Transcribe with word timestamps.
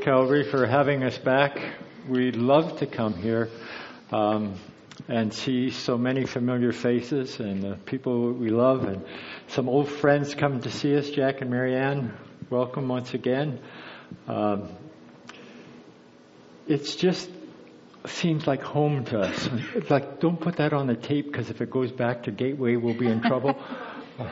Calvary, 0.00 0.44
for 0.44 0.66
having 0.66 1.02
us 1.02 1.18
back. 1.18 1.58
We 2.08 2.30
love 2.30 2.78
to 2.78 2.86
come 2.86 3.14
here 3.14 3.48
um, 4.12 4.54
and 5.08 5.34
see 5.34 5.70
so 5.70 5.98
many 5.98 6.24
familiar 6.24 6.72
faces 6.72 7.40
and 7.40 7.64
uh, 7.64 7.76
people 7.84 8.32
we 8.32 8.50
love, 8.50 8.84
and 8.84 9.04
some 9.48 9.68
old 9.68 9.88
friends 9.88 10.34
coming 10.34 10.60
to 10.60 10.70
see 10.70 10.96
us. 10.96 11.10
Jack 11.10 11.40
and 11.40 11.50
Marianne, 11.50 12.16
welcome 12.48 12.88
once 12.88 13.12
again. 13.14 13.60
Um, 14.26 14.68
it's 16.66 16.94
just 16.94 17.28
seems 18.06 18.46
like 18.46 18.62
home 18.62 19.04
to 19.06 19.20
us. 19.20 19.48
It's 19.74 19.90
like, 19.90 20.20
don't 20.20 20.40
put 20.40 20.56
that 20.56 20.72
on 20.72 20.86
the 20.86 20.96
tape 20.96 21.26
because 21.26 21.50
if 21.50 21.60
it 21.60 21.70
goes 21.70 21.90
back 21.90 22.22
to 22.24 22.30
Gateway, 22.30 22.76
we'll 22.76 22.98
be 22.98 23.08
in 23.08 23.20
trouble. 23.20 23.60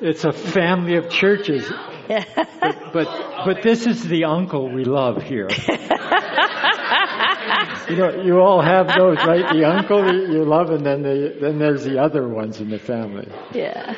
it's 0.00 0.24
a 0.24 0.32
family 0.32 0.96
of 0.96 1.08
churches. 1.10 1.70
But, 2.08 2.92
but, 2.92 3.08
but 3.44 3.62
this 3.62 3.86
is 3.86 4.02
the 4.08 4.24
uncle 4.24 4.72
we 4.72 4.84
love 4.84 5.22
here. 5.22 5.48
you 7.88 7.96
know, 7.96 8.22
you 8.22 8.38
all 8.38 8.62
have 8.62 8.88
those, 8.88 9.18
right? 9.18 9.52
The 9.52 9.64
uncle 9.64 10.04
you 10.30 10.44
love, 10.44 10.70
and 10.70 10.84
then 10.84 11.02
the, 11.02 11.36
then 11.40 11.58
there's 11.58 11.84
the 11.84 11.98
other 11.98 12.26
ones 12.28 12.60
in 12.60 12.70
the 12.70 12.78
family. 12.78 13.28
Yeah. 13.52 13.94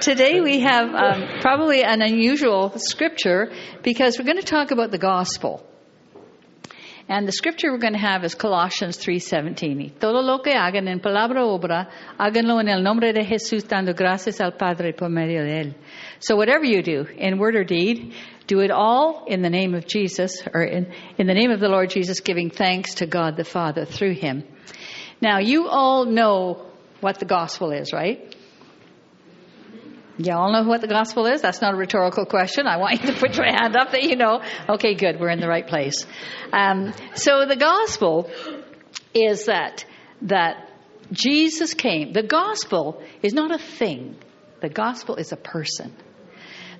Today 0.00 0.40
we 0.40 0.60
have 0.60 0.94
um, 0.94 1.40
probably 1.40 1.82
an 1.82 2.02
unusual 2.02 2.72
scripture 2.76 3.50
because 3.82 4.18
we're 4.18 4.24
going 4.24 4.38
to 4.38 4.42
talk 4.42 4.70
about 4.70 4.90
the 4.90 4.98
gospel. 4.98 5.64
And 7.08 7.26
the 7.26 7.32
scripture 7.32 7.70
we're 7.70 7.78
going 7.78 7.92
to 7.92 8.00
have 8.00 8.24
is 8.24 8.34
Colossians 8.34 8.98
3:17. 8.98 10.00
Todo 10.00 10.22
lo 10.22 10.40
que 10.40 10.52
hagan 10.52 10.88
en 10.88 10.98
palabra 10.98 11.44
o 11.44 11.56
obra, 11.56 11.88
háganlo 12.18 12.60
en 12.60 12.68
el 12.68 12.82
nombre 12.82 13.12
de 13.12 13.24
Jesús 13.24 13.68
dando 13.68 13.94
gracias 13.94 14.40
al 14.40 14.56
Padre 14.56 14.92
por 14.92 15.08
medio 15.08 15.44
de 15.44 15.60
él. 15.60 15.74
So 16.18 16.34
whatever 16.34 16.64
you 16.64 16.82
do, 16.82 17.06
in 17.16 17.38
word 17.38 17.54
or 17.54 17.62
deed, 17.62 18.12
do 18.48 18.60
it 18.60 18.72
all 18.72 19.24
in 19.28 19.42
the 19.42 19.50
name 19.50 19.74
of 19.74 19.86
Jesus 19.86 20.42
or 20.52 20.62
in, 20.62 20.92
in 21.16 21.28
the 21.28 21.34
name 21.34 21.52
of 21.52 21.60
the 21.60 21.68
Lord 21.68 21.90
Jesus 21.90 22.20
giving 22.20 22.50
thanks 22.50 22.94
to 22.94 23.06
God 23.06 23.36
the 23.36 23.44
Father 23.44 23.84
through 23.84 24.14
him. 24.14 24.42
Now 25.20 25.38
you 25.38 25.68
all 25.68 26.06
know 26.06 26.66
what 27.00 27.20
the 27.20 27.24
gospel 27.24 27.70
is, 27.70 27.92
right? 27.92 28.35
You 30.18 30.32
all 30.32 30.50
know 30.50 30.62
what 30.66 30.80
the 30.80 30.88
gospel 30.88 31.26
is? 31.26 31.42
That's 31.42 31.60
not 31.60 31.74
a 31.74 31.76
rhetorical 31.76 32.24
question. 32.24 32.66
I 32.66 32.78
want 32.78 33.02
you 33.02 33.12
to 33.12 33.18
put 33.18 33.36
your 33.36 33.44
hand 33.44 33.76
up 33.76 33.90
that 33.92 34.02
you 34.02 34.16
know. 34.16 34.42
Okay, 34.68 34.94
good. 34.94 35.20
We're 35.20 35.28
in 35.28 35.40
the 35.40 35.48
right 35.48 35.66
place. 35.66 36.06
Um, 36.52 36.94
so 37.14 37.44
the 37.44 37.56
gospel 37.56 38.30
is 39.12 39.46
that 39.46 39.84
that 40.22 40.70
Jesus 41.12 41.74
came. 41.74 42.12
The 42.12 42.22
gospel 42.22 43.02
is 43.22 43.34
not 43.34 43.50
a 43.50 43.58
thing. 43.58 44.16
The 44.60 44.70
gospel 44.70 45.16
is 45.16 45.32
a 45.32 45.36
person. 45.36 45.94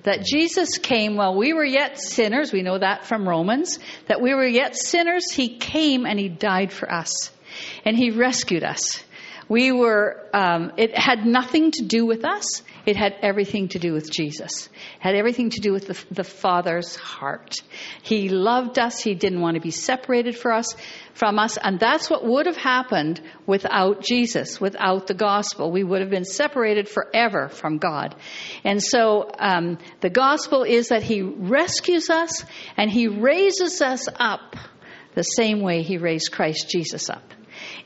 That 0.03 0.23
Jesus 0.23 0.77
came 0.79 1.15
while 1.15 1.35
we 1.35 1.53
were 1.53 1.65
yet 1.65 1.99
sinners. 1.99 2.51
We 2.51 2.63
know 2.63 2.79
that 2.79 3.05
from 3.05 3.27
Romans. 3.27 3.77
That 4.07 4.19
we 4.19 4.33
were 4.33 4.47
yet 4.47 4.75
sinners. 4.75 5.31
He 5.31 5.57
came 5.57 6.05
and 6.05 6.19
he 6.19 6.27
died 6.29 6.71
for 6.71 6.91
us, 6.91 7.31
and 7.85 7.95
he 7.95 8.09
rescued 8.09 8.63
us. 8.63 9.03
We 9.49 9.71
were. 9.71 10.25
Um, 10.33 10.73
it 10.77 10.97
had 10.97 11.25
nothing 11.25 11.71
to 11.71 11.85
do 11.85 12.05
with 12.05 12.25
us. 12.25 12.61
It 12.85 12.95
had 12.95 13.15
everything 13.21 13.67
to 13.69 13.79
do 13.79 13.93
with 13.93 14.09
Jesus. 14.09 14.67
It 14.67 15.01
had 15.01 15.15
everything 15.15 15.49
to 15.49 15.59
do 15.59 15.73
with 15.73 15.87
the, 15.87 16.05
the 16.13 16.23
Father's 16.23 16.95
heart. 16.95 17.55
He 18.01 18.29
loved 18.29 18.79
us. 18.79 19.01
He 19.01 19.13
didn't 19.13 19.41
want 19.41 19.55
to 19.55 19.61
be 19.61 19.71
separated 19.71 20.37
for 20.37 20.53
us, 20.53 20.75
from 21.13 21.37
us. 21.37 21.57
And 21.57 21.79
that's 21.79 22.09
what 22.09 22.25
would 22.25 22.45
have 22.45 22.57
happened 22.57 23.21
without 23.45 24.01
Jesus, 24.01 24.61
without 24.61 25.07
the 25.07 25.13
gospel. 25.13 25.71
We 25.71 25.83
would 25.83 26.01
have 26.01 26.09
been 26.09 26.25
separated 26.25 26.87
forever 26.87 27.49
from 27.49 27.77
God. 27.77 28.15
And 28.63 28.81
so 28.81 29.29
um, 29.37 29.79
the 29.99 30.09
gospel 30.09 30.63
is 30.63 30.89
that 30.89 31.03
He 31.03 31.21
rescues 31.21 32.09
us 32.09 32.45
and 32.77 32.89
He 32.89 33.07
raises 33.07 33.81
us 33.81 34.07
up 34.15 34.55
the 35.13 35.23
same 35.23 35.61
way 35.61 35.83
He 35.83 35.97
raised 35.97 36.31
Christ 36.31 36.69
Jesus 36.69 37.09
up. 37.09 37.33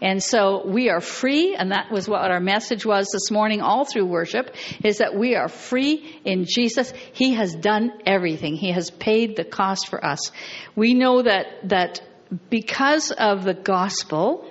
And 0.02 0.22
so 0.22 0.66
we 0.66 0.90
are 0.90 1.02
free, 1.02 1.56
and 1.56 1.72
that 1.72 1.92
was 1.92 2.08
what 2.08 2.32
our 2.32 2.40
message 2.40 2.86
was 2.86 3.08
this 3.12 3.32
morning 3.32 3.62
all 3.62 3.86
through 3.86 4.06
worship, 4.06 4.56
is 4.84 5.00
that 5.00 5.16
we 5.16 5.36
are 5.36 5.48
free 5.48 6.20
in 6.26 6.46
Jesus. 6.46 6.94
He 7.14 7.34
has 7.36 7.56
done 7.56 7.92
everything. 8.06 8.56
He 8.56 8.72
has 8.72 8.90
paid 8.90 9.36
the 9.36 9.44
cost 9.46 9.88
for 9.88 10.04
us. 10.04 10.32
We 10.76 10.94
know 10.94 11.22
that, 11.22 11.70
that 11.70 12.02
because 12.50 13.12
of 13.12 13.44
the 13.44 13.54
gospel, 13.54 14.48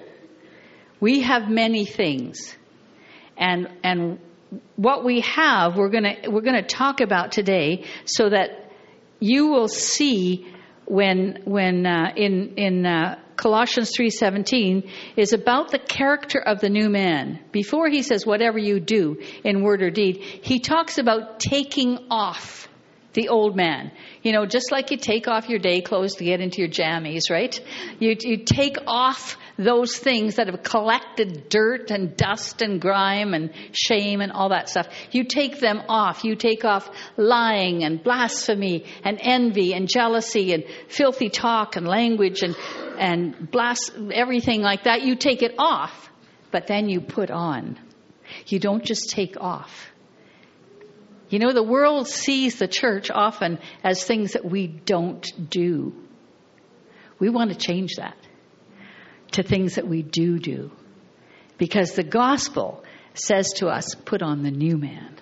we 1.01 1.23
have 1.23 1.49
many 1.49 1.85
things. 1.85 2.57
And, 3.37 3.69
and 3.83 4.19
what 4.77 5.05
we 5.05 5.21
have, 5.21 5.77
we're 5.77 5.89
gonna, 5.89 6.17
we're 6.29 6.43
gonna 6.43 6.63
talk 6.63 7.01
about 7.01 7.33
today 7.33 7.85
so 8.05 8.29
that 8.29 8.71
you 9.19 9.49
will 9.49 9.69
see 9.69 10.47
when, 10.87 11.43
when, 11.45 11.87
uh, 11.87 12.13
in, 12.17 12.55
in, 12.57 12.87
uh, 12.87 13.19
Colossians 13.41 13.91
3:17 13.97 14.87
is 15.17 15.33
about 15.33 15.71
the 15.71 15.79
character 15.79 16.39
of 16.39 16.61
the 16.61 16.69
new 16.69 16.91
man. 16.91 17.39
Before 17.53 17.89
he 17.89 18.03
says 18.03 18.27
whatever 18.27 18.59
you 18.59 18.81
do 18.81 19.17
in 19.43 19.63
word 19.63 19.81
or 19.81 19.91
deed, 19.91 20.19
he 20.43 20.59
talks 20.59 20.99
about 20.99 21.41
taking 21.41 21.97
off 22.11 22.69
the 23.15 23.31
old 23.31 23.57
man. 23.57 23.93
You 24.23 24.33
know, 24.33 24.45
just 24.45 24.71
like 24.71 24.91
you 24.91 24.99
take 24.99 25.27
off 25.27 25.49
your 25.49 25.59
day 25.59 25.81
clothes 25.81 26.17
to 26.17 26.25
get 26.25 26.43
into 26.43 26.59
your 26.59 26.69
jammies, 26.69 27.31
right? 27.31 27.59
You, 27.99 28.15
you 28.21 28.45
take 28.45 28.77
off 28.87 29.39
those 29.61 29.99
things 29.99 30.37
that 30.37 30.47
have 30.47 30.63
collected 30.63 31.51
dirt 31.51 31.91
and 31.91 32.17
dust 32.17 32.63
and 32.63 32.81
grime 32.81 33.35
and 33.35 33.51
shame 33.73 34.23
and 34.23 34.33
all 34.33 34.49
that 34.49 34.71
stuff. 34.71 34.89
You 35.11 35.25
take 35.25 35.61
them 35.61 35.83
off. 35.87 36.25
You 36.25 36.35
take 36.35 36.65
off 36.65 36.91
lying 37.19 37.85
and 37.85 38.03
blasphemy 38.03 38.87
and 39.05 39.19
envy 39.21 39.75
and 39.75 39.87
jealousy 39.87 40.55
and 40.55 40.65
filthy 40.89 41.29
talk 41.29 41.77
and 41.77 41.87
language 41.87 42.43
and, 42.43 42.57
and 42.99 43.51
blast, 43.51 43.93
everything 44.13 44.63
like 44.63 44.85
that. 44.85 45.03
You 45.03 45.15
take 45.15 45.43
it 45.43 45.55
off, 45.59 46.11
but 46.51 46.67
then 46.67 46.89
you 46.89 47.03
put 47.03 47.31
on. 47.31 47.79
You 48.47 48.61
don't 48.61 48.85
just 48.85 49.11
take 49.11 49.37
off. 49.39 49.91
You 51.29 51.39
know, 51.39 51.53
the 51.53 51.63
world 51.63 52.09
sees 52.09 52.59
the 52.59 52.67
church 52.67 53.11
often 53.11 53.59
as 53.85 54.03
things 54.03 54.33
that 54.33 54.45
we 54.45 54.67
don't 54.67 55.27
do. 55.51 55.95
We 57.19 57.29
want 57.29 57.51
to 57.51 57.57
change 57.57 57.97
that 57.97 58.17
to 59.33 59.43
things 59.43 59.77
that 59.77 59.87
we 59.87 60.03
do 60.03 60.39
do. 60.39 60.71
Because 61.59 61.93
the 61.93 62.03
gospel 62.03 62.85
says 63.15 63.53
to 63.57 63.69
us, 63.69 63.95
put 63.95 64.23
on 64.23 64.43
the 64.43 64.51
new 64.51 64.79
man. 64.79 65.17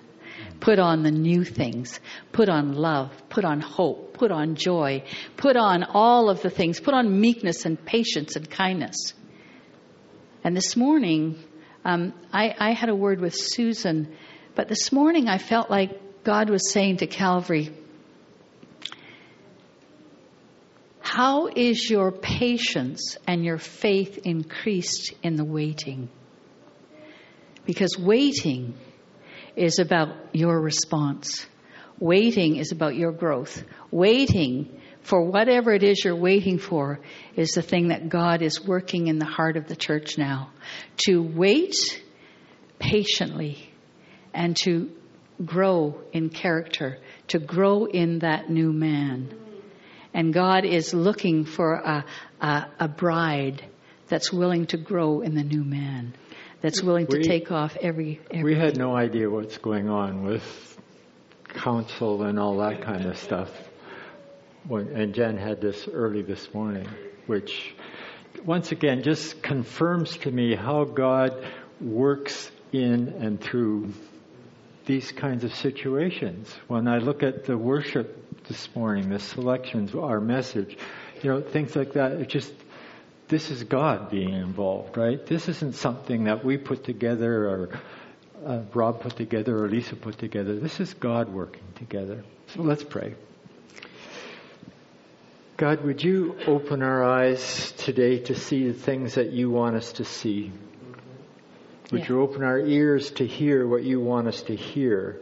Put 0.61 0.79
on 0.79 1.03
the 1.03 1.11
new 1.11 1.45
things. 1.45 2.01
Put 2.33 2.49
on 2.49 2.75
love. 2.75 3.11
Put 3.29 3.45
on 3.45 3.61
hope. 3.61 4.15
Put 4.15 4.31
on 4.31 4.55
joy. 4.55 5.05
Put 5.37 5.57
on 5.57 5.85
all 5.85 6.31
of 6.31 6.43
the 6.43 6.51
things. 6.51 6.81
Put 6.81 6.95
on 6.95 7.21
meekness 7.21 7.65
and 7.65 7.83
patience 7.85 8.37
and 8.37 8.49
kindness. 8.49 9.15
And 10.45 10.57
this 10.57 10.77
morning, 10.77 11.39
um, 11.85 12.13
I, 12.33 12.55
I 12.59 12.73
had 12.73 12.89
a 12.89 12.95
word 12.95 13.21
with 13.21 13.35
Susan 13.35 14.17
but 14.59 14.67
this 14.67 14.91
morning 14.91 15.29
I 15.29 15.39
felt 15.39 15.71
like 15.71 16.25
God 16.25 16.51
was 16.51 16.73
saying 16.73 16.97
to 16.97 17.07
Calvary, 17.07 17.71
How 21.19 21.49
is 21.49 21.91
your 21.91 22.12
patience 22.12 23.17
and 23.27 23.45
your 23.45 23.59
faith 23.59 24.21
increased 24.23 25.15
in 25.21 25.34
the 25.34 25.45
waiting? 25.45 26.11
Because 27.67 27.99
waiting 27.99 28.75
is 29.57 29.81
about 29.81 30.15
your 30.33 30.61
response. 30.61 31.45
Waiting 31.99 32.55
is 32.55 32.71
about 32.71 32.95
your 32.95 33.11
growth. 33.11 33.65
Waiting 33.91 34.81
for 35.03 35.21
whatever 35.21 35.73
it 35.73 35.83
is 35.83 36.05
you're 36.05 36.15
waiting 36.15 36.57
for 36.57 37.01
is 37.34 37.51
the 37.51 37.62
thing 37.62 37.89
that 37.89 38.09
God 38.09 38.41
is 38.41 38.65
working 38.65 39.09
in 39.09 39.19
the 39.19 39.27
heart 39.27 39.57
of 39.57 39.67
the 39.67 39.75
church 39.75 40.19
now. 40.19 40.53
To 41.09 41.21
wait 41.21 42.01
patiently 42.78 43.73
and 44.33 44.57
to 44.59 44.93
grow 45.45 46.01
in 46.12 46.28
character, 46.28 46.99
to 47.27 47.41
grow 47.41 47.87
in 47.87 48.21
that 48.21 48.48
new 48.48 48.72
man. 48.72 49.47
And 50.18 50.34
God 50.34 50.65
is 50.65 50.92
looking 50.92 51.44
for 51.44 51.74
a, 51.74 52.04
a, 52.41 52.66
a 52.80 52.88
bride 52.88 53.65
that's 54.09 54.32
willing 54.32 54.66
to 54.66 54.76
grow 54.76 55.20
in 55.20 55.36
the 55.36 55.44
new 55.44 55.62
man, 55.62 56.12
that's 56.60 56.82
willing 56.82 57.06
to 57.06 57.18
we, 57.18 57.22
take 57.22 57.53
off 57.53 57.76
every, 57.80 58.20
every. 58.28 58.54
We 58.54 58.59
had 58.59 58.76
no 58.76 58.97
idea 58.97 59.30
what's 59.30 59.59
going 59.59 59.88
on 59.88 60.24
with 60.24 60.42
council 61.44 62.24
and 62.24 62.36
all 62.36 62.56
that 62.56 62.82
kind 62.82 63.06
of 63.06 63.16
stuff. 63.16 63.48
When, 64.66 64.88
and 64.88 65.15
Jen 65.15 65.36
had 65.36 65.60
this 65.60 65.86
early 65.86 66.22
this 66.22 66.53
morning, 66.53 66.88
which 67.28 67.76
once 68.44 68.72
again 68.72 69.04
just 69.04 69.41
confirms 69.41 70.16
to 70.16 70.32
me 70.32 70.56
how 70.56 70.82
God 70.82 71.47
works 71.80 72.50
in 72.72 73.06
and 73.20 73.41
through 73.41 73.92
these 74.84 75.12
kinds 75.12 75.44
of 75.44 75.54
situations. 75.54 76.53
When 76.66 76.88
I 76.88 76.98
look 76.98 77.22
at 77.22 77.44
the 77.44 77.56
worship 77.56 78.28
this 78.48 78.68
morning, 78.74 79.10
the 79.10 79.18
selections, 79.18 79.95
our 79.95 80.21
message, 80.21 80.77
you 81.22 81.30
know, 81.30 81.41
things 81.41 81.77
like 81.77 81.92
that, 81.92 82.12
it 82.12 82.28
just, 82.28 82.53
this 83.28 83.50
is 83.50 83.62
God 83.65 84.10
being 84.10 84.33
involved, 84.33 84.97
right? 84.97 85.24
This 85.24 85.48
isn't 85.48 85.74
something 85.74 86.24
that 86.24 86.45
we 86.45 86.56
put 86.56 86.84
together 86.84 87.48
or 87.48 87.68
uh, 88.45 88.62
Rob 88.72 89.00
put 89.00 89.16
together 89.16 89.65
or 89.65 89.68
Lisa 89.68 89.97
put 89.97 90.18
together. 90.18 90.56
This 90.59 90.80
is 90.80 90.95
God 90.95 91.28
working 91.28 91.65
together. 91.77 92.24
So 92.54 92.62
let's 92.62 92.83
pray. 92.83 93.15
God, 95.56 95.84
would 95.84 96.03
you 96.03 96.36
open 96.47 96.83
our 96.83 97.04
eyes 97.04 97.72
today 97.72 98.21
to 98.21 98.36
see 98.36 98.68
the 98.68 98.74
things 98.74 99.15
that 99.15 99.33
you 99.33 99.51
want 99.51 99.77
us 99.77 99.92
to 99.94 100.04
see? 100.04 100.53
Would 101.91 102.03
Yeah. 102.03 102.09
you 102.09 102.21
open 102.21 102.44
our 102.44 102.60
ears 102.60 103.10
to 103.12 103.27
hear 103.27 103.66
what 103.66 103.83
you 103.83 103.98
want 104.01 104.28
us 104.28 104.42
to 104.42 104.54
hear? 104.54 105.21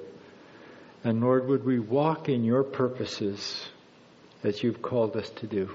And 1.07 1.21
Lord, 1.21 1.47
would 1.47 1.65
we 1.65 1.79
walk 1.79 2.29
in 2.29 2.43
your 2.43 2.65
purposes 2.65 3.69
as 4.43 4.61
you've 4.61 4.83
called 4.83 5.17
us 5.17 5.31
to 5.37 5.47
do? 5.47 5.71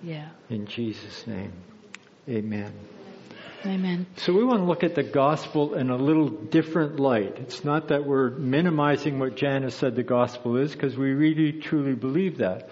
Yeah. 0.00 0.28
In 0.48 0.66
Jesus' 0.66 1.26
name, 1.26 1.52
amen. 2.28 2.72
Amen. 3.64 4.06
So 4.18 4.32
we 4.32 4.44
want 4.44 4.60
to 4.60 4.64
look 4.64 4.84
at 4.84 4.94
the 4.94 5.02
gospel 5.02 5.74
in 5.74 5.90
a 5.90 5.96
little 5.96 6.28
different 6.28 7.00
light. 7.00 7.36
It's 7.38 7.64
not 7.64 7.88
that 7.88 8.06
we're 8.06 8.30
minimizing 8.30 9.18
what 9.18 9.34
Janice 9.34 9.74
said 9.74 9.96
the 9.96 10.04
gospel 10.04 10.56
is, 10.56 10.70
because 10.70 10.96
we 10.96 11.10
really 11.14 11.60
truly 11.60 11.94
believe 11.94 12.38
that. 12.38 12.70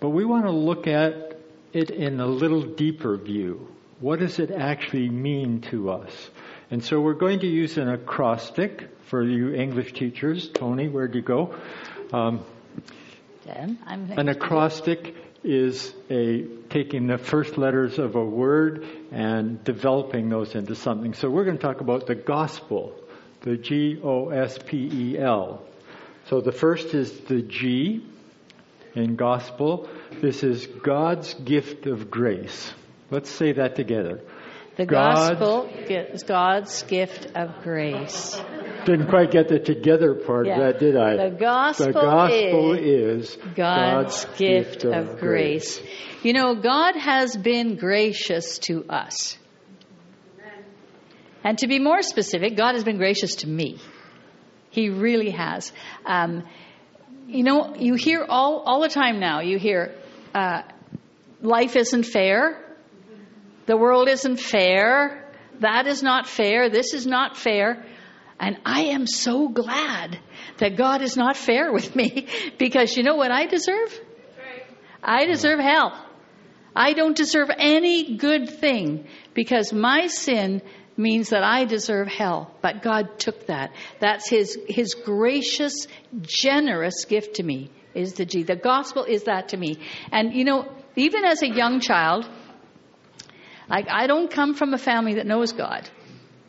But 0.00 0.10
we 0.10 0.24
want 0.24 0.46
to 0.46 0.52
look 0.52 0.86
at 0.86 1.36
it 1.74 1.90
in 1.90 2.18
a 2.18 2.26
little 2.26 2.62
deeper 2.62 3.14
view. 3.18 3.68
What 4.00 4.20
does 4.20 4.38
it 4.38 4.50
actually 4.50 5.10
mean 5.10 5.60
to 5.70 5.90
us? 5.90 6.30
And 6.70 6.82
so 6.82 7.00
we're 7.00 7.14
going 7.14 7.40
to 7.40 7.46
use 7.46 7.78
an 7.78 7.88
acrostic 7.88 8.88
for 9.04 9.22
you 9.22 9.54
English 9.54 9.92
teachers. 9.92 10.48
Tony, 10.48 10.88
where'd 10.88 11.14
you 11.14 11.22
go? 11.22 11.54
Um, 12.12 12.44
Then 13.44 13.78
I'm 13.86 14.10
an 14.10 14.28
acrostic 14.28 15.14
is 15.44 15.94
a 16.10 16.42
taking 16.70 17.06
the 17.06 17.18
first 17.18 17.56
letters 17.56 18.00
of 18.00 18.16
a 18.16 18.24
word 18.24 18.84
and 19.12 19.62
developing 19.62 20.28
those 20.28 20.56
into 20.56 20.74
something. 20.74 21.14
So 21.14 21.30
we're 21.30 21.44
going 21.44 21.56
to 21.56 21.62
talk 21.62 21.80
about 21.80 22.06
the 22.06 22.16
gospel, 22.16 22.94
the 23.42 23.56
G 23.56 24.00
O 24.02 24.30
S 24.30 24.58
P 24.58 25.12
E 25.12 25.18
L. 25.18 25.62
So 26.28 26.40
the 26.40 26.50
first 26.50 26.94
is 26.94 27.16
the 27.20 27.42
G 27.42 28.04
in 28.96 29.14
gospel. 29.14 29.88
This 30.20 30.42
is 30.42 30.66
God's 30.66 31.34
gift 31.34 31.86
of 31.86 32.10
grace. 32.10 32.74
Let's 33.10 33.30
say 33.30 33.52
that 33.52 33.76
together. 33.76 34.20
The 34.76 34.84
gospel 34.84 35.70
is 35.88 36.22
God's 36.22 36.82
gift 36.82 37.34
of 37.34 37.62
grace. 37.62 38.38
Didn't 38.84 39.08
quite 39.08 39.30
get 39.30 39.48
the 39.48 39.58
together 39.58 40.14
part 40.14 40.46
Yeah. 40.46 40.52
of 40.52 40.58
that, 40.60 40.78
did 40.80 40.96
I? 40.96 41.30
The 41.30 41.36
gospel 41.36 41.86
the 41.86 41.92
gospel 41.92 42.72
is 42.74 43.30
is, 43.30 43.38
God's, 43.56 44.26
gift, 44.36 44.84
of 44.84 45.18
grace. 45.18 45.80
You 46.22 46.34
know, 46.34 46.54
God 46.56 46.94
has 46.94 47.36
been 47.36 47.76
gracious 47.76 48.58
to 48.60 48.84
us. 48.88 49.38
And 51.42 51.56
to 51.58 51.68
be 51.68 51.78
more 51.78 52.02
specific, 52.02 52.56
God 52.56 52.74
has 52.74 52.84
been 52.84 52.98
gracious 52.98 53.36
to 53.36 53.48
me. 53.48 53.78
He 54.70 54.90
really 54.90 55.30
has. 55.30 55.72
Um, 56.04 56.44
you 57.26 57.44
know, 57.44 57.74
you 57.76 57.94
hear 57.94 58.26
all, 58.28 58.60
all 58.66 58.80
the 58.82 58.88
time 58.88 59.20
now, 59.20 59.40
you 59.40 59.58
hear, 59.58 59.94
uh, 60.34 60.62
life 61.40 61.76
isn't 61.76 62.02
fair. 62.04 62.62
The 63.66 63.76
world 63.76 64.08
isn't 64.08 64.38
fair. 64.38 65.30
That 65.60 65.86
is 65.86 66.02
not 66.02 66.28
fair. 66.28 66.70
This 66.70 66.94
is 66.94 67.06
not 67.06 67.36
fair. 67.36 67.84
And 68.38 68.58
I 68.64 68.86
am 68.86 69.06
so 69.06 69.48
glad 69.48 70.18
that 70.58 70.76
God 70.76 71.02
is 71.02 71.16
not 71.16 71.36
fair 71.36 71.72
with 71.72 71.94
me 71.96 72.26
because 72.58 72.96
you 72.96 73.02
know 73.02 73.16
what 73.16 73.30
I 73.30 73.46
deserve? 73.46 74.00
I 75.02 75.26
deserve 75.26 75.60
hell. 75.60 76.02
I 76.74 76.92
don't 76.92 77.16
deserve 77.16 77.48
any 77.56 78.16
good 78.16 78.50
thing 78.50 79.06
because 79.34 79.72
my 79.72 80.08
sin 80.08 80.60
means 80.96 81.30
that 81.30 81.42
I 81.42 81.64
deserve 81.64 82.08
hell. 82.08 82.54
But 82.60 82.82
God 82.82 83.18
took 83.18 83.46
that. 83.46 83.72
That's 84.00 84.28
His, 84.28 84.58
His 84.68 84.94
gracious, 84.94 85.86
generous 86.22 87.04
gift 87.06 87.36
to 87.36 87.42
me 87.42 87.70
is 87.94 88.14
the 88.14 88.26
G. 88.26 88.42
The 88.42 88.56
gospel 88.56 89.04
is 89.04 89.24
that 89.24 89.50
to 89.50 89.56
me. 89.56 89.78
And 90.12 90.34
you 90.34 90.44
know, 90.44 90.70
even 90.96 91.24
as 91.24 91.42
a 91.42 91.48
young 91.48 91.80
child, 91.80 92.28
like 93.68 93.86
I 93.90 94.06
don't 94.06 94.30
come 94.30 94.54
from 94.54 94.74
a 94.74 94.78
family 94.78 95.14
that 95.14 95.26
knows 95.26 95.52
God. 95.52 95.88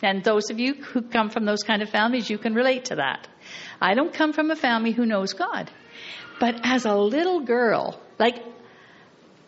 And 0.04 0.24
those 0.24 0.52
of 0.52 0.60
you 0.60 0.76
who 0.76 1.02
come 1.02 1.30
from 1.30 1.46
those 1.46 1.64
kind 1.64 1.82
of 1.82 1.90
families, 1.90 2.30
you 2.30 2.38
can 2.38 2.54
relate 2.54 2.86
to 2.86 2.96
that. 2.98 3.28
I 3.82 3.96
don't 3.96 4.14
come 4.14 4.32
from 4.34 4.52
a 4.52 4.56
family 4.56 4.92
who 4.92 5.06
knows 5.06 5.34
God. 5.34 5.72
But 6.40 6.60
as 6.64 6.86
a 6.86 6.96
little 6.96 7.40
girl, 7.40 8.00
like, 8.20 8.44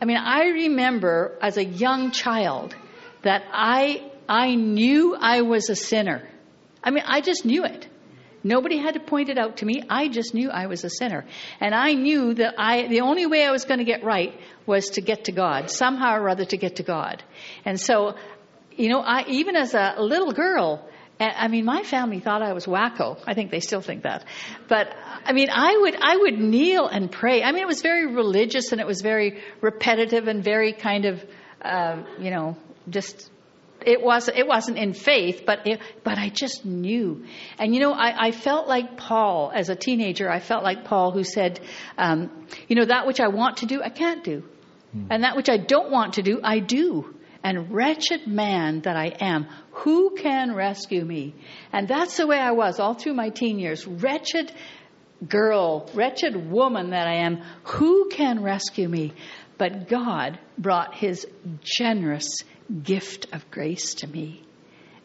I 0.02 0.06
mean, 0.06 0.18
I 0.18 0.48
remember 0.48 1.38
as 1.42 1.58
a 1.58 1.64
young 1.64 2.12
child 2.12 2.76
that 3.22 3.44
I, 3.52 4.10
I 4.28 4.56
knew 4.56 5.16
I 5.16 5.42
was 5.42 5.70
a 5.70 5.76
sinner. 5.76 6.28
I 6.84 6.90
mean, 6.92 7.04
I 7.06 7.22
just 7.22 7.46
knew 7.46 7.64
it. 7.66 7.88
Nobody 8.44 8.78
had 8.78 8.94
to 8.94 9.00
point 9.00 9.30
it 9.30 9.38
out 9.38 9.58
to 9.58 9.66
me. 9.66 9.84
I 9.90 10.08
just 10.08 10.34
knew 10.34 10.50
I 10.50 10.68
was 10.68 10.84
a 10.84 10.90
sinner. 10.90 11.26
And 11.60 11.76
I 11.76 11.94
knew 11.94 12.34
that 12.36 12.56
I, 12.58 12.88
the 12.88 13.02
only 13.02 13.26
way 13.26 13.46
I 13.46 13.52
was 13.52 13.66
going 13.66 13.80
to 13.80 13.86
get 13.86 14.04
right 14.04 14.40
was 14.66 14.92
to 14.92 15.02
get 15.02 15.26
to 15.26 15.32
God, 15.32 15.70
somehow 15.70 16.16
or 16.16 16.30
other 16.30 16.46
to 16.46 16.58
get 16.58 16.78
to 16.78 16.84
God. 16.84 17.24
And 17.66 17.80
so, 17.80 18.16
you 18.76 18.90
know, 18.90 19.02
I, 19.02 19.26
even 19.28 19.56
as 19.56 19.74
a 19.74 19.96
little 20.00 20.32
girl, 20.32 20.88
I 21.20 21.50
mean, 21.50 21.66
my 21.66 21.84
family 21.84 22.22
thought 22.22 22.42
I 22.42 22.54
was 22.54 22.66
wacko. 22.66 23.20
I 23.28 23.34
think 23.34 23.52
they 23.52 23.60
still 23.60 23.82
think 23.82 24.04
that. 24.04 24.24
But 24.70 24.96
I 25.26 25.34
mean, 25.34 25.50
I 25.52 25.78
would 25.78 25.96
I 26.02 26.16
would 26.16 26.40
kneel 26.40 26.88
and 26.88 27.12
pray. 27.12 27.44
I 27.44 27.52
mean, 27.52 27.62
it 27.62 27.68
was 27.68 27.82
very 27.82 28.06
religious 28.08 28.72
and 28.72 28.80
it 28.80 28.88
was 28.88 29.02
very 29.02 29.42
repetitive 29.60 30.30
and 30.30 30.42
very 30.42 30.72
kind 30.72 31.04
of, 31.04 31.22
um, 31.62 32.06
you 32.20 32.32
know, 32.32 32.56
just 32.90 33.30
it 33.86 34.02
was 34.02 34.28
it 34.28 34.48
wasn't 34.48 34.78
in 34.78 34.94
faith, 34.94 35.44
but 35.46 35.68
it, 35.68 35.80
but 36.04 36.18
I 36.18 36.30
just 36.30 36.66
knew. 36.66 37.26
And 37.58 37.74
you 37.74 37.82
know, 37.82 37.94
I, 37.94 38.28
I 38.28 38.32
felt 38.32 38.68
like 38.68 38.98
Paul 38.98 39.52
as 39.54 39.70
a 39.70 39.76
teenager. 39.76 40.30
I 40.30 40.40
felt 40.40 40.64
like 40.64 40.86
Paul 40.86 41.12
who 41.12 41.24
said, 41.24 41.60
um, 41.98 42.48
you 42.68 42.76
know, 42.76 42.86
that 42.86 43.08
which 43.08 43.20
I 43.20 43.28
want 43.28 43.58
to 43.58 43.66
do, 43.66 43.82
I 43.82 43.90
can't 43.90 44.24
do, 44.24 44.44
and 45.10 45.24
that 45.24 45.36
which 45.36 45.50
I 45.50 45.58
don't 45.58 45.92
want 45.92 46.14
to 46.14 46.22
do, 46.22 46.40
I 46.44 46.60
do. 46.60 47.16
And 47.42 47.72
wretched 47.72 48.28
man 48.28 48.82
that 48.82 48.98
I 48.98 49.14
am, 49.22 49.48
who 49.72 50.16
can 50.16 50.54
rescue 50.54 51.06
me? 51.06 51.36
And 51.72 51.88
that's 51.88 52.18
the 52.18 52.28
way 52.28 52.38
I 52.38 52.52
was 52.52 52.82
all 52.82 52.96
through 52.96 53.14
my 53.14 53.30
teen 53.30 53.60
years. 53.60 53.88
Wretched 53.88 54.52
girl, 55.26 55.90
wretched 55.94 56.36
woman 56.52 56.92
that 56.92 57.08
I 57.08 57.26
am, 57.26 57.42
who 57.64 58.10
can 58.10 58.44
rescue 58.44 58.90
me? 58.90 59.14
But 59.58 59.88
God 59.88 60.40
brought 60.58 60.96
his 60.96 61.28
generous 61.64 62.28
gift 62.84 63.28
of 63.34 63.50
grace 63.52 63.96
to 63.96 64.08
me. 64.08 64.44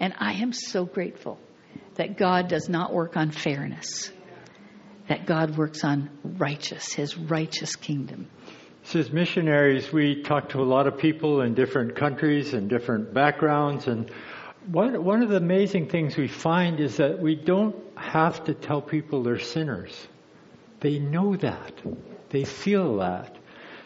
And 0.01 0.15
I 0.19 0.35
am 0.35 0.53
so 0.53 0.85
grateful 0.85 1.39
that 1.95 2.17
God 2.17 2.49
does 2.49 2.69
not 2.69 2.93
work 2.93 3.17
on 3.17 3.31
fairness, 3.31 4.11
that 5.09 5.27
God 5.27 5.57
works 5.57 5.85
on 5.85 6.11
righteous, 6.23 6.93
his 6.93 7.17
righteous 7.17 7.77
kingdom. 7.77 8.29
So 8.85 8.99
as 8.99 9.11
missionaries, 9.11 9.91
we 9.93 10.23
talk 10.23 10.51
to 10.51 10.61
a 10.61 10.65
lot 10.65 10.87
of 10.87 10.99
people 10.99 11.41
in 11.41 11.55
different 11.55 11.97
countries 11.97 12.53
and 12.53 12.69
different 12.69 13.15
backgrounds. 13.15 13.87
And 13.87 14.11
one, 14.67 15.03
one 15.03 15.23
of 15.23 15.31
the 15.31 15.37
amazing 15.37 15.89
things 15.89 16.17
we 16.17 16.29
find 16.29 16.81
is 16.81 16.99
that 16.99 17.19
we 17.19 17.35
don't 17.35 17.77
have 17.97 18.45
to 18.45 18.55
tell 18.55 18.83
people 18.83 19.23
they're 19.23 19.39
sinners. 19.39 20.07
They 20.81 20.99
know 20.99 21.35
that. 21.37 21.81
They 22.29 22.45
feel 22.45 22.99
that. 22.99 23.39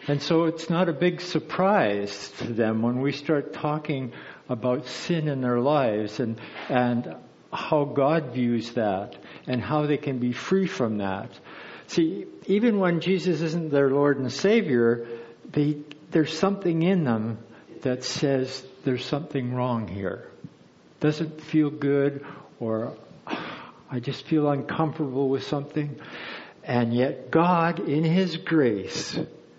And 0.09 0.23
so 0.23 0.45
it's 0.45 0.71
not 0.71 0.89
a 0.89 0.95
big 0.95 1.21
surprise 1.21 2.33
to 2.39 2.47
them 2.47 2.81
when 2.81 3.03
we 3.03 3.13
start 3.13 3.53
talking 3.53 4.13
about 4.49 4.87
sin 4.87 5.29
in 5.29 5.43
their 5.43 5.61
lives 5.61 6.19
and, 6.19 6.41
and 6.71 7.15
how 7.53 7.85
God 7.85 8.33
views 8.33 8.73
that 8.73 9.17
and 9.47 9.61
how 9.61 9.85
they 9.85 9.99
can 9.99 10.19
be 10.19 10.33
free 10.33 10.67
from 10.67 10.99
that. 10.99 11.31
See, 11.89 12.25
even 12.47 12.79
when 12.79 13.01
Jesus 13.01 13.43
isn't 13.43 13.71
their 13.71 13.91
Lord 13.91 14.19
and 14.19 14.33
Savior, 14.33 15.07
they, 15.45 15.79
there's 16.11 16.37
something 16.39 16.83
in 16.83 17.05
them 17.05 17.39
that 17.83 18.03
says 18.03 18.65
there's 18.85 19.05
something 19.05 19.53
wrong 19.53 19.89
here. 19.89 20.31
Doesn't 21.01 21.39
feel 21.43 21.69
good 21.69 22.25
or 22.61 22.97
I 23.91 24.01
just 24.01 24.27
feel 24.27 24.51
uncomfortable 24.51 25.29
with 25.29 25.45
something. 25.45 26.01
And 26.65 26.95
yet 26.95 27.31
God, 27.31 27.79
in 27.81 28.05
His 28.05 28.39
grace, 28.39 29.19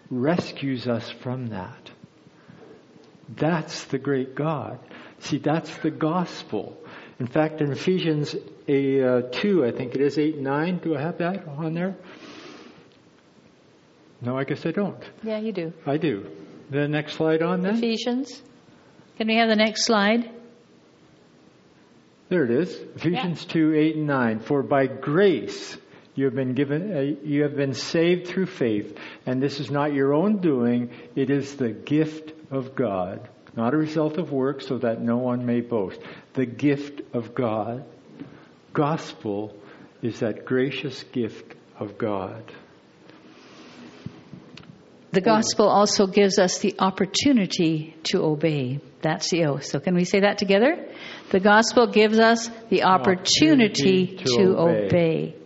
rescues 0.09 0.87
us 0.87 1.09
from 1.09 1.47
that. 1.47 1.91
That's 3.29 3.85
the 3.85 3.99
great 3.99 4.35
God. 4.35 4.79
See, 5.19 5.37
that's 5.37 5.75
the 5.77 5.91
gospel. 5.91 6.77
In 7.19 7.27
fact, 7.27 7.61
in 7.61 7.71
Ephesians 7.71 8.35
a, 8.67 9.03
uh, 9.03 9.21
2, 9.31 9.65
I 9.65 9.71
think 9.71 9.95
it 9.95 10.01
is 10.01 10.17
8 10.17 10.35
and 10.35 10.43
9, 10.43 10.77
do 10.79 10.95
I 10.95 11.01
have 11.01 11.17
that 11.17 11.47
on 11.47 11.73
there? 11.73 11.95
No, 14.21 14.37
I 14.37 14.43
guess 14.43 14.65
I 14.65 14.71
don't. 14.71 15.01
Yeah, 15.23 15.39
you 15.39 15.51
do. 15.51 15.73
I 15.85 15.97
do. 15.97 16.29
The 16.69 16.87
next 16.87 17.13
slide 17.13 17.41
on 17.41 17.61
then? 17.61 17.75
Ephesians. 17.75 18.41
Can 19.17 19.27
we 19.27 19.35
have 19.35 19.49
the 19.49 19.55
next 19.55 19.85
slide? 19.85 20.29
There 22.29 22.45
it 22.45 22.51
is. 22.51 22.73
Ephesians 22.95 23.45
2, 23.45 23.73
8 23.75 23.95
and 23.95 24.07
9. 24.07 24.39
For 24.39 24.63
by 24.63 24.87
grace 24.87 25.77
you 26.19 26.25
have 26.25 26.35
been 26.35 26.53
given, 26.53 26.93
uh, 26.93 26.99
you 27.23 27.43
have 27.43 27.55
been 27.55 27.73
saved 27.73 28.27
through 28.27 28.47
faith, 28.47 28.97
and 29.25 29.41
this 29.41 29.61
is 29.61 29.71
not 29.71 29.93
your 29.93 30.13
own 30.13 30.41
doing, 30.41 30.91
it 31.15 31.29
is 31.29 31.55
the 31.55 31.69
gift 31.69 32.33
of 32.51 32.75
God. 32.75 33.29
Not 33.55 33.73
a 33.73 33.77
result 33.77 34.17
of 34.17 34.29
work 34.29 34.61
so 34.61 34.79
that 34.79 35.01
no 35.01 35.15
one 35.15 35.45
may 35.45 35.61
boast. 35.61 35.97
The 36.33 36.45
gift 36.45 37.01
of 37.13 37.33
God. 37.33 37.85
gospel 38.73 39.55
is 40.01 40.19
that 40.19 40.43
gracious 40.45 41.03
gift 41.03 41.55
of 41.79 41.97
God. 41.97 42.43
The 45.11 45.21
gospel 45.21 45.69
also 45.69 46.05
gives 46.05 46.37
us 46.37 46.59
the 46.59 46.75
opportunity 46.79 47.95
to 48.03 48.21
obey. 48.23 48.81
That's 49.01 49.31
the 49.31 49.45
oath. 49.45 49.63
So 49.63 49.79
can 49.79 49.95
we 49.95 50.03
say 50.03 50.19
that 50.19 50.37
together? 50.37 50.85
The 51.31 51.39
gospel 51.39 51.87
gives 51.87 52.19
us 52.19 52.49
the 52.69 52.83
opportunity, 52.83 54.03
opportunity 54.03 54.17
to, 54.17 54.23
to 54.25 54.57
obey. 54.57 54.85
obey. 54.85 55.38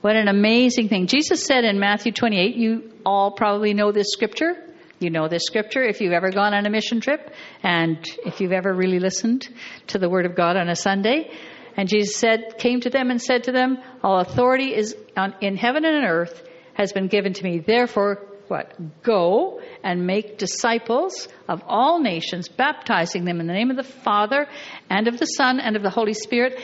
What 0.00 0.16
an 0.16 0.28
amazing 0.28 0.88
thing. 0.88 1.08
Jesus 1.08 1.44
said 1.44 1.64
in 1.64 1.78
Matthew 1.78 2.12
28, 2.12 2.56
you 2.56 2.90
all 3.04 3.32
probably 3.32 3.74
know 3.74 3.92
this 3.92 4.06
scripture. 4.10 4.54
You 4.98 5.10
know 5.10 5.28
this 5.28 5.42
scripture 5.44 5.82
if 5.82 6.00
you've 6.00 6.14
ever 6.14 6.30
gone 6.30 6.54
on 6.54 6.64
a 6.64 6.70
mission 6.70 7.00
trip 7.00 7.34
and 7.62 7.98
if 8.24 8.40
you've 8.40 8.52
ever 8.52 8.72
really 8.72 8.98
listened 8.98 9.48
to 9.88 9.98
the 9.98 10.08
word 10.08 10.24
of 10.24 10.34
God 10.34 10.56
on 10.56 10.70
a 10.70 10.76
Sunday. 10.76 11.30
And 11.76 11.86
Jesus 11.86 12.16
said, 12.16 12.56
came 12.58 12.80
to 12.80 12.90
them 12.90 13.10
and 13.10 13.20
said 13.20 13.44
to 13.44 13.52
them, 13.52 13.78
all 14.02 14.20
authority 14.20 14.74
is 14.74 14.96
on, 15.18 15.34
in 15.42 15.56
heaven 15.56 15.84
and 15.84 15.96
on 15.96 16.04
earth 16.04 16.48
has 16.72 16.92
been 16.92 17.08
given 17.08 17.34
to 17.34 17.44
me. 17.44 17.58
Therefore, 17.58 18.26
what? 18.48 19.02
Go 19.02 19.60
and 19.84 20.06
make 20.06 20.38
disciples 20.38 21.28
of 21.46 21.62
all 21.66 22.00
nations, 22.00 22.48
baptizing 22.48 23.26
them 23.26 23.38
in 23.38 23.46
the 23.46 23.52
name 23.52 23.70
of 23.70 23.76
the 23.76 23.82
Father 23.82 24.48
and 24.88 25.08
of 25.08 25.18
the 25.18 25.26
Son 25.26 25.60
and 25.60 25.76
of 25.76 25.82
the 25.82 25.90
Holy 25.90 26.14
Spirit, 26.14 26.58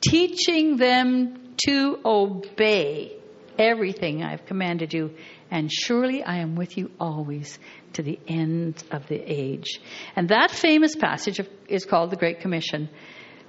teaching 0.00 0.76
them 0.76 1.41
to 1.66 1.98
obey 2.04 3.16
everything 3.58 4.22
I've 4.22 4.46
commanded 4.46 4.92
you. 4.92 5.14
And 5.50 5.70
surely 5.70 6.22
I 6.22 6.38
am 6.38 6.54
with 6.54 6.76
you 6.78 6.90
always 6.98 7.58
to 7.94 8.02
the 8.02 8.18
end 8.26 8.82
of 8.90 9.06
the 9.08 9.16
age. 9.16 9.80
And 10.16 10.28
that 10.28 10.50
famous 10.50 10.96
passage 10.96 11.40
is 11.68 11.84
called 11.84 12.10
the 12.10 12.16
Great 12.16 12.40
Commission. 12.40 12.88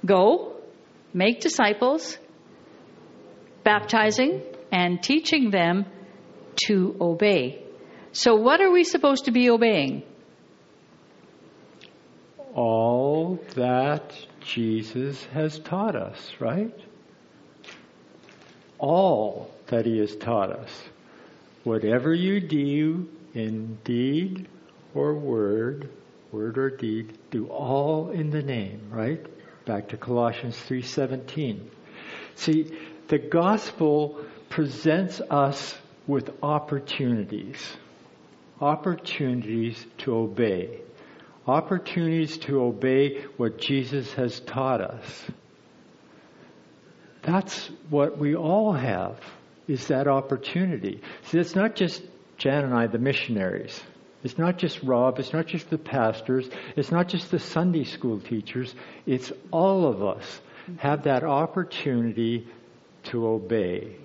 Go, 0.05 0.57
make 1.13 1.39
disciples, 1.39 2.17
baptizing 3.63 4.41
and 4.71 5.01
teaching 5.01 5.49
them 5.49 5.85
to 6.65 6.95
obey. 6.99 7.63
So, 8.11 8.35
what 8.35 8.61
are 8.61 8.71
we 8.71 8.83
supposed 8.83 9.25
to 9.25 9.31
be 9.31 9.49
obeying? 9.49 10.03
All 12.53 13.39
that 13.55 14.13
Jesus 14.41 15.23
has 15.33 15.57
taught 15.59 15.95
us, 15.95 16.31
right? 16.39 16.73
All 18.83 19.49
that 19.67 19.85
he 19.85 19.99
has 19.99 20.13
taught 20.17 20.51
us. 20.51 20.69
Whatever 21.63 22.13
you 22.13 22.41
do 22.41 23.07
in 23.33 23.77
deed 23.85 24.45
or 24.93 25.13
word, 25.13 25.89
word 26.33 26.57
or 26.57 26.69
deed, 26.69 27.17
do 27.31 27.47
all 27.47 28.09
in 28.09 28.29
the 28.29 28.41
name, 28.41 28.89
right? 28.91 29.25
Back 29.65 29.87
to 29.89 29.97
Colossians 29.97 30.57
3:17. 30.67 31.61
See, 32.35 32.77
the 33.07 33.19
gospel 33.19 34.19
presents 34.49 35.21
us 35.29 35.77
with 36.05 36.29
opportunities. 36.43 37.77
Opportunities 38.59 39.85
to 39.99 40.13
obey. 40.13 40.81
Opportunities 41.47 42.37
to 42.39 42.61
obey 42.61 43.21
what 43.37 43.59
Jesus 43.59 44.11
has 44.15 44.41
taught 44.41 44.81
us. 44.81 45.31
That's 47.23 47.69
what 47.89 48.17
we 48.17 48.35
all 48.35 48.73
have, 48.73 49.19
is 49.67 49.87
that 49.87 50.07
opportunity. 50.07 51.01
See, 51.23 51.39
it's 51.39 51.55
not 51.55 51.75
just 51.75 52.03
Jan 52.37 52.65
and 52.65 52.73
I, 52.73 52.87
the 52.87 52.99
missionaries. 52.99 53.81
It's 54.23 54.37
not 54.37 54.57
just 54.57 54.81
Rob, 54.83 55.19
it's 55.19 55.33
not 55.33 55.47
just 55.47 55.69
the 55.69 55.77
pastors, 55.77 56.49
it's 56.77 56.91
not 56.91 57.09
just 57.09 57.31
the 57.31 57.39
Sunday 57.39 57.83
school 57.83 58.19
teachers, 58.19 58.73
it's 59.05 59.31
all 59.51 59.85
of 59.85 60.03
us 60.03 60.41
have 60.77 61.03
that 61.03 61.23
opportunity 61.23 62.47
to 63.03 63.27
obey 63.27 63.97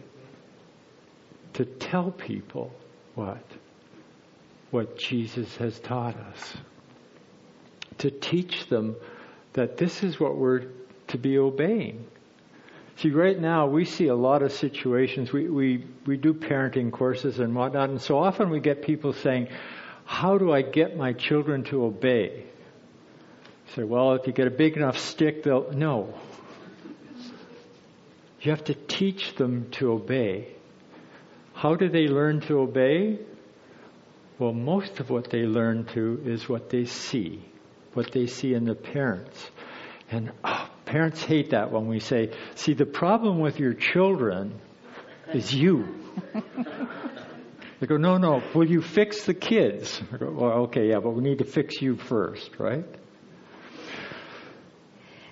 to 1.59 1.65
tell 1.65 2.13
people 2.13 2.73
what? 3.17 3.43
What 4.71 4.97
Jesus 4.97 5.57
has 5.57 5.79
taught 5.81 6.17
us. 6.17 6.57
To 7.99 8.11
teach 8.13 8.69
them 8.69 8.95
that 9.55 9.77
this 9.77 10.05
is 10.05 10.21
what 10.21 10.37
we're 10.37 10.67
to 11.09 11.19
be 11.19 11.37
obeying. 11.37 12.07
See, 12.99 13.11
right 13.11 13.39
now 13.39 13.67
we 13.67 13.85
see 13.85 14.09
a 14.09 14.15
lot 14.15 14.43
of 14.43 14.53
situations. 14.53 15.33
We, 15.33 15.49
we, 15.49 15.85
we 16.05 16.17
do 16.17 16.35
parenting 16.35 16.91
courses 16.91 17.39
and 17.39 17.55
whatnot, 17.55 17.91
and 17.91 18.01
so 18.01 18.19
often 18.19 18.51
we 18.51 18.61
get 18.61 18.83
people 18.83 19.13
saying, 19.13 19.49
How 20.05 20.37
do 20.37 20.53
I 20.53 20.63
get 20.63 20.97
my 20.97 21.13
children 21.13 21.65
to 21.65 21.85
obey? 21.85 22.45
say, 23.75 23.85
well, 23.85 24.15
if 24.15 24.27
you 24.27 24.33
get 24.33 24.47
a 24.47 24.51
big 24.51 24.77
enough 24.77 24.99
stick, 24.99 25.43
they'll. 25.45 25.71
No. 25.73 26.15
You 28.41 28.51
have 28.53 28.65
to 28.65 28.75
teach 28.75 29.35
them 29.35 29.71
to 29.73 29.93
obey. 29.93 30.55
How 31.55 31.75
do 31.75 31.89
they 31.89 32.07
learn 32.07 32.41
to 32.43 32.61
obey? 32.61 33.19
Well, 34.39 34.53
most 34.53 35.01
of 35.01 35.11
what 35.11 35.31
they 35.31 35.43
learn 35.43 35.87
to 35.95 36.23
is 36.25 36.49
what 36.49 36.71
they 36.71 36.85
see, 36.85 37.45
what 37.95 38.13
they 38.13 38.27
see 38.27 38.55
in 38.55 38.65
the 38.65 38.77
parents. 38.77 39.51
And 40.11 40.31
oh, 40.45 40.71
parents 40.89 41.23
hate 41.23 41.51
that 41.51 41.71
when 41.71 41.87
we 41.87 42.01
say, 42.01 42.31
see, 42.55 42.73
the 42.73 42.87
problem 42.87 43.41
with 43.41 43.61
your 43.61 43.75
children 43.75 44.59
is 45.35 45.55
you. 45.55 45.87
they 47.81 47.87
go, 47.87 47.99
no, 47.99 48.17
no, 48.17 48.43
will 48.55 48.69
you 48.69 48.81
fix 48.81 49.25
the 49.27 49.35
kids? 49.35 50.01
I 50.13 50.17
go, 50.17 50.31
well, 50.31 50.53
okay, 50.65 50.89
yeah, 50.89 51.01
but 51.01 51.11
we 51.11 51.23
need 51.23 51.39
to 51.39 51.45
fix 51.45 51.83
you 51.83 51.97
first, 51.97 52.59
right? 52.59 52.87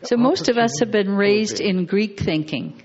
So 0.02 0.16
most 0.16 0.50
of 0.50 0.58
us 0.58 0.78
have 0.80 0.90
been 0.90 1.10
raised 1.10 1.58
in 1.58 1.86
Greek 1.86 2.20
thinking. 2.20 2.82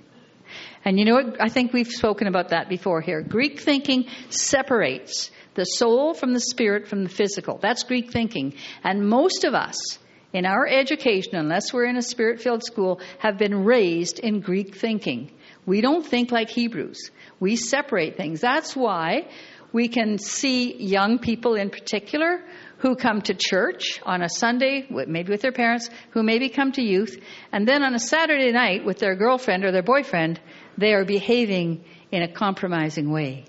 And 0.86 0.98
you 0.98 1.06
know 1.06 1.16
what? 1.16 1.42
I 1.42 1.50
think 1.50 1.74
we've 1.74 1.92
spoken 1.92 2.28
about 2.28 2.50
that 2.50 2.70
before 2.70 3.02
here. 3.02 3.22
Greek 3.22 3.60
thinking 3.60 4.06
separates 4.30 5.30
the 5.56 5.66
soul 5.66 6.14
from 6.14 6.34
the 6.34 6.40
spirit 6.40 6.88
from 6.88 7.04
the 7.04 7.10
physical. 7.10 7.60
That's 7.62 7.84
Greek 7.84 8.12
thinking. 8.12 8.56
And 8.84 9.08
most 9.08 9.44
of 9.44 9.54
us, 9.54 10.00
in 10.34 10.46
our 10.46 10.68
education, 10.68 11.36
unless 11.36 11.74
we're 11.74 11.86
in 11.86 11.98
a 11.98 12.02
spirit 12.02 12.42
filled 12.42 12.64
school, 12.64 13.02
have 13.20 13.38
been 13.38 13.64
raised 13.66 14.20
in 14.20 14.40
Greek 14.40 14.76
thinking. 14.76 15.32
We 15.66 15.82
don't 15.82 16.06
think 16.06 16.32
like 16.32 16.50
Hebrews. 16.50 17.12
We 17.40 17.56
separate 17.56 18.18
things. 18.18 18.42
That's 18.42 18.76
why 18.76 19.28
we 19.74 19.88
can 19.88 20.18
see 20.18 20.76
young 20.76 21.20
people 21.20 21.56
in 21.56 21.70
particular 21.70 22.44
who 22.80 22.96
come 22.96 23.22
to 23.22 23.34
church 23.34 24.02
on 24.04 24.22
a 24.22 24.30
Sunday, 24.30 24.88
maybe 24.90 25.32
with 25.32 25.42
their 25.42 25.52
parents, 25.52 25.90
who 26.12 26.24
maybe 26.24 26.50
come 26.50 26.72
to 26.72 26.82
youth, 26.82 27.22
and 27.52 27.68
then 27.68 27.84
on 27.84 27.94
a 27.94 28.00
Saturday 28.00 28.52
night 28.52 28.84
with 28.84 28.98
their 28.98 29.16
girlfriend 29.16 29.64
or 29.64 29.72
their 29.72 29.84
boyfriend, 29.84 30.42
they 30.78 30.94
are 30.94 31.06
behaving 31.06 31.84
in 32.12 32.24
a 32.24 32.32
compromising 32.32 33.12
way. 33.12 33.46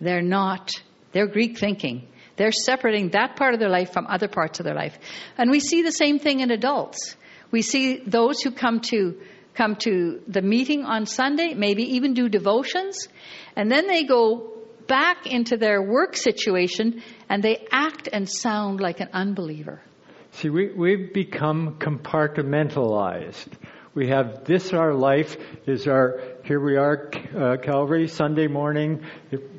They're 0.00 0.22
not, 0.22 0.70
they're 1.12 1.26
Greek 1.26 1.58
thinking. 1.58 2.06
They're 2.38 2.52
separating 2.52 3.10
that 3.10 3.36
part 3.36 3.52
of 3.52 3.60
their 3.60 3.68
life 3.68 3.92
from 3.92 4.06
other 4.06 4.28
parts 4.28 4.60
of 4.60 4.64
their 4.64 4.74
life. 4.74 4.96
And 5.36 5.50
we 5.50 5.60
see 5.60 5.82
the 5.82 5.92
same 5.92 6.18
thing 6.18 6.40
in 6.40 6.50
adults. 6.50 7.16
We 7.50 7.62
see 7.62 7.98
those 7.98 8.40
who 8.40 8.52
come 8.52 8.80
to 8.92 9.20
come 9.54 9.74
to 9.74 10.22
the 10.28 10.40
meeting 10.40 10.84
on 10.84 11.04
Sunday, 11.04 11.52
maybe 11.52 11.96
even 11.96 12.14
do 12.14 12.28
devotions, 12.28 13.08
and 13.56 13.70
then 13.70 13.88
they 13.88 14.04
go 14.04 14.52
back 14.86 15.26
into 15.26 15.56
their 15.56 15.82
work 15.82 16.16
situation 16.16 17.02
and 17.28 17.42
they 17.42 17.66
act 17.72 18.08
and 18.12 18.28
sound 18.28 18.80
like 18.80 19.00
an 19.00 19.08
unbeliever. 19.12 19.82
See, 20.30 20.48
we, 20.48 20.70
we've 20.70 21.12
become 21.12 21.78
compartmentalized. 21.80 23.48
We 23.94 24.08
have 24.08 24.44
this 24.44 24.72
our 24.72 24.94
life 24.94 25.36
is 25.66 25.88
our, 25.88 26.20
here 26.44 26.60
we 26.60 26.76
are, 26.76 27.10
uh, 27.36 27.56
Calvary, 27.56 28.06
Sunday 28.06 28.46
morning, 28.46 29.04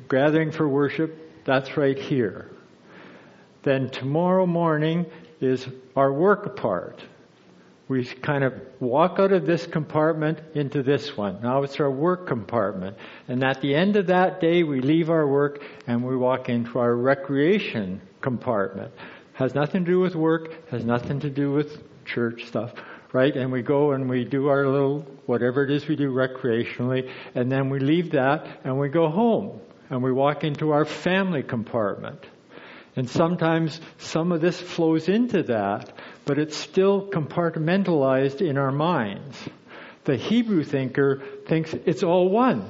gathering 0.08 0.50
for 0.50 0.66
worship. 0.66 1.44
That's 1.44 1.76
right 1.76 1.98
here. 1.98 2.50
Then 3.62 3.90
tomorrow 3.90 4.46
morning 4.46 5.06
is 5.40 5.66
our 5.96 6.12
work 6.12 6.56
part. 6.56 7.02
We 7.88 8.04
kind 8.04 8.44
of 8.44 8.54
walk 8.78 9.18
out 9.18 9.32
of 9.32 9.46
this 9.46 9.66
compartment 9.66 10.38
into 10.54 10.82
this 10.82 11.16
one. 11.16 11.42
Now 11.42 11.64
it's 11.64 11.80
our 11.80 11.90
work 11.90 12.28
compartment. 12.28 12.96
And 13.26 13.42
at 13.42 13.60
the 13.60 13.74
end 13.74 13.96
of 13.96 14.06
that 14.06 14.40
day, 14.40 14.62
we 14.62 14.80
leave 14.80 15.10
our 15.10 15.26
work 15.26 15.62
and 15.86 16.04
we 16.04 16.16
walk 16.16 16.48
into 16.48 16.78
our 16.78 16.94
recreation 16.94 18.00
compartment. 18.20 18.92
Has 19.32 19.54
nothing 19.54 19.84
to 19.84 19.90
do 19.90 20.00
with 20.00 20.14
work, 20.14 20.68
has 20.70 20.84
nothing 20.84 21.20
to 21.20 21.30
do 21.30 21.50
with 21.50 21.82
church 22.04 22.44
stuff 22.46 22.72
right? 23.12 23.34
And 23.36 23.50
we 23.50 23.62
go 23.62 23.92
and 23.92 24.08
we 24.08 24.24
do 24.24 24.48
our 24.48 24.66
little, 24.66 25.00
whatever 25.26 25.64
it 25.64 25.70
is 25.70 25.86
we 25.88 25.96
do 25.96 26.12
recreationally, 26.12 27.10
and 27.34 27.50
then 27.50 27.70
we 27.70 27.80
leave 27.80 28.12
that 28.12 28.60
and 28.64 28.78
we 28.78 28.88
go 28.88 29.08
home 29.08 29.60
and 29.88 30.02
we 30.02 30.12
walk 30.12 30.44
into 30.44 30.70
our 30.70 30.84
family 30.84 31.42
compartment. 31.42 32.24
And 33.00 33.08
sometimes 33.08 33.80
some 33.96 34.30
of 34.30 34.42
this 34.42 34.60
flows 34.60 35.08
into 35.08 35.44
that, 35.44 35.90
but 36.26 36.38
it's 36.38 36.54
still 36.54 37.06
compartmentalized 37.06 38.46
in 38.46 38.58
our 38.58 38.70
minds. 38.70 39.38
The 40.04 40.16
Hebrew 40.16 40.64
thinker 40.64 41.22
thinks 41.46 41.72
it's 41.72 42.02
all 42.02 42.28
one. 42.28 42.68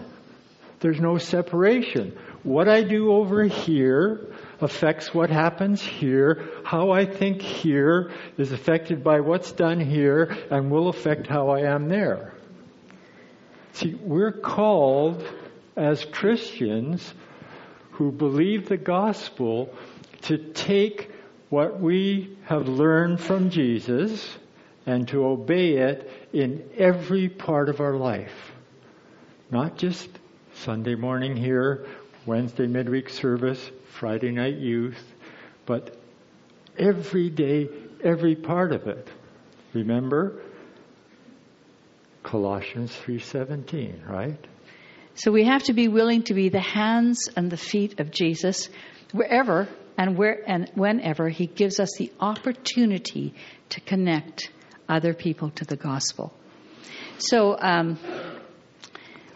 There's 0.78 1.00
no 1.00 1.18
separation. 1.18 2.16
What 2.44 2.68
I 2.68 2.84
do 2.84 3.10
over 3.10 3.42
here, 3.42 4.32
affects 4.60 5.12
what 5.12 5.30
happens 5.30 5.82
here. 5.82 6.48
How 6.62 6.92
I 6.92 7.06
think 7.06 7.42
here 7.42 8.12
is 8.38 8.52
affected 8.52 9.02
by 9.02 9.22
what's 9.22 9.50
done 9.50 9.80
here 9.80 10.32
and 10.48 10.70
will 10.70 10.86
affect 10.86 11.26
how 11.26 11.48
I 11.48 11.62
am 11.62 11.88
there. 11.88 12.34
See, 13.72 13.94
we're 13.94 14.30
called 14.30 15.24
as 15.76 16.04
Christians 16.04 17.14
who 17.90 18.12
believe 18.12 18.68
the 18.68 18.76
gospel 18.76 19.74
to 20.22 20.38
take 20.52 21.10
what 21.48 21.80
we 21.80 22.36
have 22.44 22.68
learned 22.68 23.20
from 23.20 23.50
Jesus 23.50 24.38
and 24.86 25.08
to 25.08 25.24
obey 25.24 25.76
it 25.76 26.10
in 26.32 26.68
every 26.76 27.28
part 27.28 27.68
of 27.68 27.80
our 27.80 27.94
life. 27.94 28.52
Not 29.50 29.76
just 29.76 30.08
Sunday 30.54 30.94
morning 30.94 31.36
here, 31.36 31.86
Wednesday 32.26 32.66
midweek 32.66 33.08
service, 33.08 33.70
Friday 33.98 34.30
night 34.30 34.56
youth, 34.56 35.02
but 35.66 35.96
every 36.78 37.30
day, 37.30 37.68
every 38.02 38.36
part 38.36 38.72
of 38.72 38.86
it. 38.86 39.08
Remember 39.72 40.40
Colossians 42.22 42.94
3:17, 42.94 44.06
right? 44.06 44.46
So 45.14 45.32
we 45.32 45.44
have 45.44 45.64
to 45.64 45.72
be 45.72 45.88
willing 45.88 46.22
to 46.24 46.34
be 46.34 46.48
the 46.48 46.60
hands 46.60 47.28
and 47.36 47.50
the 47.50 47.56
feet 47.56 48.00
of 48.00 48.10
Jesus 48.10 48.68
wherever 49.12 49.68
and 50.00 50.16
where 50.16 50.42
and 50.46 50.70
whenever 50.74 51.28
he 51.28 51.46
gives 51.46 51.78
us 51.78 51.90
the 51.98 52.10
opportunity 52.18 53.34
to 53.68 53.82
connect 53.82 54.50
other 54.88 55.12
people 55.12 55.50
to 55.50 55.66
the 55.66 55.76
gospel. 55.76 56.32
So 57.18 57.54
um, 57.60 57.98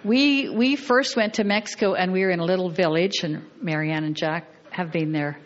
we 0.02 0.48
we 0.48 0.76
first 0.76 1.16
went 1.16 1.34
to 1.34 1.44
Mexico 1.44 1.92
and 1.92 2.14
we 2.14 2.22
were 2.22 2.30
in 2.30 2.40
a 2.40 2.46
little 2.46 2.70
village, 2.70 3.22
and 3.22 3.44
Marianne 3.60 4.04
and 4.04 4.16
Jack 4.16 4.48
have 4.70 4.90
been 4.90 5.12
there 5.12 5.38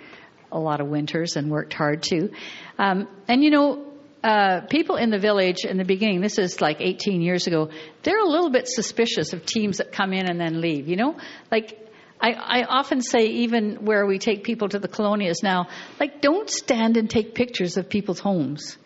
a 0.52 0.58
lot 0.58 0.80
of 0.80 0.86
winters 0.86 1.34
and 1.34 1.50
worked 1.50 1.74
hard 1.74 2.04
too. 2.04 2.30
Um, 2.78 3.08
and 3.26 3.42
you 3.42 3.50
know, 3.50 3.92
uh, 4.22 4.60
people 4.70 4.94
in 4.94 5.10
the 5.10 5.18
village 5.18 5.64
in 5.64 5.78
the 5.78 5.84
beginning, 5.84 6.20
this 6.20 6.38
is 6.38 6.60
like 6.60 6.76
18 6.78 7.22
years 7.22 7.48
ago, 7.48 7.70
they're 8.04 8.20
a 8.20 8.28
little 8.28 8.50
bit 8.50 8.68
suspicious 8.68 9.32
of 9.32 9.44
teams 9.44 9.78
that 9.78 9.90
come 9.90 10.12
in 10.12 10.30
and 10.30 10.40
then 10.40 10.60
leave. 10.60 10.86
You 10.86 10.94
know, 10.94 11.16
like 11.50 11.87
I, 12.20 12.32
I 12.32 12.64
often 12.64 13.00
say, 13.00 13.26
even 13.26 13.84
where 13.84 14.06
we 14.06 14.18
take 14.18 14.44
people 14.44 14.68
to 14.68 14.78
the 14.78 14.88
colonias 14.88 15.42
now, 15.42 15.68
like 16.00 16.20
don't 16.20 16.50
stand 16.50 16.96
and 16.96 17.08
take 17.08 17.34
pictures 17.34 17.76
of 17.76 17.88
people's 17.88 18.18
homes. 18.18 18.76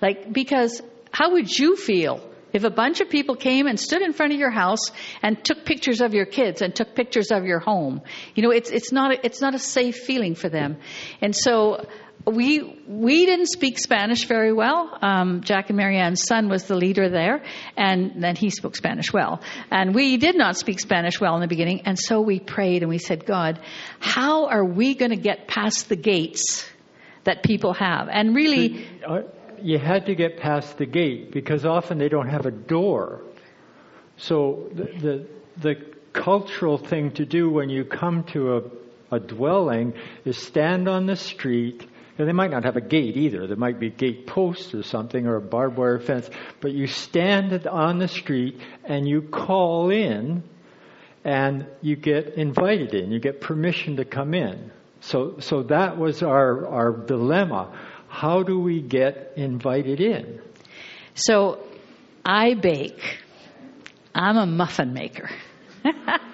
Like, 0.00 0.32
because 0.32 0.82
how 1.12 1.32
would 1.32 1.56
you 1.56 1.76
feel 1.76 2.28
if 2.52 2.64
a 2.64 2.70
bunch 2.70 3.00
of 3.00 3.08
people 3.08 3.36
came 3.36 3.66
and 3.66 3.78
stood 3.78 4.02
in 4.02 4.12
front 4.12 4.32
of 4.32 4.38
your 4.38 4.50
house 4.50 4.90
and 5.22 5.42
took 5.44 5.64
pictures 5.64 6.00
of 6.00 6.14
your 6.14 6.26
kids 6.26 6.60
and 6.60 6.74
took 6.74 6.94
pictures 6.94 7.30
of 7.30 7.44
your 7.44 7.60
home? 7.60 8.02
You 8.34 8.42
know, 8.42 8.50
it's, 8.50 8.70
it's 8.70 8.90
not, 8.90 9.24
it's 9.24 9.40
not 9.40 9.54
a 9.54 9.58
safe 9.58 9.96
feeling 9.96 10.34
for 10.34 10.48
them. 10.48 10.78
And 11.20 11.34
so, 11.36 11.86
we 12.26 12.84
we 12.86 13.26
didn't 13.26 13.46
speak 13.46 13.78
Spanish 13.78 14.26
very 14.26 14.52
well. 14.52 14.96
Um, 15.02 15.40
Jack 15.42 15.70
and 15.70 15.76
Marianne's 15.76 16.24
son 16.24 16.48
was 16.48 16.64
the 16.64 16.76
leader 16.76 17.08
there, 17.08 17.42
and 17.76 18.22
then 18.22 18.36
he 18.36 18.50
spoke 18.50 18.76
Spanish 18.76 19.12
well. 19.12 19.40
And 19.70 19.94
we 19.94 20.16
did 20.16 20.36
not 20.36 20.56
speak 20.56 20.80
Spanish 20.80 21.20
well 21.20 21.34
in 21.34 21.40
the 21.40 21.48
beginning, 21.48 21.82
and 21.84 21.98
so 21.98 22.20
we 22.20 22.38
prayed 22.38 22.82
and 22.82 22.88
we 22.88 22.98
said, 22.98 23.26
God, 23.26 23.60
how 23.98 24.46
are 24.46 24.64
we 24.64 24.94
going 24.94 25.10
to 25.10 25.16
get 25.16 25.48
past 25.48 25.88
the 25.88 25.96
gates 25.96 26.68
that 27.24 27.42
people 27.42 27.74
have? 27.74 28.08
And 28.08 28.34
really, 28.36 28.86
uh, 29.06 29.22
you 29.60 29.78
had 29.78 30.06
to 30.06 30.14
get 30.14 30.38
past 30.38 30.78
the 30.78 30.86
gate 30.86 31.32
because 31.32 31.64
often 31.64 31.98
they 31.98 32.08
don't 32.08 32.28
have 32.28 32.46
a 32.46 32.52
door. 32.52 33.22
So 34.16 34.68
the 34.72 34.84
the, 34.84 35.26
the 35.60 35.74
cultural 36.12 36.78
thing 36.78 37.12
to 37.12 37.24
do 37.24 37.50
when 37.50 37.68
you 37.68 37.84
come 37.84 38.24
to 38.32 38.56
a 38.56 38.62
a 39.12 39.20
dwelling 39.20 39.92
is 40.24 40.38
stand 40.38 40.88
on 40.88 41.04
the 41.06 41.16
street 41.16 41.86
they 42.16 42.32
might 42.32 42.50
not 42.50 42.64
have 42.64 42.76
a 42.76 42.80
gate 42.80 43.16
either. 43.16 43.46
There 43.46 43.56
might 43.56 43.80
be 43.80 43.90
gate 43.90 44.26
posts 44.26 44.74
or 44.74 44.82
something 44.82 45.26
or 45.26 45.36
a 45.36 45.40
barbed 45.40 45.78
wire 45.78 45.98
fence. 45.98 46.28
But 46.60 46.72
you 46.72 46.86
stand 46.86 47.66
on 47.66 47.98
the 47.98 48.08
street 48.08 48.60
and 48.84 49.08
you 49.08 49.22
call 49.22 49.90
in 49.90 50.42
and 51.24 51.66
you 51.80 51.96
get 51.96 52.34
invited 52.34 52.94
in. 52.94 53.12
You 53.12 53.20
get 53.20 53.40
permission 53.40 53.96
to 53.96 54.04
come 54.04 54.34
in. 54.34 54.70
So, 55.00 55.38
so 55.40 55.64
that 55.64 55.98
was 55.98 56.22
our, 56.22 56.66
our 56.66 56.92
dilemma. 56.92 57.76
How 58.08 58.42
do 58.42 58.60
we 58.60 58.80
get 58.80 59.32
invited 59.36 60.00
in? 60.00 60.40
So 61.14 61.60
I 62.24 62.54
bake. 62.54 63.18
I'm 64.14 64.36
a 64.36 64.46
muffin 64.46 64.92
maker. 64.92 65.30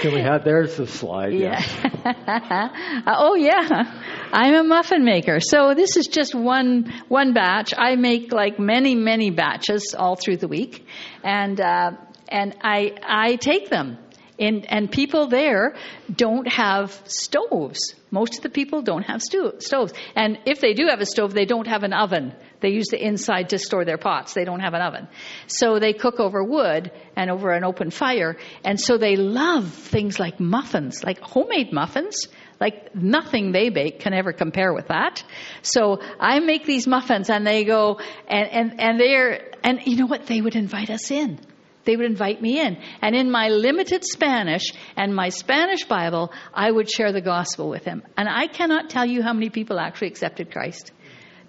Can 0.00 0.14
we 0.14 0.20
have 0.20 0.44
there's 0.44 0.76
the 0.76 0.86
slide? 0.86 1.32
Yeah. 1.32 1.60
oh 3.06 3.34
yeah. 3.34 4.00
I'm 4.32 4.54
a 4.54 4.64
muffin 4.64 5.04
maker. 5.04 5.40
So 5.40 5.74
this 5.74 5.96
is 5.96 6.06
just 6.06 6.34
one 6.34 6.92
one 7.08 7.32
batch. 7.32 7.74
I 7.76 7.96
make 7.96 8.32
like 8.32 8.58
many 8.58 8.94
many 8.94 9.30
batches 9.30 9.94
all 9.98 10.16
through 10.16 10.38
the 10.38 10.48
week, 10.48 10.86
and 11.22 11.60
uh, 11.60 11.92
and 12.28 12.56
I 12.62 12.94
I 13.02 13.36
take 13.36 13.68
them. 13.68 13.98
And, 14.40 14.64
and 14.72 14.90
people 14.90 15.26
there 15.26 15.76
don't 16.10 16.48
have 16.48 16.98
stoves. 17.04 17.94
Most 18.10 18.38
of 18.38 18.42
the 18.42 18.48
people 18.48 18.80
don't 18.80 19.02
have 19.02 19.20
sto- 19.20 19.58
stoves. 19.58 19.92
And 20.16 20.38
if 20.46 20.60
they 20.60 20.72
do 20.72 20.86
have 20.88 21.00
a 21.00 21.06
stove, 21.06 21.34
they 21.34 21.44
don't 21.44 21.66
have 21.66 21.82
an 21.82 21.92
oven. 21.92 22.34
They 22.60 22.70
use 22.70 22.88
the 22.88 23.04
inside 23.04 23.50
to 23.50 23.58
store 23.58 23.84
their 23.84 23.98
pots. 23.98 24.32
They 24.32 24.44
don't 24.44 24.60
have 24.60 24.72
an 24.72 24.80
oven. 24.80 25.08
So 25.46 25.78
they 25.78 25.92
cook 25.92 26.20
over 26.20 26.42
wood 26.42 26.90
and 27.16 27.30
over 27.30 27.52
an 27.52 27.64
open 27.64 27.90
fire. 27.90 28.38
And 28.64 28.80
so 28.80 28.96
they 28.96 29.16
love 29.16 29.68
things 29.68 30.18
like 30.18 30.40
muffins, 30.40 31.04
like 31.04 31.20
homemade 31.20 31.72
muffins. 31.72 32.26
Like 32.60 32.94
nothing 32.94 33.52
they 33.52 33.70
bake 33.70 34.00
can 34.00 34.12
ever 34.12 34.34
compare 34.34 34.74
with 34.74 34.88
that. 34.88 35.24
So 35.62 36.00
I 36.18 36.40
make 36.40 36.66
these 36.66 36.86
muffins 36.86 37.30
and 37.30 37.46
they 37.46 37.64
go 37.64 38.00
and, 38.28 38.48
and, 38.50 38.80
and 38.80 39.00
they're, 39.00 39.52
and 39.64 39.80
you 39.86 39.96
know 39.96 40.06
what? 40.06 40.26
They 40.26 40.42
would 40.42 40.56
invite 40.56 40.90
us 40.90 41.10
in. 41.10 41.40
They 41.84 41.96
would 41.96 42.06
invite 42.06 42.42
me 42.42 42.60
in. 42.60 42.76
And 43.00 43.14
in 43.14 43.30
my 43.30 43.48
limited 43.48 44.04
Spanish 44.04 44.72
and 44.96 45.14
my 45.14 45.30
Spanish 45.30 45.84
Bible, 45.84 46.32
I 46.52 46.70
would 46.70 46.90
share 46.90 47.12
the 47.12 47.20
gospel 47.20 47.68
with 47.68 47.84
them. 47.84 48.02
And 48.16 48.28
I 48.28 48.46
cannot 48.46 48.90
tell 48.90 49.06
you 49.06 49.22
how 49.22 49.32
many 49.32 49.50
people 49.50 49.78
actually 49.78 50.08
accepted 50.08 50.52
Christ. 50.52 50.92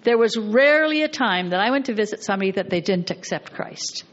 There 0.04 0.18
was 0.18 0.36
rarely 0.36 1.02
a 1.02 1.08
time 1.08 1.50
that 1.50 1.60
I 1.60 1.70
went 1.70 1.86
to 1.86 1.94
visit 1.94 2.24
somebody 2.24 2.52
that 2.52 2.70
they 2.70 2.80
didn't 2.80 3.10
accept 3.10 3.52
Christ. 3.52 4.04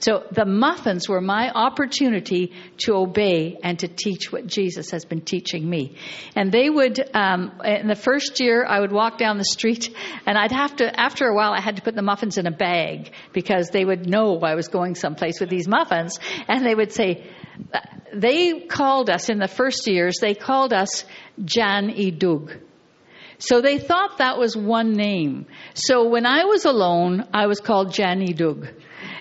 So 0.00 0.24
the 0.30 0.44
muffins 0.44 1.08
were 1.08 1.20
my 1.20 1.50
opportunity 1.50 2.52
to 2.78 2.94
obey 2.94 3.58
and 3.62 3.78
to 3.78 3.88
teach 3.88 4.30
what 4.30 4.46
Jesus 4.46 4.90
has 4.90 5.04
been 5.04 5.22
teaching 5.22 5.68
me. 5.68 5.96
And 6.36 6.52
they 6.52 6.68
would, 6.68 7.00
um, 7.14 7.52
in 7.64 7.88
the 7.88 7.94
first 7.94 8.40
year, 8.40 8.66
I 8.66 8.80
would 8.80 8.92
walk 8.92 9.18
down 9.18 9.38
the 9.38 9.44
street 9.44 9.94
and 10.26 10.36
I'd 10.36 10.52
have 10.52 10.76
to, 10.76 11.00
after 11.00 11.26
a 11.26 11.34
while, 11.34 11.52
I 11.52 11.60
had 11.60 11.76
to 11.76 11.82
put 11.82 11.94
the 11.94 12.02
muffins 12.02 12.38
in 12.38 12.46
a 12.46 12.50
bag 12.50 13.12
because 13.32 13.70
they 13.70 13.84
would 13.84 14.08
know 14.08 14.38
I 14.40 14.54
was 14.54 14.68
going 14.68 14.94
someplace 14.94 15.40
with 15.40 15.48
these 15.48 15.68
muffins. 15.68 16.18
And 16.48 16.66
they 16.66 16.74
would 16.74 16.92
say, 16.92 17.30
they 18.12 18.60
called 18.60 19.10
us 19.10 19.30
in 19.30 19.38
the 19.38 19.48
first 19.48 19.86
years, 19.86 20.16
they 20.20 20.34
called 20.34 20.72
us 20.72 21.04
Jan 21.44 21.88
y 21.88 22.10
Doug. 22.10 22.52
So 23.38 23.60
they 23.60 23.78
thought 23.78 24.18
that 24.18 24.38
was 24.38 24.56
one 24.56 24.92
name. 24.92 25.46
So 25.74 26.08
when 26.08 26.24
I 26.24 26.44
was 26.44 26.64
alone, 26.64 27.26
I 27.34 27.46
was 27.46 27.60
called 27.60 27.88
Janny 27.88 28.34
Doug. 28.34 28.68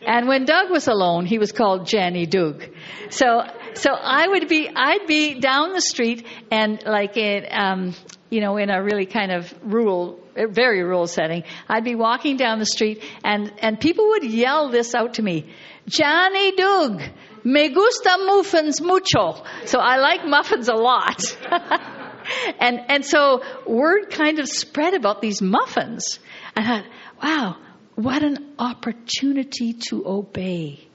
And 0.05 0.27
when 0.27 0.45
Doug 0.45 0.69
was 0.69 0.87
alone, 0.87 1.25
he 1.25 1.37
was 1.37 1.51
called 1.51 1.87
Janny 1.87 2.29
Doug. 2.29 2.63
So, 3.09 3.41
so 3.73 3.91
I 3.91 4.27
would 4.27 4.47
be, 4.47 4.69
I'd 4.73 5.07
be 5.07 5.39
down 5.39 5.73
the 5.73 5.81
street 5.81 6.25
and 6.51 6.83
like 6.85 7.17
in, 7.17 7.45
um, 7.51 7.95
you 8.29 8.41
know, 8.41 8.57
in 8.57 8.69
a 8.69 8.83
really 8.83 9.05
kind 9.05 9.31
of 9.31 9.53
rural, 9.63 10.19
very 10.35 10.83
rural 10.83 11.07
setting, 11.07 11.43
I'd 11.69 11.83
be 11.83 11.95
walking 11.95 12.37
down 12.37 12.59
the 12.59 12.65
street 12.65 13.03
and, 13.23 13.51
and 13.59 13.79
people 13.79 14.07
would 14.09 14.23
yell 14.23 14.69
this 14.69 14.95
out 14.95 15.15
to 15.15 15.21
me. 15.21 15.53
Johnny 15.87 16.55
Doug, 16.55 17.01
me 17.43 17.69
gusta 17.69 18.17
muffins 18.25 18.81
mucho. 18.81 19.43
So 19.65 19.79
I 19.79 19.97
like 19.97 20.25
muffins 20.25 20.69
a 20.69 20.75
lot. 20.75 21.37
and, 22.59 22.79
and 22.89 23.05
so 23.05 23.43
word 23.67 24.09
kind 24.09 24.39
of 24.39 24.47
spread 24.47 24.93
about 24.93 25.21
these 25.21 25.41
muffins. 25.41 26.19
And 26.55 26.65
I 26.65 26.69
thought, 26.69 26.85
wow, 27.21 27.57
what 27.95 28.23
an 28.23 28.55
opportunity 28.57 29.73
to 29.89 30.05
obey, 30.07 30.87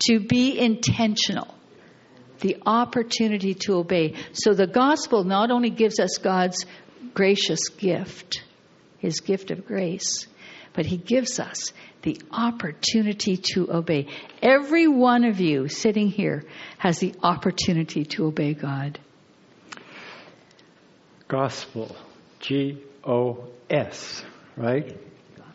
to 0.00 0.20
be 0.20 0.58
intentional. 0.58 1.54
The 2.40 2.56
opportunity 2.64 3.52
to 3.66 3.74
obey. 3.74 4.14
So 4.32 4.54
the 4.54 4.66
gospel 4.66 5.24
not 5.24 5.50
only 5.50 5.68
gives 5.68 6.00
us 6.00 6.16
God's 6.16 6.64
gracious 7.12 7.68
gift, 7.68 8.42
his 8.98 9.20
gift 9.20 9.50
of 9.50 9.66
grace, 9.66 10.26
but 10.72 10.86
he 10.86 10.96
gives 10.96 11.38
us 11.38 11.72
the 12.00 12.18
opportunity 12.30 13.36
to 13.36 13.70
obey. 13.70 14.06
Every 14.40 14.88
one 14.88 15.24
of 15.24 15.38
you 15.38 15.68
sitting 15.68 16.08
here 16.08 16.44
has 16.78 16.98
the 16.98 17.14
opportunity 17.22 18.04
to 18.04 18.26
obey 18.26 18.54
God. 18.54 18.98
Gospel. 21.28 21.94
G 22.40 22.82
O 23.04 23.48
S, 23.68 24.24
right? 24.56 24.96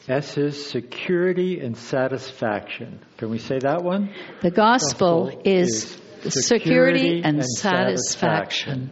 S 0.07 0.37
is 0.37 0.69
security 0.69 1.59
and 1.59 1.75
satisfaction. 1.75 2.99
Can 3.17 3.31
we 3.31 3.39
say 3.39 3.57
that 3.59 3.83
one? 3.83 4.13
The 4.41 4.51
gospel, 4.51 5.25
gospel 5.25 5.41
is, 5.43 5.99
is 6.23 6.47
security, 6.47 7.21
and, 7.23 7.37
and 7.37 7.45
satisfaction. 7.45 8.91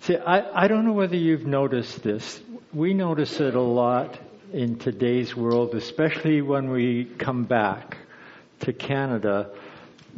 See, 0.00 0.16
I, 0.16 0.64
I 0.64 0.68
don't 0.68 0.84
know 0.84 0.92
whether 0.92 1.16
you've 1.16 1.46
noticed 1.46 2.04
this. 2.04 2.40
We 2.72 2.94
notice 2.94 3.40
it 3.40 3.56
a 3.56 3.60
lot 3.60 4.18
in 4.52 4.78
today's 4.78 5.34
world, 5.34 5.74
especially 5.74 6.40
when 6.40 6.70
we 6.70 7.04
come 7.18 7.44
back 7.44 7.96
to 8.60 8.72
Canada, 8.72 9.50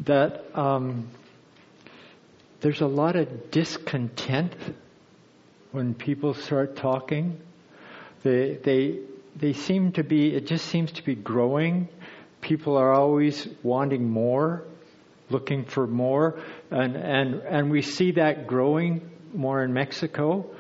that 0.05 0.45
um, 0.55 1.09
there's 2.61 2.83
a 2.83 2.87
lot 2.87 3.17
of 3.17 3.51
discontent 3.51 4.55
when 5.73 5.95
people 5.95 6.35
start 6.35 6.77
talking. 6.77 7.41
They, 8.23 8.59
they, 8.63 8.99
they 9.37 9.53
seem 9.53 9.93
to 9.93 10.03
be, 10.03 10.35
it 10.35 10.47
just 10.47 10.67
seems 10.67 10.93
to 10.93 11.05
be 11.05 11.15
growing. 11.15 11.89
People 12.41 12.77
are 12.77 12.93
always 12.93 13.49
wanting 13.63 14.09
more, 14.09 14.65
looking 15.29 15.65
for 15.65 15.87
more, 15.87 16.41
and, 16.71 16.97
and, 16.97 17.35
and 17.35 17.71
we 17.71 17.83
see 17.83 18.13
that 18.13 18.47
growing 18.47 19.11
more 19.33 19.63
in 19.63 19.73
Mexico. 19.73 20.51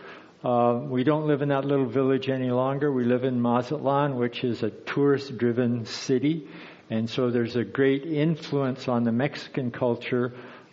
Uh, 0.42 0.80
we 0.84 1.04
don't 1.04 1.26
live 1.26 1.42
in 1.42 1.50
that 1.50 1.64
little 1.64 1.88
village 1.88 2.28
any 2.28 2.50
longer. 2.50 2.90
We 2.90 3.04
live 3.04 3.24
in 3.24 3.40
Mazatlan, 3.42 4.16
which 4.16 4.42
is 4.42 4.62
a 4.62 4.70
tourist 4.70 5.36
driven 5.36 5.84
city. 5.84 6.48
And 6.88 7.08
so 7.08 7.30
there's 7.30 7.56
a 7.56 7.64
great 7.64 8.04
influence 8.04 8.88
on 8.88 9.04
the 9.04 9.12
Mexican 9.12 9.70
culture 9.70 10.32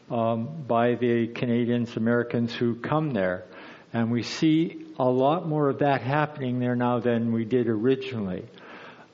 um, 0.10 0.64
by 0.68 0.96
the 0.96 1.28
Canadians, 1.28 1.98
Americans 1.98 2.54
who 2.54 2.76
come 2.76 3.12
there. 3.12 3.46
And 3.92 4.10
we 4.10 4.24
see 4.24 4.87
a 5.00 5.06
lot 5.06 5.48
more 5.48 5.70
of 5.70 5.80
that 5.80 6.02
happening 6.02 6.60
there 6.60 6.76
now 6.76 7.00
than 7.00 7.32
we 7.32 7.46
did 7.46 7.68
originally. 7.68 8.46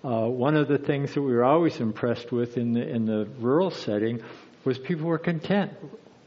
Uh, 0.03 0.27
one 0.27 0.55
of 0.55 0.67
the 0.67 0.77
things 0.77 1.13
that 1.13 1.21
we 1.21 1.33
were 1.33 1.43
always 1.43 1.79
impressed 1.79 2.31
with 2.31 2.57
in 2.57 2.73
the, 2.73 2.87
in 2.87 3.05
the 3.05 3.27
rural 3.39 3.71
setting 3.71 4.21
was 4.65 4.77
people 4.77 5.05
were 5.05 5.17
content 5.17 5.71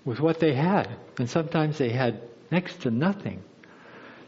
with 0.05 0.21
what 0.21 0.41
they 0.41 0.55
had. 0.55 0.89
And 1.19 1.29
sometimes 1.29 1.79
they 1.79 1.91
had 1.91 2.21
next 2.51 2.83
to 2.83 2.91
nothing. 2.91 3.43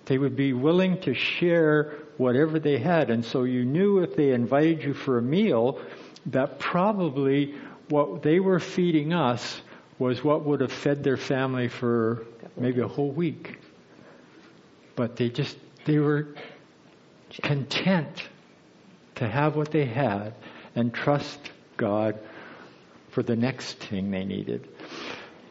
They 0.07 0.19
would 0.19 0.37
be 0.37 0.53
willing 0.53 1.01
to 1.03 1.14
share 1.14 1.95
whatever 2.17 2.59
they 2.59 2.79
had. 2.79 3.11
And 3.11 3.25
so 3.25 3.45
you 3.45 3.64
knew 3.64 4.01
if 4.01 4.17
they 4.17 4.33
invited 4.33 4.83
you 4.83 4.95
for 4.95 5.19
a 5.19 5.23
meal 5.23 5.81
that 6.27 6.59
probably 6.59 7.55
what 7.88 8.23
they 8.23 8.41
were 8.41 8.61
feeding 8.61 9.12
us 9.12 9.61
was 9.99 10.23
what 10.23 10.45
would 10.45 10.61
have 10.61 10.73
fed 10.73 11.03
their 11.05 11.17
family 11.17 11.69
for 11.69 12.27
maybe 12.57 12.81
a 12.81 12.88
whole 12.88 13.11
week. 13.11 13.59
But 14.98 15.14
they 15.14 15.28
just, 15.28 15.56
they 15.84 16.00
were 16.00 16.34
content 17.40 18.28
to 19.14 19.28
have 19.28 19.54
what 19.54 19.70
they 19.70 19.84
had 19.84 20.34
and 20.74 20.92
trust 20.92 21.38
God 21.76 22.18
for 23.11 23.22
the 23.22 23.37
next 23.37 23.78
thing 23.78 24.11
they 24.11 24.24
needed. 24.24 24.66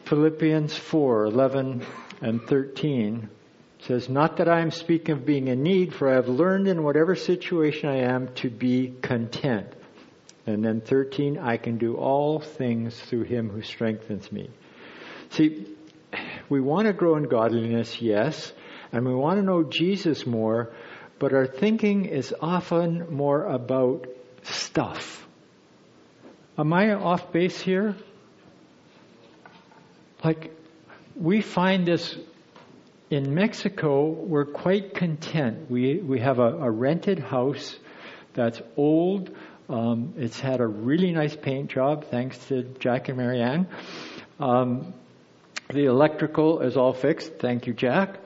Philippians 0.04 0.76
4 0.76 1.24
11 1.24 1.82
and 2.20 2.42
13 2.42 3.30
says, 3.78 4.10
Not 4.10 4.36
that 4.36 4.50
I 4.50 4.60
am 4.60 4.70
speaking 4.70 5.14
of 5.14 5.24
being 5.24 5.48
in 5.48 5.62
need, 5.62 5.94
for 5.94 6.10
I 6.10 6.16
have 6.16 6.28
learned 6.28 6.68
in 6.68 6.82
whatever 6.82 7.14
situation 7.14 7.88
I 7.88 8.00
am 8.00 8.28
to 8.34 8.50
be 8.50 8.96
content. 9.00 9.72
And 10.46 10.62
then 10.62 10.82
13, 10.82 11.38
I 11.38 11.56
can 11.56 11.78
do 11.78 11.94
all 11.94 12.38
things 12.38 13.00
through 13.00 13.22
him 13.22 13.48
who 13.48 13.62
strengthens 13.62 14.30
me. 14.30 14.50
See, 15.30 15.74
we 16.50 16.60
want 16.60 16.86
to 16.86 16.92
grow 16.92 17.16
in 17.16 17.24
godliness, 17.30 18.02
yes, 18.02 18.52
and 18.92 19.06
we 19.06 19.14
want 19.14 19.38
to 19.38 19.42
know 19.42 19.62
Jesus 19.62 20.26
more, 20.26 20.72
but 21.18 21.32
our 21.32 21.46
thinking 21.46 22.06
is 22.06 22.34
often 22.40 23.14
more 23.14 23.44
about 23.44 24.06
stuff. 24.42 25.26
Am 26.56 26.72
I 26.72 26.92
off 26.94 27.32
base 27.32 27.60
here? 27.60 27.94
Like, 30.24 30.52
we 31.14 31.40
find 31.40 31.86
this 31.86 32.16
in 33.10 33.34
Mexico, 33.34 34.10
we're 34.10 34.44
quite 34.44 34.94
content. 34.94 35.70
We, 35.70 35.98
we 35.98 36.20
have 36.20 36.38
a, 36.38 36.58
a 36.58 36.70
rented 36.70 37.18
house 37.18 37.76
that's 38.34 38.60
old. 38.76 39.34
Um, 39.68 40.14
it's 40.16 40.38
had 40.40 40.60
a 40.60 40.66
really 40.66 41.12
nice 41.12 41.36
paint 41.36 41.70
job, 41.70 42.06
thanks 42.10 42.38
to 42.48 42.62
Jack 42.80 43.08
and 43.08 43.16
Marianne. 43.16 43.68
Um, 44.40 44.94
the 45.70 45.86
electrical 45.86 46.60
is 46.60 46.76
all 46.76 46.92
fixed, 46.92 47.34
thank 47.38 47.66
you, 47.66 47.74
Jack. 47.74 48.18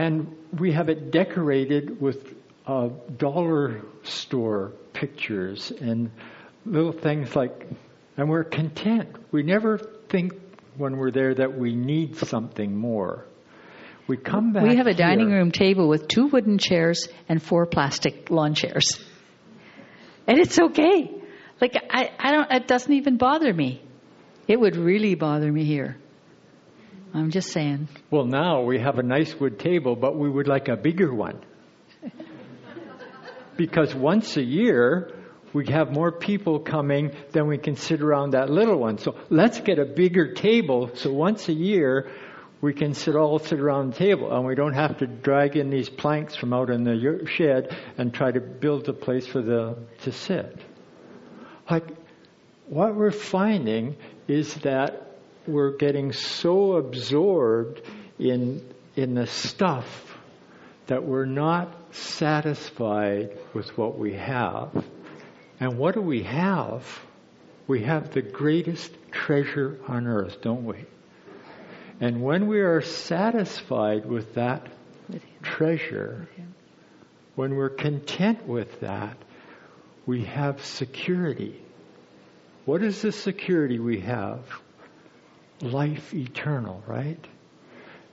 And 0.00 0.34
we 0.58 0.72
have 0.72 0.88
it 0.88 1.10
decorated 1.10 2.00
with 2.00 2.34
uh, 2.66 2.88
dollar 3.18 3.82
store 4.02 4.72
pictures 4.94 5.70
and 5.78 6.10
little 6.64 6.92
things 6.92 7.36
like, 7.36 7.66
and 8.16 8.30
we're 8.30 8.44
content. 8.44 9.14
We 9.30 9.42
never 9.42 9.76
think 10.08 10.32
when 10.78 10.96
we're 10.96 11.10
there 11.10 11.34
that 11.34 11.58
we 11.58 11.74
need 11.74 12.16
something 12.16 12.74
more. 12.74 13.26
We 14.06 14.16
come 14.16 14.54
back. 14.54 14.62
We 14.62 14.76
have 14.76 14.86
a 14.86 14.94
here. 14.94 15.06
dining 15.06 15.32
room 15.32 15.50
table 15.50 15.86
with 15.86 16.08
two 16.08 16.28
wooden 16.28 16.56
chairs 16.56 17.06
and 17.28 17.42
four 17.42 17.66
plastic 17.66 18.30
lawn 18.30 18.54
chairs. 18.54 19.04
And 20.26 20.38
it's 20.38 20.58
okay. 20.58 21.10
Like 21.60 21.76
I, 21.90 22.10
I 22.18 22.32
don't 22.32 22.50
it 22.50 22.66
doesn't 22.66 22.94
even 22.94 23.18
bother 23.18 23.52
me. 23.52 23.82
It 24.48 24.58
would 24.58 24.76
really 24.76 25.14
bother 25.14 25.52
me 25.52 25.64
here. 25.64 25.98
I'm 27.12 27.30
just 27.30 27.52
saying. 27.52 27.88
Well, 28.10 28.24
now 28.24 28.62
we 28.62 28.78
have 28.78 28.98
a 28.98 29.02
nice 29.02 29.34
wood 29.38 29.58
table, 29.58 29.96
but 29.96 30.16
we 30.16 30.28
would 30.28 30.46
like 30.46 30.68
a 30.68 30.76
bigger 30.76 31.12
one. 31.12 31.40
because 33.56 33.94
once 33.94 34.36
a 34.36 34.42
year, 34.42 35.12
we 35.52 35.66
have 35.68 35.92
more 35.92 36.12
people 36.12 36.60
coming 36.60 37.12
than 37.32 37.46
we 37.48 37.58
can 37.58 37.76
sit 37.76 38.00
around 38.00 38.32
that 38.32 38.50
little 38.50 38.78
one. 38.78 38.98
So 38.98 39.16
let's 39.28 39.60
get 39.60 39.78
a 39.78 39.84
bigger 39.84 40.34
table 40.34 40.90
so 40.94 41.12
once 41.12 41.48
a 41.48 41.52
year 41.52 42.10
we 42.60 42.74
can 42.74 42.94
sit 42.94 43.16
all 43.16 43.38
sit 43.38 43.58
around 43.58 43.94
the 43.94 43.98
table 43.98 44.34
and 44.34 44.46
we 44.46 44.54
don't 44.54 44.74
have 44.74 44.98
to 44.98 45.06
drag 45.06 45.56
in 45.56 45.70
these 45.70 45.88
planks 45.88 46.36
from 46.36 46.52
out 46.52 46.70
in 46.70 46.84
the 46.84 47.26
shed 47.26 47.76
and 47.96 48.12
try 48.12 48.30
to 48.30 48.40
build 48.40 48.88
a 48.88 48.92
place 48.92 49.26
for 49.26 49.40
the 49.40 49.78
to 50.02 50.12
sit. 50.12 50.58
Like 51.70 51.86
what 52.66 52.94
we're 52.94 53.10
finding 53.10 53.96
is 54.28 54.54
that 54.56 55.09
we're 55.46 55.76
getting 55.76 56.12
so 56.12 56.74
absorbed 56.74 57.80
in 58.18 58.62
in 58.96 59.14
the 59.14 59.26
stuff 59.26 60.16
that 60.86 61.04
we're 61.04 61.24
not 61.24 61.72
satisfied 61.92 63.30
with 63.54 63.76
what 63.78 63.98
we 63.98 64.14
have. 64.14 64.84
And 65.60 65.78
what 65.78 65.94
do 65.94 66.00
we 66.00 66.24
have? 66.24 66.84
We 67.66 67.84
have 67.84 68.12
the 68.12 68.22
greatest 68.22 68.92
treasure 69.12 69.78
on 69.86 70.06
earth, 70.06 70.42
don't 70.42 70.64
we? 70.64 70.84
And 72.00 72.22
when 72.22 72.46
we 72.46 72.60
are 72.60 72.80
satisfied 72.80 74.06
with 74.06 74.34
that 74.34 74.66
treasure, 75.42 76.28
when 77.36 77.54
we're 77.54 77.68
content 77.68 78.46
with 78.46 78.80
that, 78.80 79.16
we 80.06 80.24
have 80.24 80.64
security. 80.64 81.62
What 82.64 82.82
is 82.82 83.02
the 83.02 83.12
security 83.12 83.78
we 83.78 84.00
have? 84.00 84.40
Life 85.60 86.14
eternal, 86.14 86.82
right? 86.86 87.22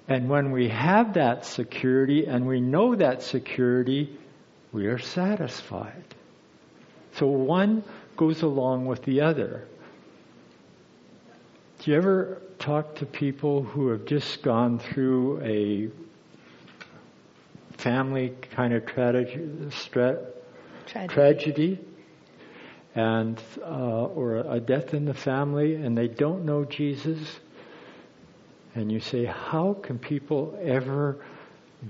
And 0.08 0.30
when 0.30 0.52
we 0.52 0.70
have 0.70 1.14
that 1.14 1.46
security 1.46 2.26
and 2.26 2.48
we 2.48 2.62
know 2.62 2.96
that 2.96 3.24
security, 3.24 4.18
we 4.72 4.88
are 4.88 5.00
satisfied. 5.00 6.04
So 7.16 7.28
one 7.28 7.84
goes 8.16 8.42
along 8.42 8.86
with 8.86 9.04
the 9.04 9.22
other. 9.22 9.68
Do 11.80 11.92
you 11.92 11.98
ever 11.98 12.42
talk 12.60 12.96
to 12.96 13.06
people 13.06 13.64
who 13.64 13.90
have 13.90 14.06
just 14.06 14.42
gone 14.42 14.80
through 14.80 15.42
a 15.42 15.90
family 17.78 18.34
kind 18.52 18.74
of 18.74 18.86
tragedy, 18.86 19.70
tragedy 21.08 21.80
and 22.98 23.40
uh, 23.62 24.06
or 24.06 24.38
a 24.38 24.60
death 24.60 24.96
in 24.96 25.06
the 25.06 25.14
family, 25.14 25.76
and 25.76 25.96
they 25.96 26.08
don't 26.08 26.46
know 26.46 26.66
Jesus? 26.66 27.20
And 28.74 28.92
you 28.92 29.00
say, 29.00 29.26
how 29.26 29.74
can 29.74 30.00
people 30.00 30.58
ever 30.64 31.24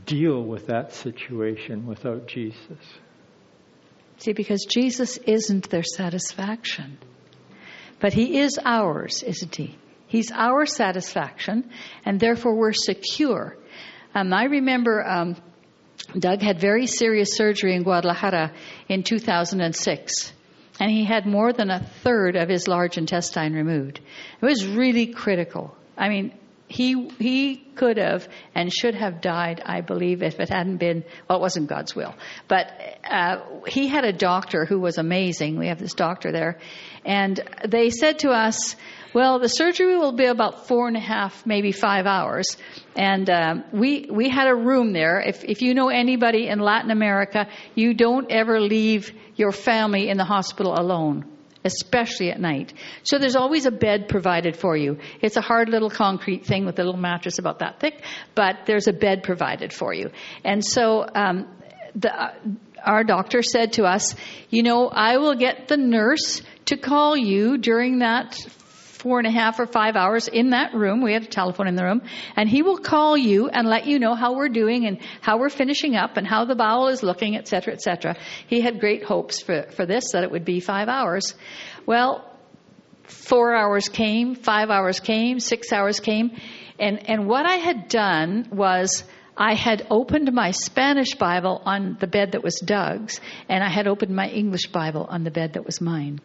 deal 0.06 0.44
with 0.44 0.68
that 0.68 0.94
situation 0.94 1.88
without 1.88 2.28
Jesus? 2.28 2.78
See, 4.18 4.34
because 4.34 4.66
Jesus 4.70 5.16
isn't 5.18 5.70
their 5.70 5.84
satisfaction. 5.84 6.98
But 8.02 8.12
He 8.14 8.40
is 8.40 8.60
ours, 8.64 9.24
isn't 9.24 9.56
He? 9.56 9.78
He's 10.08 10.32
our 10.32 10.66
satisfaction, 10.66 11.70
and 12.06 12.20
therefore 12.20 12.56
we're 12.56 12.74
secure. 12.74 13.58
Um, 14.14 14.34
I 14.34 14.46
remember 14.46 15.06
um, 15.06 15.36
Doug 16.18 16.42
had 16.42 16.60
very 16.60 16.88
serious 16.88 17.36
surgery 17.36 17.76
in 17.76 17.84
Guadalajara 17.84 18.54
in 18.90 19.04
2006, 19.04 20.34
and 20.80 20.92
he 20.92 21.04
had 21.04 21.26
more 21.26 21.54
than 21.54 21.70
a 21.70 21.84
third 22.04 22.36
of 22.36 22.50
his 22.50 22.68
large 22.68 22.98
intestine 22.98 23.54
removed. 23.54 24.00
It 24.42 24.46
was 24.46 24.66
really 24.66 25.08
critical. 25.08 25.76
I 25.98 26.10
mean, 26.10 26.34
he 26.68 27.10
he 27.18 27.56
could 27.76 27.98
have 27.98 28.28
and 28.54 28.72
should 28.72 28.96
have 28.96 29.22
died, 29.22 29.62
I 29.66 29.82
believe, 29.82 30.22
if 30.22 30.40
it 30.40 30.50
hadn't 30.50 30.78
been. 30.78 31.04
Well, 31.30 31.40
it 31.40 31.42
wasn't 31.42 31.68
God's 31.70 31.96
will, 31.96 32.14
but 32.48 32.72
uh, 33.10 33.38
he 33.68 33.88
had 33.88 34.04
a 34.04 34.12
doctor 34.12 34.66
who 34.66 34.80
was 34.80 34.98
amazing. 34.98 35.58
We 35.58 35.68
have 35.68 35.80
this 35.80 35.94
doctor 35.94 36.32
there, 36.32 36.60
and 37.06 37.40
they 37.66 37.90
said 37.90 38.20
to 38.20 38.32
us, 38.32 38.76
Well, 39.18 39.40
the 39.40 39.48
surgery 39.48 39.98
will 39.98 40.12
be 40.12 40.26
about 40.26 40.68
four 40.68 40.88
and 40.88 40.96
a 40.96 41.00
half, 41.00 41.44
maybe 41.44 41.72
five 41.72 42.06
hours. 42.06 42.56
And 42.96 43.28
um, 43.32 43.64
we 43.74 44.08
we 44.12 44.30
had 44.30 44.48
a 44.48 44.54
room 44.54 44.94
there. 44.94 45.20
If 45.20 45.44
if 45.44 45.64
you 45.64 45.74
know 45.74 45.90
anybody 45.90 46.48
in 46.48 46.60
Latin 46.60 46.92
America, 46.92 47.48
you 47.74 47.96
don't 47.96 48.32
ever 48.32 48.60
leave 48.62 49.12
your 49.36 49.52
family 49.52 50.10
in 50.10 50.18
the 50.18 50.24
hospital 50.24 50.76
alone 50.78 51.26
especially 51.66 52.30
at 52.30 52.40
night. 52.40 52.72
So 53.04 53.18
there's 53.18 53.36
always 53.36 53.66
a 53.66 53.72
bed 53.72 54.08
provided 54.08 54.56
for 54.56 54.78
you. 54.78 55.00
It's 55.22 55.36
a 55.36 55.42
hard 55.42 55.68
little 55.68 55.90
concrete 55.90 56.46
thing 56.46 56.66
with 56.66 56.80
a 56.80 56.84
little 56.84 57.02
mattress 57.02 57.40
about 57.40 57.60
that 57.60 57.80
thick, 57.80 58.04
but 58.36 58.68
there's 58.68 58.88
a 58.88 58.94
bed 58.94 59.24
provided 59.24 59.74
for 59.74 59.94
you. 59.94 60.12
And 60.46 60.64
so 60.64 61.06
um, 61.14 61.48
the, 61.94 62.14
uh, 62.14 62.34
our 62.86 63.04
doctor 63.04 63.42
said 63.42 63.74
to 63.74 63.84
us, 63.84 64.16
you 64.50 64.64
know, 64.64 64.88
I 64.88 65.18
will 65.18 65.36
get 65.36 65.68
the 65.68 65.76
nurse 65.76 66.42
to 66.66 66.78
call 66.78 67.18
you 67.18 67.58
during 67.58 68.00
that 68.00 68.40
four 68.98 69.20
and 69.20 69.28
a 69.28 69.32
half 69.32 69.60
or 69.60 69.66
five 69.66 69.96
hours 69.96 70.28
in 70.28 70.50
that 70.52 70.74
room. 70.74 71.02
We 71.02 71.14
had 71.14 71.24
a 71.24 71.28
telephone 71.28 71.68
in 71.68 71.76
the 71.76 71.84
room. 71.84 72.02
And 72.36 72.50
he 72.50 72.62
will 72.62 72.78
call 72.78 73.18
you 73.18 73.48
and 73.50 73.68
let 73.68 73.86
you 73.86 74.00
know 74.00 74.16
how 74.16 74.36
we're 74.36 74.50
doing 74.50 74.86
and 74.86 75.00
how 75.22 75.38
we're 75.38 75.50
finishing 75.50 75.96
up 75.96 76.18
and 76.18 76.28
how 76.28 76.46
the 76.46 76.56
bowel 76.56 76.88
is 76.88 77.04
looking, 77.04 77.36
et 77.36 77.48
cetera, 77.48 77.74
et 77.74 77.82
cetera. 77.82 78.18
He 78.48 78.62
had 78.62 78.80
great 78.80 79.04
hopes 79.04 79.42
for, 79.42 79.64
for 79.72 79.86
this, 79.86 80.12
that 80.14 80.24
it 80.24 80.32
would 80.32 80.46
be 80.46 80.60
five 80.60 80.90
hours. 80.90 81.36
Well, 81.86 82.30
four 83.04 83.56
hours 83.56 83.90
came, 83.90 84.36
five 84.36 84.70
hours 84.70 85.00
came, 85.00 85.40
six 85.40 85.72
hours 85.72 86.00
came. 86.00 86.38
And, 86.80 87.10
and 87.10 87.28
what 87.28 87.46
I 87.46 87.56
had 87.56 87.88
done 87.88 88.50
was 88.52 89.04
I 89.38 89.54
had 89.54 89.86
opened 89.92 90.34
my 90.34 90.52
Spanish 90.52 91.16
Bible 91.16 91.62
on 91.64 91.98
the 92.00 92.08
bed 92.08 92.32
that 92.32 92.44
was 92.44 92.60
Doug's, 92.60 93.22
and 93.48 93.64
I 93.64 93.70
had 93.70 93.88
opened 93.88 94.16
my 94.16 94.28
English 94.28 94.68
Bible 94.68 95.06
on 95.08 95.24
the 95.24 95.32
bed 95.32 95.54
that 95.54 95.66
was 95.66 95.80
mine 95.80 96.20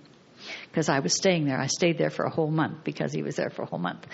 because 0.72 0.88
I 0.88 1.00
was 1.00 1.14
staying 1.14 1.44
there. 1.44 1.60
I 1.60 1.66
stayed 1.66 1.98
there 1.98 2.08
for 2.08 2.24
a 2.24 2.30
whole 2.30 2.50
month 2.50 2.82
because 2.82 3.12
he 3.12 3.22
was 3.22 3.36
there 3.36 3.50
for 3.50 3.62
a 3.62 3.66
whole 3.66 3.78
month. 3.78 4.06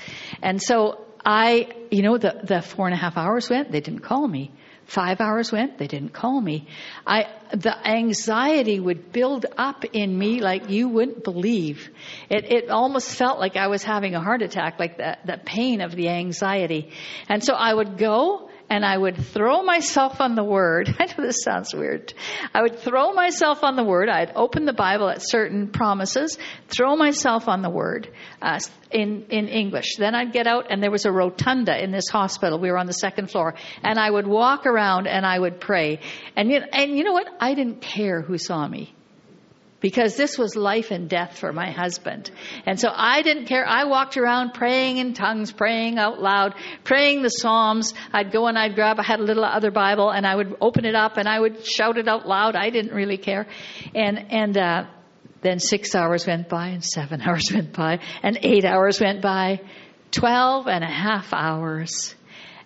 And 0.42 0.60
so 0.60 1.06
I, 1.24 1.68
you 1.92 2.02
know, 2.02 2.18
the, 2.18 2.40
the 2.42 2.62
four 2.62 2.86
and 2.86 2.94
a 2.94 2.98
half 2.98 3.16
hours 3.16 3.48
went, 3.48 3.70
they 3.70 3.80
didn't 3.80 4.00
call 4.00 4.26
me. 4.26 4.50
Five 4.86 5.20
hours 5.20 5.52
went, 5.52 5.78
they 5.78 5.86
didn't 5.86 6.14
call 6.14 6.40
me. 6.40 6.66
I, 7.06 7.26
the 7.52 7.76
anxiety 7.86 8.80
would 8.80 9.12
build 9.12 9.46
up 9.56 9.84
in 9.84 10.18
me 10.18 10.40
like 10.40 10.68
you 10.68 10.88
wouldn't 10.88 11.22
believe. 11.22 11.90
It, 12.28 12.50
it 12.50 12.70
almost 12.70 13.10
felt 13.10 13.38
like 13.38 13.56
I 13.56 13.68
was 13.68 13.84
having 13.84 14.16
a 14.16 14.20
heart 14.20 14.42
attack, 14.42 14.80
like 14.80 14.96
the, 14.96 15.16
the 15.24 15.38
pain 15.44 15.80
of 15.80 15.94
the 15.94 16.08
anxiety. 16.08 16.90
And 17.28 17.44
so 17.44 17.54
I 17.54 17.72
would 17.72 17.98
go 17.98 18.48
and 18.70 18.85
I 18.85 18.96
would 18.96 19.16
throw 19.16 19.62
myself 19.62 20.20
on 20.20 20.35
the 20.35 20.44
Word. 20.44 20.94
I 20.98 21.07
know 21.07 21.24
this 21.24 21.42
sounds 21.42 21.74
weird. 21.74 22.12
I 22.54 22.62
would 22.62 22.78
throw 22.81 23.12
myself 23.12 23.64
on 23.64 23.76
the 23.76 23.85
Word. 23.85 24.09
I'd 24.09 24.33
open 24.37 24.64
the 24.64 24.72
Bible 24.72 25.09
at 25.09 25.22
certain 25.22 25.68
promises, 25.68 26.38
throw 26.68 26.96
myself 26.96 27.48
on 27.48 27.62
the 27.62 27.70
Word 27.70 28.09
uh, 28.42 28.61
in 28.90 29.26
in 29.31 29.48
English. 29.48 29.96
Then 29.96 30.14
I'd 30.14 30.33
get 30.33 30.46
out, 30.46 30.66
and 30.70 30.83
there 30.83 30.90
was 30.90 31.07
a 31.07 31.12
rotunda 31.12 31.83
in 31.83 31.90
this 31.90 32.09
hospital. 32.09 32.59
We 32.59 32.70
were 32.70 32.78
on 32.78 32.87
the 32.87 32.92
second 32.92 33.31
floor, 33.31 33.54
and 33.83 33.98
I 33.98 34.11
would 34.11 34.26
walk 34.26 34.66
around 34.66 35.07
and 35.07 35.24
I 35.24 35.38
would 35.38 35.61
pray. 35.61 36.00
And 36.37 36.50
you 36.50 36.61
and 36.72 36.96
you 36.96 37.04
know 37.04 37.12
what? 37.12 37.28
I 37.40 37.54
didn't 37.54 37.81
care 37.81 38.20
who 38.20 38.38
saw 38.38 38.66
me 38.66 38.94
because 39.80 40.16
this 40.16 40.36
was 40.36 40.56
life 40.56 40.90
and 40.90 41.08
death 41.08 41.38
for 41.38 41.52
my 41.52 41.70
husband. 41.70 42.30
And 42.66 42.80
so 42.80 42.88
I 42.92 43.22
didn't 43.22 43.46
care. 43.46 43.64
I 43.66 43.84
walked 43.84 44.16
around 44.16 44.54
praying 44.54 44.96
in 44.96 45.14
tongues, 45.14 45.52
praying 45.52 45.98
out 45.98 46.20
loud, 46.20 46.54
praying 46.84 47.22
the 47.22 47.28
Psalms. 47.28 47.94
I'd 48.12 48.32
go 48.32 48.46
and 48.46 48.58
I'd 48.58 48.74
grab, 48.74 48.98
I 48.98 49.04
had 49.04 49.20
a 49.20 49.22
little 49.22 49.44
other 49.44 49.70
Bible 49.70 50.10
and 50.10 50.26
I 50.26 50.34
would 50.34 50.56
open 50.60 50.84
it 50.84 50.94
up 50.94 51.16
and 51.16 51.28
I 51.28 51.38
would 51.38 51.64
shout 51.64 51.96
it 51.96 52.08
out 52.08 52.26
loud. 52.26 52.56
I 52.56 52.70
didn't 52.70 52.92
really 52.92 53.18
care. 53.18 53.46
And, 53.94 54.32
and, 54.32 54.58
uh, 54.58 54.84
then 55.40 55.60
six 55.60 55.94
hours 55.94 56.26
went 56.26 56.48
by 56.48 56.68
and 56.68 56.84
seven 56.84 57.20
hours 57.26 57.44
went 57.52 57.72
by 57.72 58.00
and 58.22 58.38
eight 58.42 58.64
hours 58.64 59.00
went 59.00 59.22
by. 59.22 59.60
Twelve 60.10 60.66
and 60.68 60.82
a 60.82 60.88
half 60.88 61.34
hours. 61.34 62.14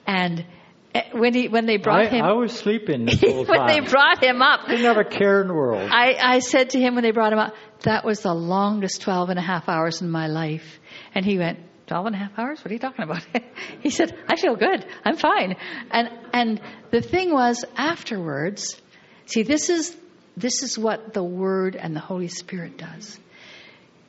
And 0.07 0.47
Eh, 0.95 1.03
when 1.13 1.33
he 1.33 1.49
when 1.49 1.67
they 1.67 1.79
brought 1.79 2.07
I, 2.07 2.09
him, 2.09 2.25
I 2.25 2.33
was 2.33 2.53
sleeping 2.53 3.07
when 3.23 3.47
time. 3.47 3.67
they 3.67 3.81
brought 3.81 4.23
him 4.23 4.43
up, 4.43 4.67
didn't 4.69 4.85
have 4.85 4.99
a 4.99 5.05
care 5.05 5.41
in 5.41 5.49
the 5.49 5.55
world. 5.55 5.89
I, 5.91 6.17
I 6.21 6.39
said 6.41 6.71
to 6.71 6.81
him 6.81 6.95
when 6.95 7.03
they 7.03 7.13
brought 7.13 7.33
him 7.33 7.39
up, 7.39 7.55
that 7.81 8.05
was 8.05 8.21
the 8.21 8.35
longest 8.35 9.03
12 9.03 9.31
and 9.31 9.39
a 9.39 9.43
half 9.43 9.69
hours 9.69 10.03
in 10.03 10.11
my 10.11 10.27
life. 10.27 10.81
And 11.15 11.25
he 11.25 11.39
went, 11.39 11.59
12 11.87 12.07
and 12.07 12.15
a 12.15 12.19
half 12.19 12.39
hours? 12.39 12.59
What 12.61 12.71
are 12.71 12.75
you 12.75 12.81
talking 12.81 13.05
about? 13.05 13.27
he 13.81 13.91
said, 13.91 14.17
I 14.29 14.37
feel 14.37 14.57
good. 14.57 14.85
I'm 15.05 15.17
fine. 15.17 15.57
And, 15.91 16.09
and 16.33 16.61
the 16.91 17.01
thing 17.01 17.33
was 17.33 17.65
afterwards, 17.77 18.81
see, 19.27 19.43
this 19.43 19.69
is, 19.69 19.97
this 20.37 20.63
is 20.63 20.79
what 20.79 21.13
the 21.13 21.25
Word 21.25 21.77
and 21.77 21.95
the 21.95 22.01
Holy 22.01 22.29
Spirit 22.29 22.79
does. 22.79 23.19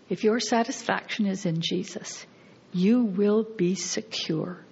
If 0.09 0.23
your 0.23 0.39
satisfaction 0.39 1.25
is 1.25 1.45
in 1.45 1.61
Jesus, 1.61 2.25
you 2.71 3.03
will 3.03 3.43
be 3.43 3.75
secure 3.75 4.63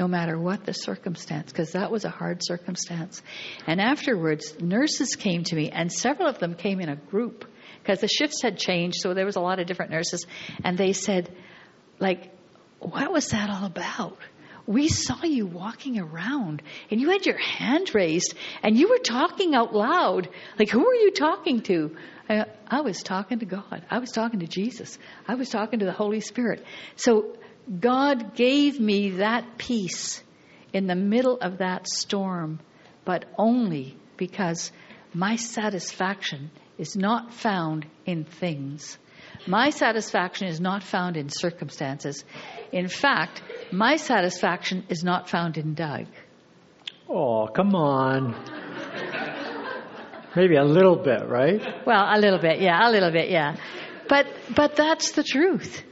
no 0.00 0.08
matter 0.08 0.38
what 0.38 0.64
the 0.64 0.72
circumstance, 0.72 1.52
because 1.52 1.72
that 1.72 1.90
was 1.90 2.06
a 2.06 2.08
hard 2.08 2.40
circumstance. 2.42 3.22
And 3.66 3.82
afterwards, 3.82 4.58
nurses 4.58 5.14
came 5.14 5.44
to 5.44 5.54
me, 5.54 5.68
and 5.70 5.92
several 5.92 6.26
of 6.26 6.38
them 6.38 6.54
came 6.54 6.80
in 6.80 6.88
a 6.88 6.96
group 6.96 7.44
because 7.82 8.00
the 8.00 8.08
shifts 8.08 8.40
had 8.42 8.56
changed, 8.56 8.96
so 9.02 9.12
there 9.12 9.26
was 9.26 9.36
a 9.36 9.42
lot 9.42 9.60
of 9.60 9.66
different 9.66 9.90
nurses, 9.90 10.26
and 10.64 10.78
they 10.78 10.94
said, 10.94 11.30
like, 11.98 12.34
what 12.78 13.12
was 13.12 13.28
that 13.28 13.50
all 13.50 13.66
about? 13.66 14.16
We 14.66 14.88
saw 14.88 15.22
you 15.22 15.46
walking 15.46 15.98
around 15.98 16.62
and 16.90 17.00
you 17.00 17.10
had 17.10 17.26
your 17.26 17.38
hand 17.38 17.94
raised 17.94 18.34
and 18.62 18.78
you 18.78 18.88
were 18.88 18.98
talking 18.98 19.54
out 19.54 19.74
loud. 19.74 20.28
Like, 20.58 20.70
who 20.70 20.80
were 20.80 20.94
you 20.94 21.10
talking 21.10 21.62
to? 21.62 21.96
I, 22.28 22.44
I 22.68 22.80
was 22.82 23.02
talking 23.02 23.40
to 23.40 23.46
God. 23.46 23.84
I 23.90 23.98
was 23.98 24.10
talking 24.10 24.40
to 24.40 24.46
Jesus. 24.46 24.96
I 25.26 25.34
was 25.34 25.48
talking 25.48 25.80
to 25.80 25.86
the 25.86 25.92
Holy 25.92 26.20
Spirit. 26.20 26.64
So 26.94 27.36
God 27.78 28.34
gave 28.34 28.80
me 28.80 29.10
that 29.18 29.58
peace 29.58 30.22
in 30.72 30.86
the 30.86 30.96
middle 30.96 31.38
of 31.40 31.58
that 31.58 31.86
storm, 31.86 32.58
but 33.04 33.24
only 33.38 33.96
because 34.16 34.72
my 35.14 35.36
satisfaction 35.36 36.50
is 36.78 36.96
not 36.96 37.32
found 37.32 37.86
in 38.06 38.24
things. 38.24 38.98
My 39.46 39.70
satisfaction 39.70 40.48
is 40.48 40.60
not 40.60 40.82
found 40.82 41.16
in 41.16 41.28
circumstances. 41.28 42.24
In 42.72 42.88
fact, 42.88 43.42
my 43.72 43.96
satisfaction 43.96 44.84
is 44.88 45.04
not 45.04 45.28
found 45.28 45.56
in 45.56 45.74
Doug. 45.74 46.06
Oh, 47.08 47.48
come 47.48 47.74
on. 47.74 48.34
Maybe 50.36 50.56
a 50.56 50.64
little 50.64 50.96
bit, 50.96 51.28
right? 51.28 51.60
Well, 51.86 52.06
a 52.08 52.18
little 52.18 52.38
bit, 52.38 52.60
yeah, 52.60 52.88
a 52.88 52.90
little 52.90 53.10
bit, 53.10 53.30
yeah. 53.30 53.56
But 54.08 54.26
but 54.54 54.76
that's 54.76 55.12
the 55.12 55.24
truth. 55.24 55.84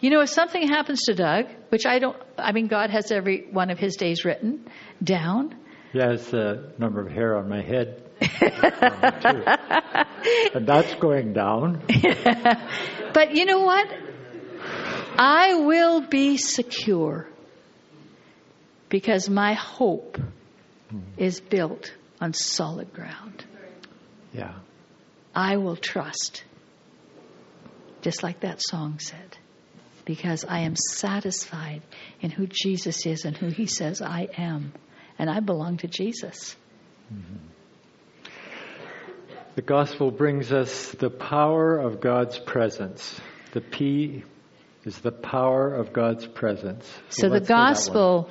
You 0.00 0.10
know, 0.10 0.20
if 0.20 0.28
something 0.28 0.68
happens 0.68 1.00
to 1.06 1.14
Doug, 1.14 1.46
which 1.70 1.84
I 1.84 1.98
don't, 1.98 2.16
I 2.36 2.52
mean, 2.52 2.68
God 2.68 2.90
has 2.90 3.10
every 3.10 3.48
one 3.50 3.70
of 3.70 3.78
his 3.78 3.96
days 3.96 4.24
written 4.24 4.68
down. 5.02 5.56
He 5.92 5.98
has 5.98 6.30
the 6.30 6.72
number 6.78 7.00
of 7.00 7.10
hair 7.10 7.36
on 7.36 7.48
my 7.48 7.62
head. 7.62 8.04
and 10.54 10.66
that's 10.66 10.94
going 10.96 11.32
down. 11.32 11.82
but 13.12 13.34
you 13.34 13.44
know 13.44 13.60
what? 13.60 13.88
I 15.18 15.54
will 15.54 16.00
be 16.00 16.36
secure 16.36 17.28
because 18.88 19.28
my 19.28 19.54
hope 19.54 20.16
hmm. 20.90 21.00
is 21.16 21.40
built 21.40 21.92
on 22.20 22.34
solid 22.34 22.92
ground. 22.92 23.44
Yeah. 24.32 24.54
I 25.34 25.56
will 25.56 25.76
trust, 25.76 26.44
just 28.02 28.22
like 28.22 28.40
that 28.40 28.60
song 28.60 29.00
said 29.00 29.27
because 30.08 30.46
I 30.46 30.60
am 30.60 30.74
satisfied 30.74 31.82
in 32.22 32.30
who 32.30 32.46
Jesus 32.46 33.04
is 33.04 33.26
and 33.26 33.36
who 33.36 33.48
he 33.48 33.66
says 33.66 34.00
I 34.00 34.28
am. 34.38 34.72
And 35.18 35.28
I 35.28 35.40
belong 35.40 35.76
to 35.78 35.86
Jesus. 35.86 36.56
Mm-hmm. 37.12 37.36
The 39.54 39.62
gospel 39.62 40.10
brings 40.10 40.50
us 40.50 40.92
the 40.92 41.10
power 41.10 41.76
of 41.76 42.00
God's 42.00 42.38
presence. 42.38 43.20
The 43.52 43.60
P 43.60 44.24
is 44.86 44.98
the 45.00 45.12
power 45.12 45.74
of 45.74 45.92
God's 45.92 46.26
presence. 46.26 46.90
So, 47.10 47.22
so 47.22 47.28
the 47.28 47.40
gospel 47.40 48.30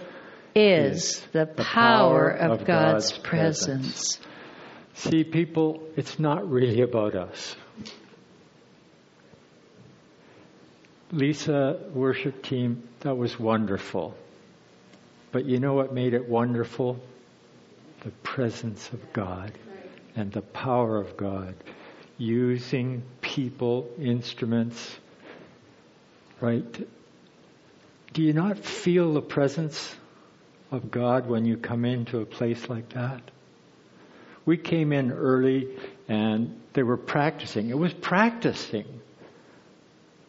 is, 0.56 1.18
is 1.18 1.28
the, 1.32 1.46
power, 1.46 1.64
power, 1.64 2.30
of, 2.30 2.66
God's, 2.66 3.12
God's 3.12 3.18
presence. 3.20 4.18
presence. 4.18 4.20
See, 4.96 5.24
people, 5.24 5.84
it's 5.96 6.18
not 6.18 6.50
really 6.50 6.82
about 6.82 7.14
us. 7.14 7.56
Lisa, 11.12 11.80
worship 11.94 12.44
team, 12.44 12.84
that 13.00 13.16
was 13.16 13.40
wonderful. 13.40 14.14
But 15.32 15.46
you 15.46 15.60
know 15.60 15.74
what 15.74 15.94
made 15.94 16.14
it 16.14 16.28
wonderful? 16.28 17.00
The 18.02 18.12
presence 18.24 18.90
of 18.92 19.14
God 19.14 19.54
and 20.16 20.32
the 20.32 20.42
power 20.42 20.98
of 20.98 21.16
God. 21.16 21.56
Using 22.18 23.04
people, 23.22 23.90
instruments, 24.00 24.98
right? 26.42 26.88
Do 28.14 28.24
you 28.24 28.34
not 28.34 28.58
feel 28.60 29.14
the 29.14 29.22
presence 29.22 29.96
of 30.72 30.92
God 30.92 31.28
when 31.28 31.46
you 31.46 31.56
come 31.56 31.86
into 31.86 32.20
a 32.20 32.26
place 32.26 32.68
like 32.68 32.90
that? 32.90 33.22
We 34.46 34.58
came 34.58 34.92
in 34.92 35.12
early 35.12 35.70
and 36.08 36.60
they 36.74 36.84
were 36.84 36.98
practicing. 36.98 37.70
It 37.70 37.78
was 37.78 37.94
practicing 37.94 38.97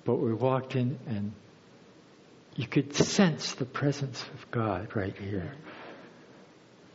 but 0.08 0.20
we 0.20 0.32
walked 0.32 0.74
in 0.74 0.98
and 1.06 1.32
you 2.56 2.66
could 2.66 2.94
sense 2.94 3.52
the 3.56 3.66
presence 3.66 4.24
of 4.32 4.50
God 4.50 4.96
right 4.96 5.14
here. 5.14 5.52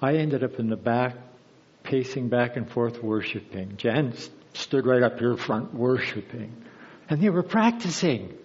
I 0.02 0.16
ended 0.16 0.44
up 0.44 0.58
in 0.58 0.68
the 0.68 0.76
back, 0.76 1.16
pacing 1.84 2.30
back 2.30 2.58
and 2.58 2.68
forth, 2.68 3.04
worshiping. 3.04 3.78
Jan 3.78 4.16
stood 4.54 4.88
right 4.88 5.04
up 5.04 5.20
here 5.20 5.38
front, 5.38 5.76
worshiping. 5.76 6.56
And 7.08 7.22
they 7.22 7.30
were 7.30 7.44
practicing. 7.44 8.36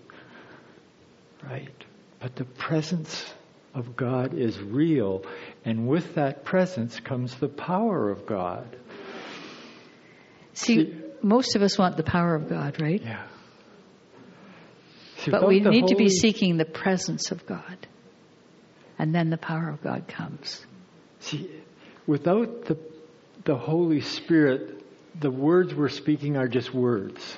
Right? 1.43 1.85
But 2.21 2.37
the 2.37 2.45
presence 2.45 3.25
of 3.73 3.97
God 3.97 4.35
is 4.35 4.61
real, 4.61 5.25
and 5.65 5.89
with 5.89 6.17
that 6.17 6.45
presence 6.45 7.01
comes 7.01 7.35
the 7.37 7.49
power 7.49 8.11
of 8.11 8.27
God. 8.27 8.77
See, 10.53 10.75
See 10.75 11.03
most 11.23 11.57
of 11.57 11.63
us 11.63 11.79
want 11.79 11.97
the 11.97 12.03
power 12.03 12.35
of 12.35 12.51
God, 12.51 12.83
right? 12.83 13.01
Yeah. 13.03 13.25
But 15.27 15.47
we 15.47 15.61
need 15.61 15.81
Holy... 15.81 15.89
to 15.89 15.97
be 15.97 16.09
seeking 16.09 16.57
the 16.57 16.65
presence 16.65 17.31
of 17.31 17.47
God. 17.47 17.87
And 18.99 19.15
then 19.15 19.31
the 19.31 19.37
power 19.37 19.69
of 19.69 19.83
God 19.83 20.09
comes. 20.09 20.65
See, 21.21 21.51
without 22.07 22.65
the, 22.67 22.79
the 23.45 23.57
Holy 23.57 24.01
Spirit, 24.01 24.85
the 25.21 25.31
words 25.31 25.75
we're 25.75 25.89
speaking 25.89 26.37
are 26.37 26.49
just 26.49 26.73
words. 26.73 27.37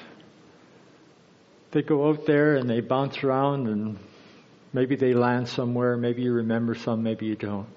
They 1.72 1.82
go 1.82 2.08
out 2.08 2.26
there 2.26 2.56
and 2.56 2.68
they 2.68 2.80
bounce 2.80 3.22
around 3.22 3.68
and 3.68 3.98
maybe 4.72 4.96
they 4.96 5.14
land 5.14 5.48
somewhere, 5.48 5.96
maybe 5.96 6.22
you 6.22 6.32
remember 6.32 6.74
some, 6.74 7.02
maybe 7.02 7.26
you 7.26 7.36
don't. 7.36 7.76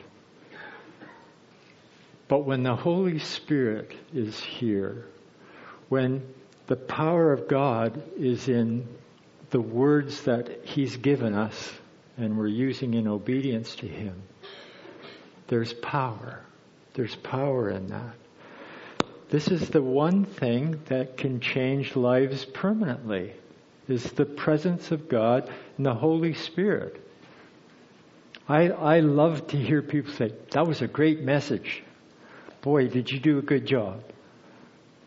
But 2.28 2.46
when 2.46 2.63
the 2.63 2.76
Holy 2.76 3.20
Spirit 3.20 3.94
is 4.13 4.39
here, 4.39 5.06
when 5.89 6.24
the 6.68 6.76
power 6.76 7.32
of 7.34 7.48
God 7.48 8.02
is 8.18 8.48
in 8.48 8.88
the 9.54 9.62
words 9.62 10.24
that 10.24 10.66
He's 10.66 10.98
given 10.98 11.36
us 11.36 11.72
and 12.18 12.39
we're 12.39 12.48
using 12.48 12.96
in 12.96 13.08
obedience 13.08 13.76
to 13.76 13.88
Him, 13.88 14.24
there's 15.48 15.74
power. 15.74 16.42
There's 16.96 17.16
power 17.16 17.70
in 17.70 17.88
that. 17.89 18.16
This 19.30 19.50
is 19.50 19.70
the 19.70 19.82
one 19.82 20.26
thing 20.26 20.82
that 20.86 21.18
can 21.18 21.39
change 21.39 21.96
lives 21.96 22.46
permanently 22.46 23.34
is 23.88 24.04
the 24.13 24.26
presence 24.26 24.89
of 24.92 25.08
God 25.08 25.52
and 25.78 25.86
the 25.86 25.94
Holy 25.94 26.34
Spirit. 26.34 27.00
I, 28.50 28.70
I 28.70 29.00
love 29.02 29.46
to 29.50 29.58
hear 29.58 29.84
people 29.84 30.13
say, 30.13 30.34
that 30.52 30.66
was 30.66 30.82
a 30.82 30.88
great 30.88 31.22
message. 31.22 31.84
Boy, 32.63 32.88
did 32.88 33.12
you 33.12 33.20
do 33.20 33.38
a 33.38 33.44
good 33.44 33.68
job. 33.68 34.04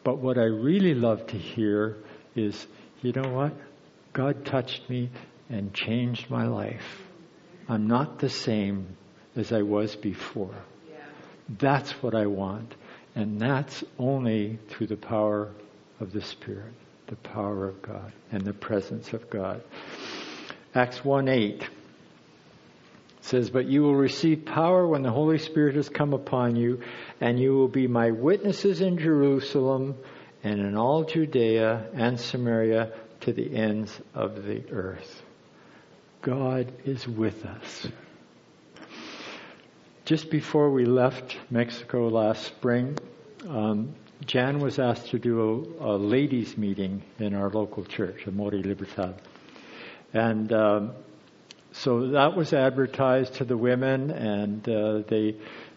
But 0.05 0.19
what 0.19 0.39
I 0.39 0.45
really 0.45 0.95
love 0.95 1.27
to 1.29 1.37
hear 1.37 1.97
is, 2.37 2.65
you 3.03 3.11
know 3.11 3.29
what? 3.29 3.53
God 4.17 4.47
touched 4.47 4.89
me 4.89 5.11
and 5.51 5.75
changed 5.75 6.31
my 6.31 6.47
life. 6.47 7.03
I'm 7.69 7.87
not 7.87 8.19
the 8.19 8.31
same 8.31 8.97
as 9.37 9.53
I 9.53 9.61
was 9.61 9.95
before. 9.95 10.55
That's 11.59 11.91
what 12.03 12.15
I 12.15 12.25
want. 12.25 12.75
And 13.15 13.39
that's 13.39 13.85
only 13.99 14.59
through 14.69 14.87
the 14.87 14.97
power 14.97 15.51
of 16.01 16.13
the 16.13 16.23
Spirit, 16.23 16.73
the 17.09 17.17
power 17.17 17.69
of 17.69 17.83
God, 17.83 18.11
and 18.33 18.43
the 18.43 18.55
presence 18.55 19.13
of 19.13 19.29
God. 19.29 19.63
Acts 20.75 21.05
1 21.05 21.29
8 21.29 21.69
says, 23.21 23.51
But 23.51 23.67
you 23.67 23.83
will 23.83 23.97
receive 23.97 24.47
power 24.47 24.89
when 24.89 25.03
the 25.03 25.13
Holy 25.13 25.37
Spirit 25.37 25.77
has 25.77 25.91
come 25.91 26.15
upon 26.15 26.57
you, 26.57 26.81
and 27.21 27.39
you 27.39 27.53
will 27.53 27.69
be 27.69 27.87
my 27.87 28.13
witnesses 28.13 28.81
in 28.81 28.97
Jerusalem 28.97 29.95
and 30.43 30.59
in 30.59 30.75
all 30.75 31.05
Judea 31.05 31.91
and 31.93 32.19
Samaria 32.19 32.93
to 33.27 33.33
the 33.33 33.57
ends 33.57 34.01
of 34.15 34.45
the 34.45 34.63
earth. 34.71 35.23
God 36.23 36.73
is 36.85 37.09
with 37.09 37.45
us. 37.45 37.89
Just 40.05 40.31
before 40.31 40.71
we 40.71 40.85
left 40.85 41.37
Mexico 41.51 42.07
last 42.07 42.45
spring, 42.47 42.97
um, 43.49 43.97
Jan 44.25 44.61
was 44.61 44.79
asked 44.79 45.09
to 45.09 45.19
do 45.19 45.75
a, 45.81 45.87
a, 45.87 45.93
ladies' 45.97 46.57
meeting 46.57 47.03
in 47.19 47.35
our 47.35 47.51
local 47.51 47.85
church, 47.85 48.29
Amor 48.29 48.53
y 48.53 48.63
Libertad. 48.65 49.21
And 50.15 50.53
um, 50.53 50.93
so 51.73 52.11
that 52.11 52.37
was 52.37 52.53
advertised 52.53 53.35
to 53.35 53.45
the 53.45 53.57
women, 53.57 54.13
and 54.13 54.69
uh, 54.69 55.03
they 55.09 55.35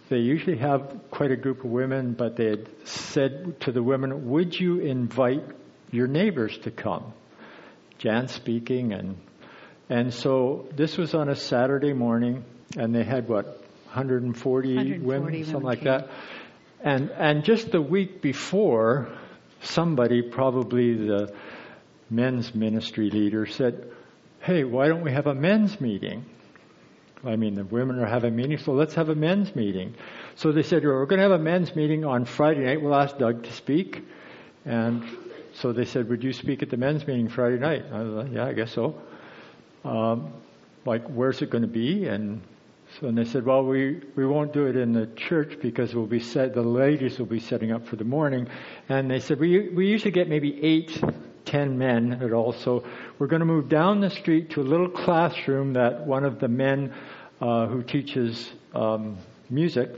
they 0.09 0.19
usually 0.19 0.57
have 0.57 0.99
quite 1.09 1.31
a 1.31 1.35
group 1.35 1.63
of 1.63 1.71
women, 1.71 2.13
but 2.13 2.35
they 2.35 2.45
had 2.45 2.69
said 2.87 3.59
to 3.61 3.71
the 3.71 3.81
women, 3.81 4.29
"Would 4.29 4.53
you 4.53 4.81
invite 4.81 5.43
your 5.89 6.05
neighbors 6.05 6.55
to 6.59 6.69
come?" 6.69 7.13
Jan 7.99 8.27
speaking, 8.27 8.93
and 8.93 9.17
and 9.89 10.13
so 10.13 10.67
this 10.75 10.97
was 10.97 11.13
on 11.13 11.29
a 11.29 11.35
Saturday 11.35 11.93
morning, 11.93 12.43
and 12.77 12.95
they 12.95 13.03
had 13.03 13.27
what 13.27 13.45
140, 13.85 14.75
140 14.75 15.05
women, 15.05 15.43
something 15.43 15.61
like 15.61 15.79
came. 15.79 15.87
that. 15.89 16.09
And 16.81 17.11
and 17.11 17.43
just 17.43 17.71
the 17.71 17.81
week 17.81 18.21
before, 18.21 19.09
somebody, 19.61 20.21
probably 20.21 20.93
the 20.95 21.33
men's 22.09 22.55
ministry 22.55 23.09
leader, 23.09 23.45
said, 23.45 23.91
hey, 24.39 24.63
why 24.63 24.87
don't 24.87 25.03
we 25.03 25.11
have 25.11 25.27
a 25.27 25.35
men's 25.35 25.79
meeting? 25.81 26.25
I 27.23 27.35
mean, 27.35 27.55
the 27.55 27.65
women 27.65 27.99
are 27.99 28.07
having 28.07 28.35
meetings, 28.35 28.63
so 28.63 28.71
let's 28.71 28.95
have 28.95 29.09
a 29.09 29.15
men's 29.15 29.53
meeting. 29.53 29.95
So 30.35 30.53
they 30.53 30.63
said, 30.63 30.83
we're 30.83 31.05
going 31.05 31.19
to 31.19 31.23
have 31.23 31.37
a 31.37 31.43
men's 31.43 31.75
meeting 31.75 32.05
on 32.05 32.23
Friday 32.23 32.63
night. 32.63 32.81
We'll 32.81 32.95
ask 32.95 33.17
Doug 33.17 33.43
to 33.43 33.51
speak. 33.51 34.05
And 34.63 35.03
so 35.53 35.73
they 35.73 35.85
said, 35.85 36.09
would 36.09 36.23
you 36.23 36.33
speak 36.33 36.63
at 36.63 36.69
the 36.69 36.77
men's 36.77 37.05
meeting 37.05 37.29
Friday 37.29 37.59
night? 37.59 37.85
I 37.91 38.03
was 38.03 38.25
like, 38.25 38.33
yeah, 38.33 38.45
I 38.45 38.53
guess 38.53 38.71
so. 38.71 38.99
Um, 39.83 40.33
like, 40.85 41.07
where's 41.07 41.41
it 41.41 41.49
going 41.49 41.63
to 41.63 41.67
be? 41.67 42.07
And 42.07 42.41
so 42.99 43.07
and 43.07 43.17
they 43.17 43.25
said, 43.25 43.45
well, 43.45 43.63
we, 43.63 44.01
we 44.15 44.25
won't 44.25 44.53
do 44.53 44.65
it 44.65 44.75
in 44.75 44.93
the 44.93 45.07
church 45.15 45.57
because 45.61 45.93
we'll 45.93 46.07
be 46.07 46.19
set, 46.19 46.53
the 46.53 46.61
ladies 46.61 47.19
will 47.19 47.25
be 47.27 47.39
setting 47.39 47.71
up 47.71 47.87
for 47.87 47.95
the 47.95 48.03
morning. 48.03 48.47
And 48.87 49.09
they 49.09 49.19
said, 49.19 49.39
we, 49.39 49.69
we 49.69 49.87
usually 49.87 50.11
get 50.11 50.27
maybe 50.27 50.63
eight 50.63 51.01
ten 51.45 51.77
men 51.77 52.21
at 52.21 52.33
all. 52.33 52.53
So 52.53 52.83
we're 53.17 53.27
going 53.27 53.41
to 53.41 53.45
move 53.45 53.69
down 53.69 54.01
the 54.01 54.09
street 54.09 54.51
to 54.51 54.61
a 54.61 54.63
little 54.63 54.89
classroom 54.89 55.73
that 55.73 56.05
one 56.05 56.23
of 56.23 56.39
the 56.39 56.47
men 56.47 56.93
uh, 57.41 57.67
who 57.67 57.83
teaches 57.83 58.51
um, 58.73 59.17
music 59.49 59.89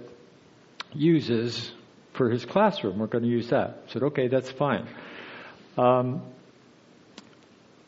uses 0.93 1.71
for 2.13 2.29
his 2.29 2.45
classroom. 2.45 2.99
We're 2.99 3.07
going 3.07 3.23
to 3.23 3.29
use 3.29 3.49
that. 3.49 3.83
I 3.87 3.91
said, 3.91 4.03
okay, 4.03 4.27
that's 4.27 4.51
fine. 4.51 4.87
Um, 5.81 6.21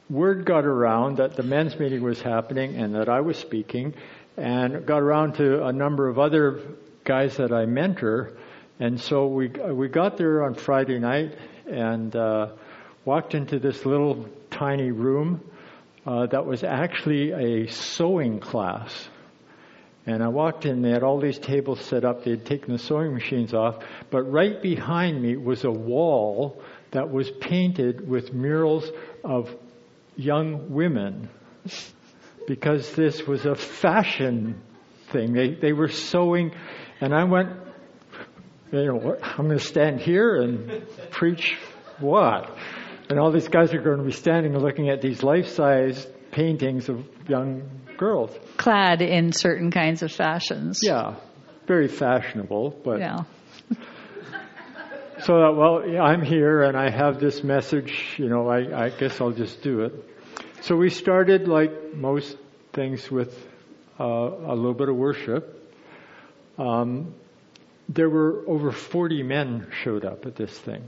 word 0.10 0.46
got 0.46 0.66
around 0.66 1.18
that 1.18 1.36
the 1.36 1.44
men's 1.44 1.78
meeting 1.78 2.02
was 2.02 2.20
happening 2.20 2.76
and 2.76 2.96
that 2.96 3.08
I 3.08 3.22
was 3.22 3.38
speaking, 3.38 3.94
and 4.36 4.84
got 4.88 5.04
around 5.04 5.36
to 5.36 5.64
a 5.64 5.72
number 5.72 6.08
of 6.08 6.18
other 6.18 6.60
guys 7.04 7.38
that 7.38 7.54
I 7.54 7.68
mentor. 7.68 8.32
And 8.80 9.00
so 9.00 9.28
we 9.28 9.50
we 9.50 9.90
got 9.90 10.18
there 10.18 10.44
on 10.44 10.56
Friday 10.56 10.98
night, 10.98 11.38
and 11.68 12.16
uh, 12.16 12.48
walked 13.06 13.36
into 13.36 13.60
this 13.60 13.86
little 13.86 14.28
tiny 14.50 14.90
room 14.90 15.42
uh, 16.08 16.26
that 16.26 16.48
was 16.48 16.64
actually 16.64 17.32
a 17.32 17.68
sewing 17.68 18.40
class. 18.40 19.08
And 20.08 20.24
I 20.24 20.30
walked 20.30 20.66
in, 20.66 20.82
they 20.82 20.90
had 20.90 21.04
all 21.04 21.20
these 21.20 21.38
tables 21.38 21.80
set 21.80 22.04
up, 22.04 22.24
they 22.24 22.32
had 22.32 22.46
taken 22.46 22.74
the 22.74 22.80
sewing 22.80 23.14
machines 23.14 23.54
off, 23.54 23.86
but 24.10 24.24
right 24.24 24.62
behind 24.62 25.22
me 25.22 25.38
was 25.38 25.64
a 25.64 25.72
wall 25.72 26.62
that 26.94 27.12
was 27.12 27.30
painted 27.30 28.08
with 28.08 28.34
murals 28.34 28.90
of 29.24 29.54
young 30.16 30.72
women 30.72 31.30
because 32.48 32.94
this 32.94 33.26
was 33.28 33.46
a 33.46 33.56
fashion 33.56 34.62
thing. 35.12 35.34
They, 35.34 35.56
they 35.56 35.74
were 35.74 35.90
sewing, 35.90 36.52
and 37.02 37.14
I 37.14 37.24
went, 37.26 37.50
you 38.72 38.86
know, 38.86 39.18
I'm 39.22 39.46
going 39.46 39.58
to 39.58 39.64
stand 39.64 40.02
here 40.02 40.36
and 40.36 40.88
preach 41.12 41.56
what? 42.00 42.56
And 43.10 43.20
all 43.20 43.32
these 43.32 43.48
guys 43.48 43.74
are 43.74 43.82
going 43.82 43.98
to 43.98 44.04
be 44.04 44.12
standing 44.12 44.54
and 44.54 44.64
looking 44.64 44.90
at 44.90 45.02
these 45.02 45.24
life 45.24 45.48
size 45.48 46.08
paintings 46.32 46.90
of 46.90 47.06
young 47.28 47.70
girls. 47.98 48.32
Clad 48.58 49.02
in 49.02 49.32
certain 49.32 49.72
kinds 49.72 50.04
of 50.04 50.12
fashions. 50.12 50.80
Yeah, 50.84 51.16
very 51.68 51.88
fashionable, 51.88 52.82
but. 52.84 53.00
Yeah. 53.00 53.24
so, 55.26 55.40
that, 55.40 55.56
well, 55.56 55.88
yeah, 55.88 56.02
I'm 56.02 56.22
here 56.22 56.64
and 56.64 56.78
I 56.78 56.90
have 56.90 57.20
this 57.20 57.44
message, 57.44 58.16
you 58.18 58.28
know, 58.28 58.50
I, 58.50 58.86
I 58.86 58.90
guess 58.90 59.22
I'll 59.22 59.32
just 59.32 59.62
do 59.62 59.82
it. 59.82 59.94
So 60.62 60.76
we 60.76 60.90
started, 60.90 61.48
like 61.48 61.94
most 61.94 62.38
things, 62.74 63.10
with 63.10 63.34
uh, 64.00 64.04
a 64.04 64.56
little 64.56 64.74
bit 64.74 64.90
of 64.90 64.96
worship. 64.96 65.76
Um, 66.58 67.14
there 67.90 68.10
were 68.10 68.44
over 68.48 68.72
40 68.72 69.24
men 69.24 69.68
showed 69.84 70.06
up 70.06 70.26
at 70.26 70.36
this 70.36 70.58
thing. 70.58 70.88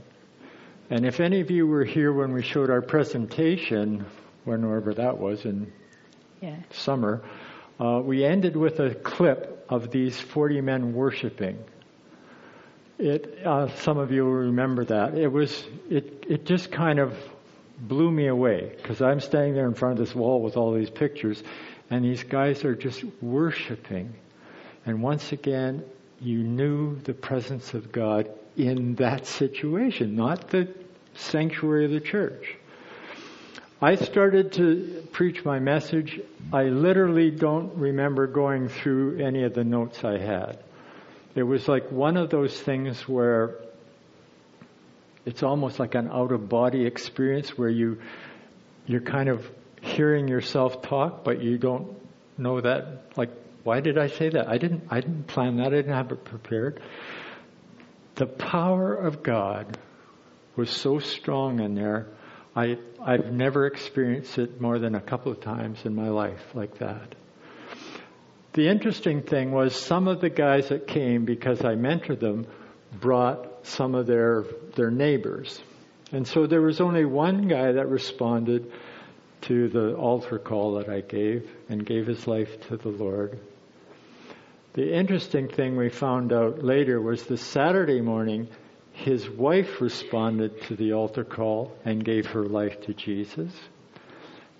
And 0.90 1.04
if 1.04 1.20
any 1.20 1.40
of 1.40 1.50
you 1.50 1.66
were 1.66 1.84
here 1.84 2.12
when 2.12 2.32
we 2.32 2.42
showed 2.42 2.70
our 2.70 2.82
presentation, 2.82 4.06
whenever 4.44 4.94
that 4.94 5.18
was 5.18 5.44
in 5.44 5.72
yeah. 6.40 6.56
summer, 6.70 7.22
uh, 7.80 8.00
we 8.02 8.24
ended 8.24 8.56
with 8.56 8.80
a 8.80 8.94
clip 8.94 9.66
of 9.68 9.90
these 9.90 10.18
40 10.18 10.60
men 10.60 10.92
worshiping. 10.94 11.58
It, 12.98 13.44
uh, 13.44 13.68
some 13.78 13.98
of 13.98 14.10
you 14.10 14.24
remember 14.24 14.84
that. 14.86 15.16
It 15.16 15.28
was, 15.28 15.64
it, 15.90 16.24
it 16.28 16.46
just 16.46 16.72
kind 16.72 16.98
of 16.98 17.14
blew 17.78 18.10
me 18.10 18.26
away 18.26 18.72
because 18.76 19.02
I'm 19.02 19.20
standing 19.20 19.54
there 19.54 19.66
in 19.66 19.74
front 19.74 19.98
of 19.98 20.06
this 20.06 20.14
wall 20.14 20.40
with 20.40 20.56
all 20.56 20.72
these 20.72 20.88
pictures, 20.88 21.42
and 21.90 22.04
these 22.04 22.22
guys 22.22 22.64
are 22.64 22.74
just 22.74 23.04
worshiping. 23.20 24.14
And 24.86 25.02
once 25.02 25.32
again, 25.32 25.84
you 26.20 26.38
knew 26.38 26.96
the 27.00 27.12
presence 27.12 27.74
of 27.74 27.92
God 27.92 28.30
in 28.56 28.94
that 28.94 29.26
situation, 29.26 30.16
not 30.16 30.48
the 30.48 30.68
sanctuary 31.14 31.84
of 31.84 31.90
the 31.90 32.00
church. 32.00 32.56
I 33.82 33.96
started 33.96 34.52
to 34.52 35.06
preach 35.12 35.44
my 35.44 35.58
message. 35.58 36.18
I 36.50 36.64
literally 36.64 37.30
don't 37.30 37.74
remember 37.76 38.26
going 38.26 38.70
through 38.70 39.18
any 39.18 39.42
of 39.44 39.52
the 39.52 39.64
notes 39.64 40.02
I 40.02 40.16
had. 40.16 40.58
It 41.36 41.42
was 41.42 41.68
like 41.68 41.92
one 41.92 42.16
of 42.16 42.30
those 42.30 42.58
things 42.58 43.06
where 43.06 43.58
it's 45.26 45.42
almost 45.42 45.78
like 45.78 45.94
an 45.94 46.08
out 46.08 46.32
of 46.32 46.48
body 46.48 46.86
experience 46.86 47.56
where 47.58 47.68
you 47.68 48.00
you're 48.86 49.02
kind 49.02 49.28
of 49.28 49.48
hearing 49.82 50.28
yourself 50.28 50.82
talk 50.82 51.24
but 51.24 51.42
you 51.42 51.58
don't 51.58 51.96
know 52.38 52.60
that 52.60 53.16
like 53.16 53.30
why 53.64 53.80
did 53.80 53.98
I 53.98 54.06
say 54.06 54.28
that? 54.30 54.48
I 54.48 54.58
didn't 54.58 54.84
I 54.90 55.00
didn't 55.00 55.26
plan 55.26 55.56
that. 55.56 55.66
I 55.66 55.70
didn't 55.70 55.92
have 55.92 56.12
it 56.12 56.24
prepared. 56.24 56.80
The 58.14 58.26
power 58.26 58.94
of 58.94 59.22
God 59.22 59.76
was 60.54 60.70
so 60.70 61.00
strong 61.00 61.60
in 61.60 61.74
there. 61.74 62.06
I 62.54 62.78
I've 63.02 63.32
never 63.32 63.66
experienced 63.66 64.38
it 64.38 64.60
more 64.60 64.78
than 64.78 64.94
a 64.94 65.00
couple 65.00 65.32
of 65.32 65.40
times 65.40 65.84
in 65.84 65.94
my 65.94 66.08
life 66.08 66.42
like 66.54 66.78
that. 66.78 67.14
The 68.56 68.68
interesting 68.68 69.20
thing 69.20 69.52
was 69.52 69.76
some 69.76 70.08
of 70.08 70.22
the 70.22 70.30
guys 70.30 70.70
that 70.70 70.86
came 70.86 71.26
because 71.26 71.62
I 71.62 71.74
mentored 71.74 72.20
them 72.20 72.46
brought 72.98 73.66
some 73.66 73.94
of 73.94 74.06
their 74.06 74.46
their 74.74 74.90
neighbors. 74.90 75.60
And 76.10 76.26
so 76.26 76.46
there 76.46 76.62
was 76.62 76.80
only 76.80 77.04
one 77.04 77.48
guy 77.48 77.72
that 77.72 77.90
responded 77.90 78.72
to 79.42 79.68
the 79.68 79.94
altar 79.94 80.38
call 80.38 80.76
that 80.76 80.88
I 80.88 81.02
gave 81.02 81.50
and 81.68 81.84
gave 81.84 82.06
his 82.06 82.26
life 82.26 82.58
to 82.68 82.78
the 82.78 82.88
Lord. 82.88 83.38
The 84.72 84.90
interesting 84.90 85.48
thing 85.48 85.76
we 85.76 85.90
found 85.90 86.32
out 86.32 86.64
later 86.64 86.98
was 86.98 87.24
the 87.24 87.36
Saturday 87.36 88.00
morning, 88.00 88.48
his 88.92 89.28
wife 89.28 89.82
responded 89.82 90.62
to 90.62 90.76
the 90.76 90.94
altar 90.94 91.24
call 91.24 91.76
and 91.84 92.02
gave 92.02 92.24
her 92.28 92.46
life 92.46 92.80
to 92.86 92.94
Jesus. 92.94 93.52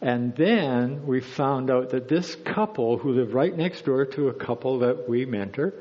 And 0.01 0.35
then 0.37 1.07
we 1.07 1.21
found 1.21 1.71
out 1.71 1.91
that 1.91 2.09
this 2.09 2.35
couple, 2.35 2.99
who 2.99 3.13
lived 3.13 3.33
right 3.33 3.57
next 3.57 3.85
door 3.85 4.05
to 4.05 4.29
a 4.29 4.35
couple 4.35 4.81
that 4.81 5.09
we 5.09 5.25
mentor, 5.25 5.73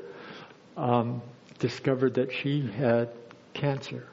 um, 0.76 1.22
discovered 1.58 2.14
that 2.14 2.32
she 2.32 2.66
had 2.66 3.10
cancer. 3.52 4.06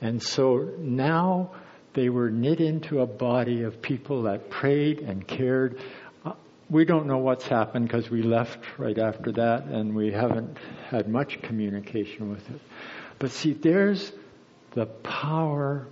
And 0.00 0.22
so 0.22 0.70
now 0.78 1.52
they 1.94 2.08
were 2.08 2.30
knit 2.30 2.60
into 2.60 3.00
a 3.00 3.06
body 3.06 3.62
of 3.62 3.80
people 3.80 4.24
that 4.24 4.50
prayed 4.50 4.98
and 5.00 5.26
cared. 5.26 5.80
Uh, 6.24 6.32
we 6.68 6.84
don't 6.84 7.06
know 7.06 7.18
what's 7.18 7.46
happened 7.46 7.86
because 7.86 8.10
we 8.10 8.22
left 8.22 8.58
right 8.78 8.98
after 8.98 9.32
that 9.32 9.64
and 9.64 9.94
we 9.94 10.12
haven't 10.12 10.58
had 10.88 11.08
much 11.08 11.40
communication 11.42 12.30
with 12.30 12.50
it. 12.50 12.60
But 13.20 13.30
see, 13.30 13.52
there's 13.52 14.12
the 14.72 14.86
power 14.86 15.86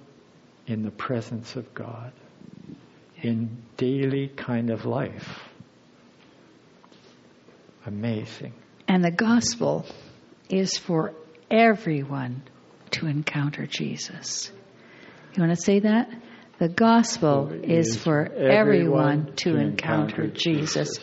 in 0.66 0.82
the 0.82 0.90
presence 0.90 1.54
of 1.54 1.72
God 1.72 2.12
in 3.22 3.62
daily 3.76 4.28
kind 4.28 4.70
of 4.70 4.84
life. 4.84 5.40
Amazing. 7.86 8.52
And 8.88 9.04
the 9.04 9.10
gospel 9.10 9.86
is 10.48 10.76
for 10.76 11.14
everyone 11.50 12.42
to 12.90 13.06
encounter 13.06 13.66
Jesus. 13.66 14.52
You 15.34 15.42
want 15.42 15.56
to 15.56 15.62
say 15.62 15.80
that? 15.80 16.10
The 16.58 16.68
gospel 16.68 17.50
is 17.52 17.96
for 17.96 18.30
everyone 18.32 19.32
to 19.36 19.56
encounter 19.56 20.28
Jesus. 20.28 20.98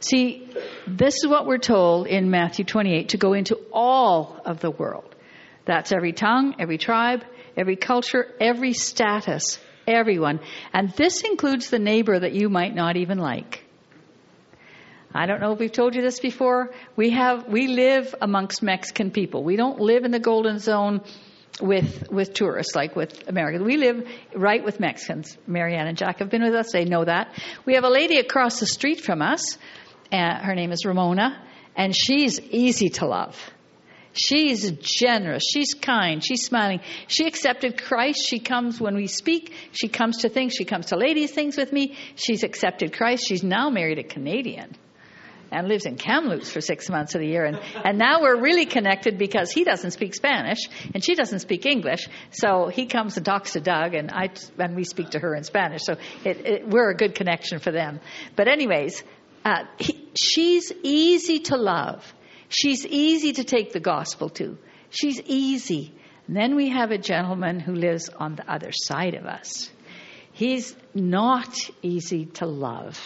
See, 0.00 0.50
this 0.86 1.14
is 1.14 1.26
what 1.26 1.46
we're 1.46 1.58
told 1.58 2.06
in 2.06 2.30
Matthew 2.30 2.64
28 2.64 3.10
to 3.10 3.16
go 3.16 3.32
into 3.32 3.56
all 3.72 4.40
of 4.44 4.60
the 4.60 4.70
world. 4.70 5.14
That's 5.64 5.92
every 5.92 6.12
tongue, 6.12 6.56
every 6.58 6.78
tribe, 6.78 7.24
every 7.56 7.76
culture, 7.76 8.26
every 8.40 8.72
status, 8.72 9.58
everyone. 9.88 10.40
And 10.72 10.90
this 10.92 11.22
includes 11.22 11.70
the 11.70 11.78
neighbor 11.78 12.18
that 12.18 12.32
you 12.32 12.48
might 12.48 12.74
not 12.74 12.96
even 12.96 13.18
like. 13.18 13.64
I 15.14 15.26
don't 15.26 15.40
know 15.40 15.52
if 15.52 15.58
we've 15.58 15.72
told 15.72 15.94
you 15.94 16.02
this 16.02 16.20
before. 16.20 16.70
We 16.94 17.10
have 17.10 17.48
we 17.48 17.66
live 17.66 18.14
amongst 18.20 18.62
Mexican 18.62 19.10
people. 19.10 19.42
We 19.42 19.56
don't 19.56 19.80
live 19.80 20.04
in 20.04 20.10
the 20.10 20.20
golden 20.20 20.58
zone 20.58 21.00
with 21.60 22.10
with 22.10 22.34
tourists 22.34 22.74
like 22.76 22.94
with 22.94 23.26
Americans. 23.26 23.64
We 23.64 23.78
live 23.78 24.06
right 24.34 24.62
with 24.62 24.80
Mexicans. 24.80 25.36
Marianne 25.46 25.86
and 25.86 25.96
Jack 25.96 26.18
have 26.18 26.28
been 26.30 26.42
with 26.42 26.54
us. 26.54 26.72
They 26.72 26.84
know 26.84 27.04
that. 27.04 27.32
We 27.64 27.74
have 27.74 27.84
a 27.84 27.90
lady 27.90 28.18
across 28.18 28.60
the 28.60 28.66
street 28.66 29.00
from 29.00 29.22
us. 29.22 29.56
Uh, 30.12 30.38
her 30.40 30.54
name 30.54 30.72
is 30.72 30.84
Ramona, 30.84 31.42
and 31.74 31.94
she's 31.96 32.38
easy 32.40 32.90
to 32.90 33.06
love. 33.06 33.36
She's 34.18 34.70
generous. 34.72 35.44
She's 35.52 35.74
kind. 35.74 36.24
She's 36.24 36.44
smiling. 36.44 36.80
She 37.06 37.26
accepted 37.26 37.82
Christ. 37.82 38.26
She 38.26 38.40
comes 38.40 38.80
when 38.80 38.96
we 38.96 39.06
speak. 39.06 39.52
She 39.72 39.88
comes 39.88 40.18
to 40.18 40.28
things. 40.28 40.54
She 40.54 40.64
comes 40.64 40.86
to 40.86 40.96
ladies' 40.96 41.30
things 41.30 41.56
with 41.56 41.72
me. 41.72 41.96
She's 42.16 42.42
accepted 42.42 42.92
Christ. 42.92 43.26
She's 43.28 43.44
now 43.44 43.70
married 43.70 43.98
a 43.98 44.04
Canadian 44.04 44.74
and 45.50 45.68
lives 45.68 45.86
in 45.86 45.96
Kamloops 45.96 46.50
for 46.50 46.60
six 46.60 46.90
months 46.90 47.14
of 47.14 47.20
the 47.20 47.26
year. 47.26 47.44
And, 47.44 47.58
and 47.84 47.98
now 47.98 48.20
we're 48.20 48.40
really 48.40 48.66
connected 48.66 49.18
because 49.18 49.50
he 49.50 49.64
doesn't 49.64 49.92
speak 49.92 50.14
Spanish 50.14 50.58
and 50.94 51.02
she 51.02 51.14
doesn't 51.14 51.38
speak 51.40 51.64
English. 51.64 52.08
So 52.32 52.68
he 52.68 52.86
comes 52.86 53.16
and 53.16 53.24
talks 53.24 53.52
to 53.52 53.60
Doug 53.60 53.94
and 53.94 54.10
I, 54.10 54.30
and 54.58 54.76
we 54.76 54.84
speak 54.84 55.10
to 55.10 55.18
her 55.18 55.34
in 55.34 55.44
Spanish. 55.44 55.82
So 55.84 55.94
it, 56.24 56.46
it, 56.46 56.68
we're 56.68 56.90
a 56.90 56.96
good 56.96 57.14
connection 57.14 57.60
for 57.60 57.70
them. 57.70 58.00
But 58.36 58.48
anyways, 58.48 59.02
uh, 59.44 59.64
he, 59.78 60.08
she's 60.20 60.72
easy 60.82 61.38
to 61.40 61.56
love. 61.56 62.12
She's 62.48 62.86
easy 62.86 63.34
to 63.34 63.44
take 63.44 63.72
the 63.72 63.80
gospel 63.80 64.30
to. 64.30 64.56
She's 64.90 65.20
easy. 65.20 65.92
And 66.26 66.36
then 66.36 66.56
we 66.56 66.70
have 66.70 66.90
a 66.90 66.98
gentleman 66.98 67.60
who 67.60 67.74
lives 67.74 68.08
on 68.08 68.36
the 68.36 68.50
other 68.50 68.70
side 68.72 69.14
of 69.14 69.26
us. 69.26 69.70
He's 70.32 70.76
not 70.94 71.54
easy 71.82 72.26
to 72.26 72.46
love. 72.46 72.98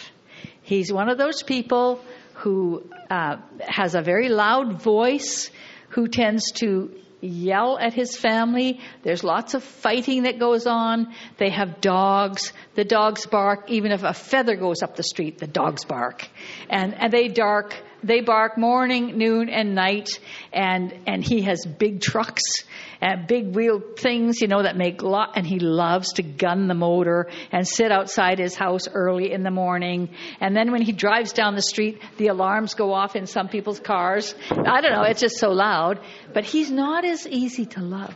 He's 0.61 0.91
one 0.91 1.09
of 1.09 1.17
those 1.17 1.43
people 1.43 2.03
who 2.35 2.83
uh, 3.09 3.37
has 3.59 3.95
a 3.95 4.01
very 4.01 4.29
loud 4.29 4.81
voice, 4.81 5.49
who 5.89 6.07
tends 6.07 6.51
to 6.53 6.91
yell 7.21 7.77
at 7.79 7.93
his 7.93 8.17
family. 8.17 8.81
There's 9.03 9.23
lots 9.23 9.53
of 9.53 9.63
fighting 9.63 10.23
that 10.23 10.39
goes 10.39 10.67
on. 10.67 11.13
They 11.37 11.49
have 11.49 11.79
dogs. 11.79 12.51
The 12.75 12.83
dogs 12.83 13.25
bark. 13.25 13.69
Even 13.69 13.91
if 13.91 14.03
a 14.03 14.13
feather 14.13 14.55
goes 14.55 14.83
up 14.83 14.95
the 14.95 15.03
street, 15.03 15.37
the 15.37 15.47
dogs 15.47 15.85
bark. 15.85 16.27
And, 16.69 16.93
and 16.93 17.11
they 17.11 17.29
dark, 17.29 17.75
they 18.03 18.21
bark 18.21 18.57
morning, 18.57 19.17
noon, 19.17 19.49
and 19.49 19.75
night. 19.75 20.19
And, 20.51 20.93
and 21.07 21.23
he 21.23 21.43
has 21.43 21.65
big 21.65 22.01
trucks 22.01 22.63
and 23.01 23.27
big 23.27 23.53
wheel 23.53 23.81
things, 23.97 24.41
you 24.41 24.47
know, 24.47 24.63
that 24.63 24.77
make 24.77 25.01
lot, 25.03 25.33
and 25.35 25.45
he 25.45 25.59
loves 25.59 26.13
to 26.13 26.23
gun 26.23 26.67
the 26.67 26.73
motor 26.73 27.29
and 27.51 27.67
sit 27.67 27.91
outside 27.91 28.39
his 28.39 28.55
house 28.55 28.87
early 28.87 29.31
in 29.31 29.43
the 29.43 29.51
morning. 29.51 30.09
And 30.39 30.55
then 30.55 30.71
when 30.71 30.81
he 30.81 30.93
drives 30.93 31.33
down 31.33 31.55
the 31.55 31.61
street, 31.61 32.01
the 32.17 32.27
alarms 32.27 32.75
go 32.75 32.93
off 32.93 33.15
in 33.15 33.27
some 33.27 33.49
people's 33.49 33.79
cars. 33.79 34.33
I 34.49 34.81
don't 34.81 34.93
know, 34.93 35.03
it's 35.03 35.21
just 35.21 35.37
so 35.37 35.49
loud. 35.49 35.99
But 36.33 36.45
he's 36.45 36.71
not 36.71 37.03
as 37.03 37.27
easy 37.27 37.65
to 37.67 37.81
love. 37.81 38.15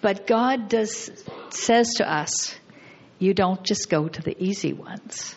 But 0.00 0.26
God 0.26 0.68
does, 0.68 1.10
says 1.50 1.94
to 1.94 2.10
us, 2.10 2.54
you 3.18 3.34
don't 3.34 3.62
just 3.62 3.88
go 3.88 4.08
to 4.08 4.22
the 4.22 4.36
easy 4.42 4.72
ones. 4.72 5.34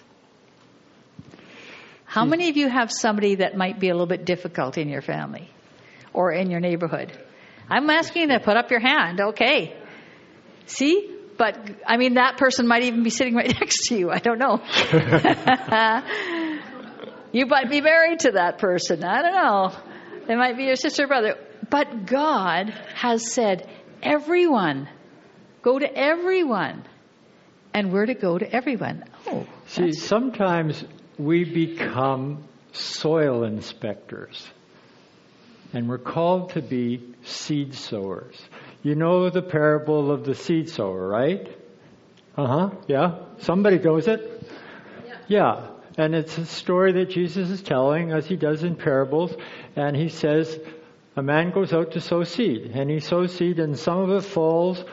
How 2.08 2.24
hmm. 2.24 2.32
many 2.32 2.50
of 2.50 2.58
you 2.58 2.70
have 2.70 2.92
somebody 2.92 3.36
that 3.36 3.56
might 3.56 3.80
be 3.80 3.90
a 3.90 3.94
little 3.94 4.08
bit 4.08 4.26
difficult 4.26 4.78
in 4.78 4.90
your 4.90 5.02
family 5.02 5.52
or 6.14 6.32
in 6.32 6.50
your 6.50 6.62
neighborhood? 6.62 7.12
I'm 7.70 7.90
asking 7.90 8.24
you 8.24 8.28
to 8.30 8.40
put 8.40 8.58
up 8.58 8.72
your 8.72 8.80
hand. 8.80 9.20
Okay. 9.20 9.76
See? 10.66 11.14
But, 11.38 11.58
I 11.86 11.98
mean, 11.98 12.14
that 12.16 12.38
person 12.38 12.66
might 12.66 12.84
even 12.84 13.04
be 13.04 13.10
sitting 13.10 13.36
right 13.36 13.48
next 13.60 13.90
to 13.90 13.98
you. 13.98 14.10
I 14.10 14.20
don't 14.20 14.40
know. 14.40 14.62
you 17.32 17.46
might 17.46 17.70
be 17.70 17.82
married 17.82 18.22
to 18.22 18.32
that 18.32 18.58
person. 18.58 19.04
I 19.04 19.22
don't 19.22 19.36
know. 19.36 19.76
They 20.28 20.36
might 20.36 20.56
be 20.58 20.64
your 20.64 20.78
sister 20.78 21.04
or 21.04 21.08
brother. 21.08 21.36
But 21.70 22.06
God 22.06 22.70
has 22.96 23.32
said, 23.32 23.70
everyone, 24.02 24.90
go 25.62 25.78
to 25.78 25.94
everyone. 25.94 26.86
And 27.74 27.92
we're 27.92 28.08
to 28.08 28.16
go 28.16 28.38
to 28.38 28.50
everyone. 28.52 29.04
Oh. 29.28 29.46
See, 29.68 29.92
sometimes 29.92 30.84
we 31.18 31.44
become 31.44 32.44
soil 32.74 33.44
inspectors. 33.44 34.48
And 35.74 35.90
we're 35.90 35.98
called 35.98 36.52
to 36.52 36.62
be 36.62 37.14
seed 37.24 37.74
sowers. 37.74 38.36
You 38.84 38.96
know 38.96 39.30
the 39.30 39.42
parable 39.42 40.12
of 40.12 40.26
the 40.26 40.36
seed 40.36 40.70
sower, 40.70 41.08
right? 41.08 41.48
Uh 42.38 42.48
huh. 42.48 42.70
Yeah. 42.88 43.16
Somebody 43.40 43.80
knows 43.80 44.08
it? 44.08 44.50
Yeah. 45.06 45.18
yeah. 45.28 45.68
And 45.98 46.14
it's 46.14 46.38
a 46.38 46.46
story 46.46 46.94
that 46.94 47.10
Jesus 47.10 47.50
is 47.50 47.62
telling, 47.62 48.12
as 48.12 48.28
he 48.28 48.36
does 48.36 48.64
in 48.64 48.76
parables. 48.76 49.36
And 49.76 49.96
he 49.96 50.10
says, 50.10 50.58
a 51.16 51.24
man 51.24 51.50
goes 51.50 51.74
out 51.74 51.94
to 51.94 52.02
sow 52.02 52.24
seed. 52.24 52.72
And 52.76 52.90
he 52.90 53.00
sows 53.00 53.36
seed, 53.36 53.60
and 53.60 53.78
some 53.78 53.98
of 54.00 54.12
it 54.12 54.22
falls 54.28 54.84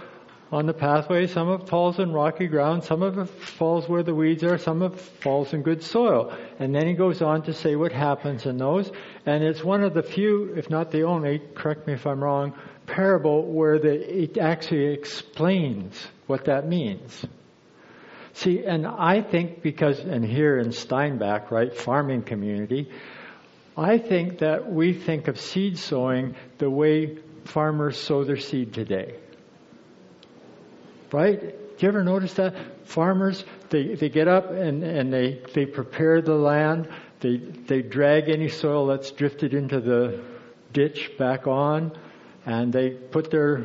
on 0.54 0.66
the 0.66 0.72
pathway, 0.72 1.26
some 1.26 1.48
of 1.48 1.62
it 1.62 1.68
falls 1.68 1.98
in 1.98 2.12
rocky 2.12 2.46
ground, 2.46 2.84
some 2.84 3.02
of 3.02 3.18
it 3.18 3.28
falls 3.28 3.88
where 3.88 4.04
the 4.04 4.14
weeds 4.14 4.44
are, 4.44 4.56
some 4.56 4.82
of 4.82 4.94
it 4.94 5.00
falls 5.00 5.52
in 5.52 5.62
good 5.62 5.82
soil. 5.82 6.32
And 6.60 6.72
then 6.72 6.86
he 6.86 6.94
goes 6.94 7.20
on 7.22 7.42
to 7.42 7.52
say 7.52 7.74
what 7.74 7.90
happens 7.90 8.46
in 8.46 8.56
those. 8.56 8.88
And 9.26 9.42
it's 9.42 9.64
one 9.64 9.82
of 9.82 9.94
the 9.94 10.04
few, 10.04 10.54
if 10.54 10.70
not 10.70 10.92
the 10.92 11.02
only, 11.02 11.42
correct 11.56 11.88
me 11.88 11.94
if 11.94 12.06
I'm 12.06 12.22
wrong, 12.22 12.54
parable 12.86 13.42
where 13.50 13.80
the, 13.80 14.22
it 14.22 14.38
actually 14.38 14.92
explains 14.92 16.06
what 16.28 16.44
that 16.44 16.68
means. 16.68 17.26
See, 18.34 18.64
and 18.64 18.86
I 18.86 19.22
think 19.22 19.60
because, 19.60 19.98
and 19.98 20.24
here 20.24 20.56
in 20.60 20.70
Steinbach, 20.70 21.50
right, 21.50 21.76
farming 21.76 22.22
community, 22.22 22.92
I 23.76 23.98
think 23.98 24.38
that 24.38 24.70
we 24.70 24.92
think 24.92 25.26
of 25.26 25.40
seed 25.40 25.80
sowing 25.80 26.36
the 26.58 26.70
way 26.70 27.18
farmers 27.44 27.98
sow 27.98 28.22
their 28.22 28.36
seed 28.36 28.72
today. 28.72 29.16
Right? 31.14 31.40
Do 31.40 31.76
you 31.78 31.86
ever 31.86 32.02
notice 32.02 32.34
that? 32.34 32.56
Farmers, 32.88 33.44
they, 33.70 33.94
they 33.94 34.08
get 34.08 34.26
up 34.26 34.50
and, 34.50 34.82
and 34.82 35.12
they, 35.12 35.40
they 35.54 35.64
prepare 35.64 36.20
the 36.20 36.34
land. 36.34 36.88
They, 37.20 37.36
they 37.36 37.82
drag 37.82 38.28
any 38.28 38.48
soil 38.48 38.88
that's 38.88 39.12
drifted 39.12 39.54
into 39.54 39.80
the 39.80 40.20
ditch 40.72 41.12
back 41.16 41.46
on 41.46 41.96
and 42.46 42.72
they 42.72 42.90
put 42.90 43.30
their 43.30 43.64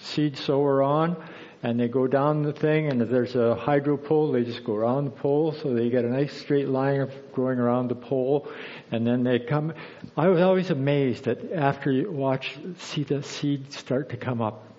seed 0.00 0.36
sower 0.36 0.82
on 0.82 1.16
and 1.62 1.78
they 1.78 1.86
go 1.86 2.08
down 2.08 2.42
the 2.42 2.52
thing 2.52 2.88
and 2.88 3.00
if 3.00 3.10
there's 3.10 3.36
a 3.36 3.54
hydro 3.54 3.96
pole 3.96 4.32
they 4.32 4.42
just 4.42 4.64
go 4.64 4.74
around 4.74 5.04
the 5.04 5.10
pole 5.12 5.52
so 5.52 5.72
they 5.72 5.88
get 5.88 6.04
a 6.04 6.08
nice 6.08 6.32
straight 6.32 6.68
line 6.68 7.00
of 7.00 7.12
going 7.32 7.60
around 7.60 7.88
the 7.88 7.94
pole 7.94 8.48
and 8.90 9.06
then 9.06 9.22
they 9.22 9.38
come 9.38 9.72
i 10.16 10.26
was 10.26 10.40
always 10.40 10.70
amazed 10.70 11.24
that 11.24 11.52
after 11.52 11.92
you 11.92 12.10
watch 12.10 12.58
see 12.78 13.04
the 13.04 13.22
seed 13.22 13.70
start 13.72 14.08
to 14.08 14.16
come 14.16 14.40
up 14.40 14.69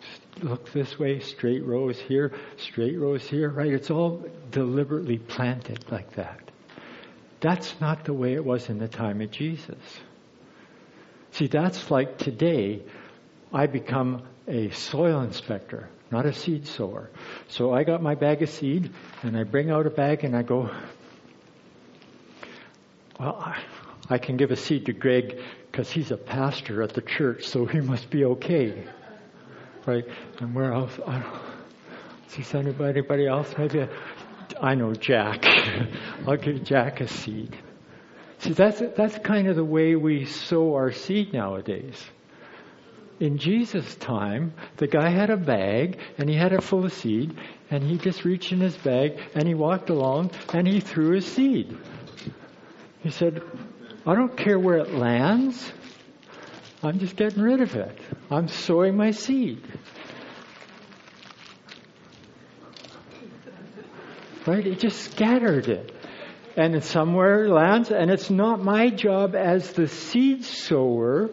look 0.44 0.72
this 0.72 0.98
way 0.98 1.20
straight 1.20 1.66
rows 1.66 2.00
here 2.00 2.32
straight 2.58 2.98
rows 2.98 3.28
here 3.28 3.50
right 3.50 3.74
it's 3.74 3.92
all 3.92 4.26
deliberately 4.52 5.18
planted 5.18 5.84
like 5.92 6.12
that 6.16 6.40
that's 7.40 7.80
not 7.80 8.06
the 8.06 8.14
way 8.14 8.34
it 8.34 8.44
was 8.44 8.70
in 8.70 8.78
the 8.78 8.88
time 8.88 9.22
of 9.22 9.32
jesus 9.32 10.00
see 11.32 11.48
that's 11.48 11.90
like 11.92 12.18
today 12.18 12.82
i 13.54 13.66
become 13.66 14.24
a 14.48 14.70
soil 14.72 15.22
inspector 15.22 15.90
not 16.12 16.26
a 16.26 16.34
seed 16.34 16.68
sower. 16.68 17.10
So 17.48 17.74
I 17.74 17.84
got 17.84 18.04
my 18.04 18.16
bag 18.16 18.44
of 18.44 18.50
seed 18.50 18.92
and 19.24 19.38
I 19.38 19.44
bring 19.44 19.72
out 19.72 19.88
a 19.88 19.90
bag 19.90 20.24
and 20.26 20.36
I 20.36 20.44
go, 20.44 20.70
well, 23.18 23.56
I 24.10 24.18
can 24.18 24.36
give 24.36 24.52
a 24.52 24.58
seed 24.58 24.88
to 24.88 24.94
Greg 24.94 25.40
because 25.72 25.90
he's 25.90 26.12
a 26.12 26.18
pastor 26.18 26.84
at 26.84 26.94
the 26.94 27.02
church, 27.02 27.48
so 27.48 27.66
he 27.66 27.80
must 27.80 28.10
be 28.10 28.26
okay. 28.26 28.84
Right? 29.86 30.06
And 30.40 30.54
where 30.54 30.74
else? 30.74 31.00
I 31.06 31.20
don't, 31.20 32.40
is 32.40 32.54
anybody, 32.54 33.00
anybody 33.00 33.28
else? 33.28 33.54
Maybe 33.58 33.88
I 34.62 34.76
know 34.76 34.94
Jack. 34.94 35.46
I'll 36.28 36.38
give 36.38 36.64
Jack 36.64 37.02
a 37.02 37.08
seed. 37.08 37.56
See, 38.40 38.54
that's, 38.54 38.82
that's 38.96 39.18
kind 39.20 39.48
of 39.48 39.56
the 39.56 39.66
way 39.66 39.96
we 39.96 40.26
sow 40.26 40.74
our 40.76 40.92
seed 40.92 41.34
nowadays 41.34 42.04
in 43.22 43.38
Jesus' 43.38 43.96
time, 43.98 44.52
the 44.78 44.88
guy 44.88 45.10
had 45.10 45.30
a 45.30 45.38
bag 45.38 46.00
and 46.18 46.28
he 46.28 46.36
had 46.36 46.54
it 46.54 46.64
full 46.64 46.84
of 46.84 46.92
seed, 46.92 47.38
and 47.70 47.84
he 47.84 48.00
just 48.00 48.26
reached 48.26 48.52
in 48.52 48.60
his 48.60 48.76
bag 48.76 49.20
and 49.36 49.48
he 49.48 49.54
walked 49.54 49.92
along 49.92 50.32
and 50.54 50.68
he 50.68 50.80
threw 50.80 51.12
his 51.12 51.32
seed. 51.32 51.78
He 53.04 53.12
said, 53.12 53.44
I 54.08 54.16
don't 54.16 54.36
care 54.36 54.58
where 54.58 54.78
it 54.78 54.96
lands. 54.96 55.72
I'm 56.82 56.98
just 56.98 57.16
getting 57.16 57.44
rid 57.44 57.62
of 57.62 57.76
it. 57.76 57.96
I'm 58.32 58.48
sowing 58.48 58.96
my 58.96 59.12
seed. 59.12 59.62
Right? 64.48 64.66
It 64.66 64.80
just 64.80 65.02
scattered 65.02 65.68
it. 65.68 65.94
And 66.56 66.76
it 66.76 66.84
somewhere 66.84 67.50
lands, 67.50 67.92
and 67.92 68.10
it's 68.10 68.30
not 68.30 68.64
my 68.64 68.90
job 68.90 69.36
as 69.36 69.72
the 69.74 69.88
seed 69.88 70.44
sower 70.46 71.30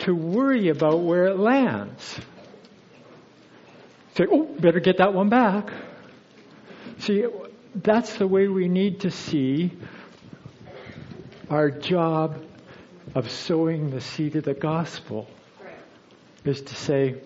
to 0.00 0.14
worry 0.14 0.68
about 0.68 1.00
where 1.00 1.26
it 1.26 1.38
lands. 1.38 2.20
Say, 4.16 4.26
oh, 4.30 4.44
better 4.44 4.80
get 4.80 4.98
that 4.98 5.14
one 5.14 5.28
back. 5.28 5.70
See, 6.98 7.24
that's 7.74 8.16
the 8.16 8.26
way 8.26 8.48
we 8.48 8.68
need 8.68 9.00
to 9.00 9.10
see 9.10 9.72
our 11.50 11.70
job 11.70 12.44
of 13.14 13.30
sowing 13.30 13.90
the 13.90 14.00
seed 14.00 14.36
of 14.36 14.44
the 14.44 14.54
gospel 14.54 15.28
is 16.44 16.60
to 16.60 16.74
say, 16.74 17.16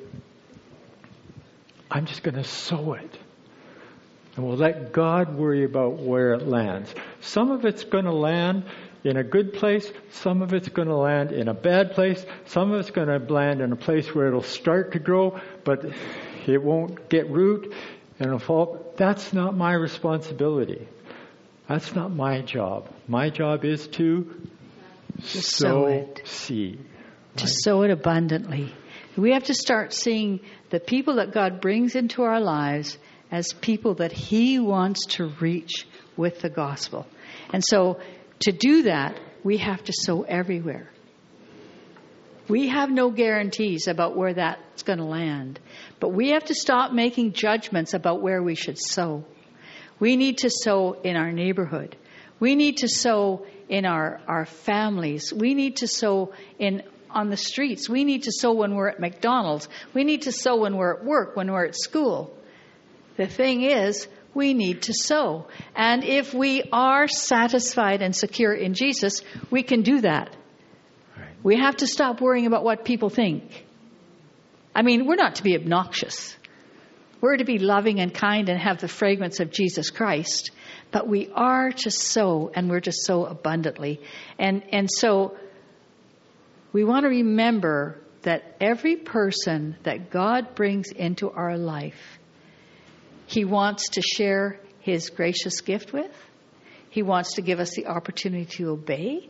I'm 1.91 2.07
just 2.07 2.23
going 2.23 2.37
to 2.37 2.45
sow 2.45 2.95
it. 2.95 3.19
And 4.37 4.47
we'll 4.47 4.57
let 4.57 4.93
God 4.93 5.35
worry 5.35 5.65
about 5.65 5.95
where 5.95 6.35
it 6.35 6.47
lands. 6.47 6.95
Some 7.21 7.51
of 7.51 7.65
it's 7.65 7.85
going 7.85 8.05
to 8.05 8.13
land 8.13 8.65
in 9.05 9.17
a 9.17 9.25
good 9.25 9.55
place, 9.55 9.91
some 10.13 10.43
of 10.43 10.53
it's 10.53 10.69
going 10.69 10.89
to 10.89 10.97
land 10.97 11.33
in 11.33 11.49
a 11.49 11.55
bad 11.55 11.93
place, 11.93 12.25
some 12.47 12.73
of 12.73 12.81
it's 12.81 12.91
going 12.91 13.09
to 13.09 13.33
land 13.33 13.61
in 13.61 13.73
a 13.73 13.77
place 13.77 14.15
where 14.15 14.29
it'll 14.29 14.43
start 14.43 14.93
to 14.93 14.99
grow, 14.99 15.41
but 15.65 15.85
it 16.47 16.63
won't 16.63 17.09
get 17.09 17.31
root 17.31 17.73
and 18.19 18.27
it'll 18.27 18.39
fall. 18.39 18.93
That's 18.97 19.33
not 19.33 19.57
my 19.57 19.73
responsibility. 19.73 20.87
That's 21.69 21.95
not 21.95 22.13
my 22.13 22.41
job. 22.41 22.89
My 23.07 23.31
job 23.31 23.65
is 23.65 23.87
to, 23.89 24.49
to 25.21 25.43
sow, 25.43 25.87
it. 25.87 26.23
seed. 26.25 26.85
To 27.37 27.47
sow 27.47 27.83
it 27.83 27.91
abundantly. 27.91 28.73
We 29.19 29.33
have 29.33 29.45
to 29.45 29.55
start 29.55 29.93
seeing 29.93 30.41
the 30.71 30.79
people 30.79 31.17
that 31.17 31.33
God 31.33 31.61
brings 31.61 31.97
into 31.97 32.23
our 32.23 32.41
lives 32.41 32.97
as 33.33 33.53
people 33.53 33.95
that 33.95 34.13
He 34.13 34.61
wants 34.61 35.07
to 35.17 35.33
reach 35.41 35.87
with 36.17 36.41
the 36.41 36.49
gospel. 36.49 37.05
And 37.53 37.65
so 37.67 38.01
to 38.41 38.53
do 38.53 38.85
that, 38.85 39.19
we 39.43 39.57
have 39.59 39.83
to 39.85 39.93
sow 39.93 40.23
everywhere. 40.23 40.89
We 42.49 42.69
have 42.69 42.91
no 42.91 43.11
guarantees 43.11 43.89
about 43.89 44.17
where 44.17 44.35
that's 44.35 44.85
going 44.85 45.01
to 45.01 45.05
land, 45.05 45.59
but 46.01 46.11
we 46.11 46.31
have 46.31 46.45
to 46.45 46.55
stop 46.55 46.93
making 46.93 47.33
judgments 47.33 47.95
about 47.95 48.23
where 48.23 48.43
we 48.43 48.55
should 48.55 48.79
sow. 48.79 49.25
We 49.99 50.17
need 50.17 50.39
to 50.39 50.51
sow 50.51 50.93
in 50.93 51.17
our 51.17 51.33
neighborhood. 51.33 51.97
We 52.39 52.55
need 52.55 52.79
to 52.79 52.89
sow 52.89 53.47
in 53.69 53.85
our, 53.85 54.21
our 54.29 54.47
families. 54.47 55.33
We 55.33 55.55
need 55.55 55.79
to 55.79 55.89
sow 55.89 56.33
in 56.59 56.83
on 57.11 57.31
the 57.31 57.37
streets. 57.37 57.89
We 57.89 58.05
need 58.05 58.25
to 58.25 58.33
sow 58.33 58.53
when 58.53 58.75
we're 58.75 58.89
at 58.89 59.01
McDonald's. 59.01 59.69
We 59.95 60.05
need 60.05 60.23
to 60.23 60.33
sow 60.33 60.57
when 60.57 60.77
we're 60.77 60.95
at 60.95 61.05
work, 61.05 61.37
when 61.37 61.51
we're 61.51 61.67
at 61.67 61.77
school. 61.77 62.37
The 63.17 63.27
thing 63.27 63.63
is, 63.63 64.07
we 64.35 64.55
need 64.55 64.83
to 64.83 64.95
sow. 64.95 65.47
And 65.75 66.05
if 66.05 66.33
we 66.33 66.63
are 66.73 67.09
satisfied 67.09 68.03
and 68.03 68.15
secure 68.15 68.53
in 68.53 68.75
Jesus, 68.75 69.23
we 69.51 69.63
can 69.63 69.83
do 69.83 70.01
that. 70.03 70.37
Right. 71.17 71.27
We 71.43 71.57
have 71.57 71.79
to 71.79 71.87
stop 71.87 72.21
worrying 72.21 72.47
about 72.47 72.63
what 72.63 72.85
people 72.85 73.11
think. 73.11 73.67
I 74.75 74.83
mean, 74.83 75.07
we're 75.07 75.17
not 75.17 75.37
to 75.37 75.43
be 75.43 75.57
obnoxious. 75.57 76.37
We're 77.21 77.39
to 77.39 77.45
be 77.45 77.59
loving 77.59 77.99
and 77.99 78.15
kind 78.15 78.49
and 78.49 78.61
have 78.61 78.81
the 78.81 78.87
fragrance 78.87 79.41
of 79.41 79.51
Jesus 79.51 79.91
Christ. 79.91 80.53
But 80.91 81.09
we 81.09 81.31
are 81.35 81.73
to 81.73 81.91
sow, 81.91 82.51
and 82.55 82.71
we're 82.71 82.81
to 82.81 82.93
sow 82.93 83.25
abundantly. 83.25 84.01
And, 84.39 84.63
and 84.73 84.89
so 84.91 85.37
we 86.73 86.85
want 86.85 87.05
to 87.05 87.09
remember 87.09 87.99
that 88.23 88.57
every 88.61 88.97
person 88.97 89.77
that 89.85 90.11
God 90.11 90.55
brings 90.55 90.91
into 90.91 91.31
our 91.31 91.57
life 91.57 92.19
he 93.29 93.45
wants 93.45 93.91
to 93.91 94.03
share 94.03 94.59
His 94.81 95.11
gracious 95.11 95.61
gift 95.61 95.93
with. 95.93 96.11
He 96.89 97.03
wants 97.03 97.35
to 97.35 97.43
give 97.43 97.61
us 97.61 97.75
the 97.77 97.87
opportunity 97.87 98.47
to 98.57 98.71
obey. 98.71 99.29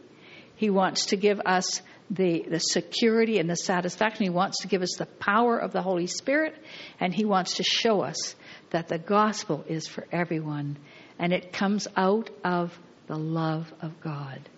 He 0.54 0.70
wants 0.70 1.06
to 1.06 1.16
give 1.16 1.40
us 1.44 1.82
the, 2.08 2.44
the 2.48 2.60
security 2.60 3.40
and 3.40 3.50
the 3.50 3.56
satisfaction. 3.56 4.22
He 4.22 4.30
wants 4.30 4.60
to 4.60 4.68
give 4.68 4.82
us 4.82 4.94
the 4.96 5.06
power 5.06 5.58
of 5.58 5.72
the 5.72 5.82
Holy 5.82 6.06
Spirit. 6.06 6.54
And 7.00 7.12
He 7.12 7.24
wants 7.24 7.54
to 7.54 7.64
show 7.64 8.02
us 8.02 8.36
that 8.70 8.86
the 8.86 8.98
gospel 8.98 9.64
is 9.68 9.88
for 9.88 10.06
everyone. 10.12 10.78
And 11.18 11.32
it 11.32 11.52
comes 11.52 11.88
out 11.96 12.30
of 12.44 12.78
the 13.08 13.18
love 13.18 13.72
of 13.82 14.00
God. 14.00 14.48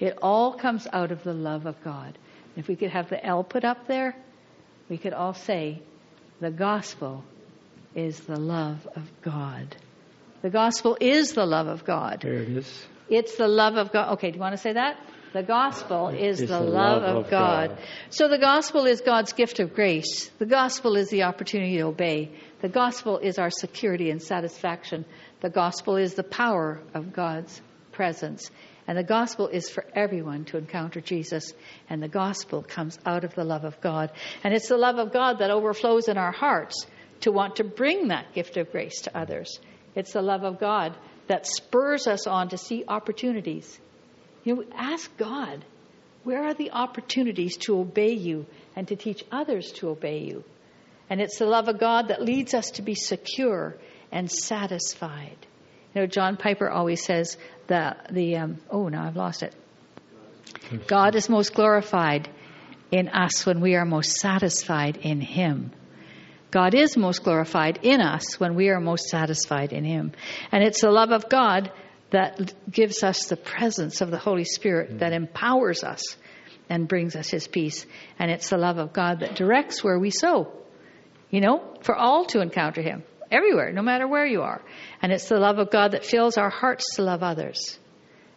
It 0.00 0.18
all 0.22 0.54
comes 0.54 0.88
out 0.90 1.12
of 1.12 1.22
the 1.22 1.34
love 1.34 1.66
of 1.66 1.84
God. 1.84 2.16
If 2.56 2.68
we 2.68 2.76
could 2.76 2.90
have 2.90 3.08
the 3.10 3.24
L 3.24 3.44
put 3.44 3.64
up 3.64 3.86
there, 3.86 4.16
we 4.88 4.98
could 4.98 5.12
all 5.12 5.34
say, 5.34 5.82
the 6.40 6.50
gospel 6.50 7.24
is 7.94 8.20
the 8.20 8.38
love 8.38 8.86
of 8.94 9.10
God. 9.22 9.76
The 10.42 10.50
gospel 10.50 10.96
is 11.00 11.32
the 11.32 11.46
love 11.46 11.66
of 11.66 11.84
God. 11.84 12.20
There 12.22 12.34
it 12.34 12.48
is. 12.48 12.86
It's 13.08 13.36
the 13.36 13.48
love 13.48 13.76
of 13.76 13.92
God. 13.92 14.14
Okay, 14.14 14.30
do 14.30 14.36
you 14.36 14.40
want 14.40 14.54
to 14.54 14.58
say 14.58 14.72
that? 14.72 14.98
The 15.32 15.42
gospel 15.42 16.08
is 16.08 16.38
the, 16.38 16.46
the, 16.46 16.60
love, 16.60 17.02
love 17.02 17.16
of, 17.16 17.24
of 17.24 17.30
God. 17.30 17.68
God. 17.70 17.78
So 18.10 18.28
the 18.28 18.38
gospel 18.38 18.86
is 18.86 19.00
God's 19.00 19.32
gift 19.32 19.60
of 19.60 19.74
grace. 19.74 20.30
The 20.38 20.46
gospel 20.46 20.96
is 20.96 21.10
the 21.10 21.24
opportunity 21.24 21.76
to 21.76 21.82
obey. 21.82 22.30
The 22.62 22.68
gospel 22.68 23.18
is 23.18 23.38
our 23.38 23.50
security 23.50 24.10
and 24.10 24.22
satisfaction. 24.22 25.04
The 25.40 25.50
gospel 25.50 25.96
is 25.96 26.14
the 26.14 26.22
power 26.22 26.80
of 26.94 27.12
God's 27.12 27.60
presence. 27.92 28.50
And 28.86 28.96
the 28.96 29.02
gospel 29.02 29.48
is 29.48 29.68
for 29.68 29.84
everyone 29.94 30.44
to 30.46 30.58
encounter 30.58 31.00
Jesus. 31.00 31.52
And 31.90 32.02
the 32.02 32.08
gospel 32.08 32.62
comes 32.62 32.98
out 33.04 33.24
of 33.24 33.34
the 33.34 33.44
love 33.44 33.64
of 33.64 33.80
God. 33.80 34.12
And 34.44 34.54
it's 34.54 34.68
the 34.68 34.76
love 34.76 34.98
of 34.98 35.12
God 35.12 35.38
that 35.38 35.50
overflows 35.50 36.08
in 36.08 36.18
our 36.18 36.32
hearts 36.32 36.86
to 37.20 37.32
want 37.32 37.56
to 37.56 37.64
bring 37.64 38.08
that 38.08 38.32
gift 38.34 38.56
of 38.56 38.70
grace 38.70 39.02
to 39.02 39.18
others. 39.18 39.58
It's 39.94 40.12
the 40.12 40.22
love 40.22 40.44
of 40.44 40.60
God 40.60 40.96
that 41.26 41.46
spurs 41.46 42.06
us 42.06 42.26
on 42.26 42.50
to 42.50 42.58
see 42.58 42.84
opportunities. 42.86 43.78
You 44.44 44.56
know, 44.56 44.64
ask 44.74 45.14
God, 45.16 45.64
where 46.22 46.44
are 46.44 46.54
the 46.54 46.70
opportunities 46.70 47.56
to 47.58 47.78
obey 47.78 48.12
you 48.12 48.46
and 48.76 48.86
to 48.88 48.96
teach 48.96 49.24
others 49.32 49.72
to 49.72 49.88
obey 49.88 50.20
you? 50.20 50.44
And 51.08 51.20
it's 51.20 51.38
the 51.38 51.46
love 51.46 51.68
of 51.68 51.78
God 51.78 52.08
that 52.08 52.22
leads 52.22 52.54
us 52.54 52.72
to 52.72 52.82
be 52.82 52.94
secure 52.94 53.76
and 54.12 54.30
satisfied. 54.30 55.36
You 55.94 56.02
know, 56.02 56.06
John 56.06 56.36
Piper 56.36 56.68
always 56.68 57.04
says 57.04 57.38
that 57.68 58.08
the, 58.12 58.36
um, 58.36 58.58
oh, 58.70 58.88
now 58.88 59.04
I've 59.06 59.16
lost 59.16 59.42
it. 59.42 59.54
God 60.86 61.14
is 61.14 61.28
most 61.28 61.54
glorified 61.54 62.28
in 62.90 63.08
us 63.08 63.44
when 63.44 63.60
we 63.60 63.74
are 63.74 63.84
most 63.84 64.16
satisfied 64.16 64.96
in 64.98 65.20
Him. 65.20 65.72
God 66.50 66.74
is 66.74 66.96
most 66.96 67.22
glorified 67.22 67.80
in 67.82 68.00
us 68.00 68.38
when 68.38 68.54
we 68.54 68.68
are 68.68 68.80
most 68.80 69.08
satisfied 69.08 69.72
in 69.72 69.84
Him. 69.84 70.12
And 70.52 70.62
it's 70.62 70.80
the 70.80 70.90
love 70.90 71.10
of 71.10 71.28
God 71.28 71.70
that 72.10 72.54
gives 72.70 73.02
us 73.02 73.26
the 73.26 73.36
presence 73.36 74.00
of 74.00 74.10
the 74.10 74.18
Holy 74.18 74.44
Spirit 74.44 75.00
that 75.00 75.12
empowers 75.12 75.82
us 75.82 76.16
and 76.68 76.88
brings 76.88 77.16
us 77.16 77.28
His 77.28 77.46
peace. 77.48 77.84
And 78.18 78.30
it's 78.30 78.48
the 78.48 78.58
love 78.58 78.78
of 78.78 78.92
God 78.92 79.20
that 79.20 79.34
directs 79.34 79.82
where 79.82 79.98
we 79.98 80.10
sow, 80.10 80.52
you 81.30 81.40
know, 81.40 81.74
for 81.82 81.94
all 81.94 82.24
to 82.26 82.40
encounter 82.40 82.80
Him, 82.80 83.02
everywhere, 83.30 83.72
no 83.72 83.82
matter 83.82 84.06
where 84.06 84.26
you 84.26 84.42
are. 84.42 84.62
And 85.02 85.12
it's 85.12 85.28
the 85.28 85.38
love 85.38 85.58
of 85.58 85.70
God 85.70 85.92
that 85.92 86.04
fills 86.04 86.38
our 86.38 86.50
hearts 86.50 86.96
to 86.96 87.02
love 87.02 87.22
others. 87.22 87.78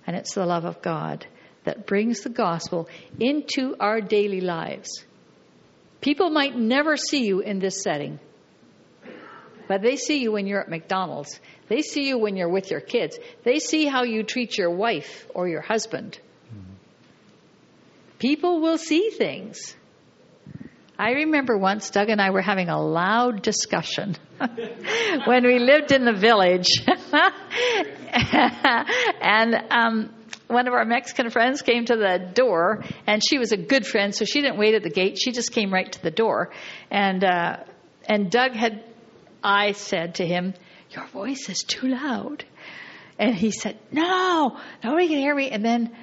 And 0.05 0.15
it's 0.15 0.33
the 0.33 0.45
love 0.45 0.65
of 0.65 0.81
God 0.81 1.25
that 1.63 1.85
brings 1.85 2.21
the 2.21 2.29
gospel 2.29 2.89
into 3.19 3.75
our 3.79 4.01
daily 4.01 4.41
lives. 4.41 5.05
People 6.01 6.29
might 6.29 6.55
never 6.55 6.97
see 6.97 7.25
you 7.25 7.41
in 7.41 7.59
this 7.59 7.81
setting, 7.83 8.19
but 9.67 9.81
they 9.81 9.97
see 9.97 10.19
you 10.19 10.31
when 10.31 10.47
you're 10.47 10.61
at 10.61 10.69
McDonald's. 10.69 11.39
They 11.67 11.81
see 11.81 12.07
you 12.07 12.17
when 12.17 12.35
you're 12.35 12.49
with 12.49 12.71
your 12.71 12.79
kids. 12.79 13.19
They 13.43 13.59
see 13.59 13.85
how 13.85 14.03
you 14.03 14.23
treat 14.23 14.57
your 14.57 14.71
wife 14.71 15.27
or 15.35 15.47
your 15.47 15.61
husband. 15.61 16.17
Mm-hmm. 16.47 16.73
People 18.17 18.61
will 18.61 18.77
see 18.77 19.09
things. 19.11 19.75
I 20.99 21.11
remember 21.11 21.57
once 21.57 21.89
Doug 21.91 22.09
and 22.09 22.21
I 22.21 22.31
were 22.31 22.41
having 22.41 22.67
a 22.67 22.77
loud 22.77 23.41
discussion 23.41 24.17
when 25.25 25.45
we 25.45 25.57
lived 25.57 25.93
in 25.93 26.03
the 26.03 26.11
village. 26.11 26.67
and 29.21 29.55
um, 29.71 30.13
one 30.47 30.67
of 30.67 30.73
our 30.73 30.83
Mexican 30.83 31.29
friends 31.29 31.61
came 31.61 31.85
to 31.85 31.95
the 31.95 32.29
door, 32.33 32.83
and 33.07 33.23
she 33.25 33.37
was 33.37 33.53
a 33.53 33.57
good 33.57 33.87
friend, 33.87 34.13
so 34.13 34.25
she 34.25 34.41
didn't 34.41 34.57
wait 34.57 34.75
at 34.75 34.83
the 34.83 34.89
gate. 34.89 35.17
She 35.17 35.31
just 35.31 35.53
came 35.53 35.73
right 35.73 35.89
to 35.89 36.03
the 36.03 36.11
door, 36.11 36.51
and 36.91 37.23
uh, 37.23 37.63
and 38.05 38.29
Doug 38.29 38.51
had, 38.51 38.83
I 39.41 39.71
said 39.71 40.15
to 40.15 40.25
him, 40.25 40.53
"Your 40.91 41.07
voice 41.07 41.47
is 41.47 41.59
too 41.59 41.87
loud," 41.87 42.43
and 43.17 43.33
he 43.33 43.51
said, 43.51 43.79
"No, 43.89 44.59
nobody 44.83 45.07
can 45.07 45.19
hear 45.19 45.33
me." 45.33 45.49
And 45.49 45.63
then 45.63 45.95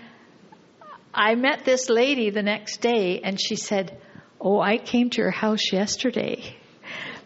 I 1.12 1.34
met 1.34 1.66
this 1.66 1.90
lady 1.90 2.30
the 2.30 2.42
next 2.42 2.80
day, 2.80 3.20
and 3.22 3.38
she 3.38 3.56
said, 3.56 4.00
"Oh, 4.40 4.60
I 4.60 4.78
came 4.78 5.10
to 5.10 5.20
your 5.20 5.30
house 5.30 5.72
yesterday." 5.72 6.42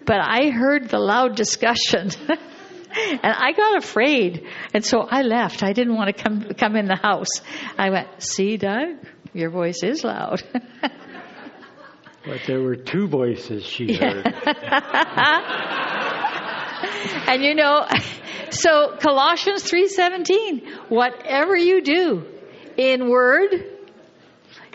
But 0.05 0.21
I 0.21 0.51
heard 0.51 0.89
the 0.89 0.99
loud 0.99 1.37
discussion. 1.37 2.11
and 2.91 3.21
I 3.23 3.53
got 3.53 3.77
afraid. 3.77 4.47
And 4.75 4.85
so 4.85 5.01
I 5.03 5.23
left. 5.23 5.63
I 5.63 5.73
didn't 5.73 5.95
want 5.95 6.17
to 6.17 6.23
come 6.23 6.43
come 6.59 6.77
in 6.77 6.87
the 6.87 6.97
house. 6.97 7.41
I 7.79 7.91
went, 7.91 8.09
"See, 8.23 8.57
Doug, 8.57 8.97
your 9.33 9.51
voice 9.51 9.83
is 9.83 10.03
loud." 10.05 10.43
but 12.27 12.41
there 12.47 12.61
were 12.61 12.77
two 12.77 13.07
voices 13.07 13.65
she 13.65 13.95
heard. 13.95 14.27
and 17.27 17.43
you 17.43 17.55
know, 17.55 17.87
so 18.51 18.97
Colossians 19.01 19.63
3:17, 19.65 20.89
whatever 20.89 21.57
you 21.57 21.83
do 21.83 22.25
in 22.77 23.09
word, 23.09 23.65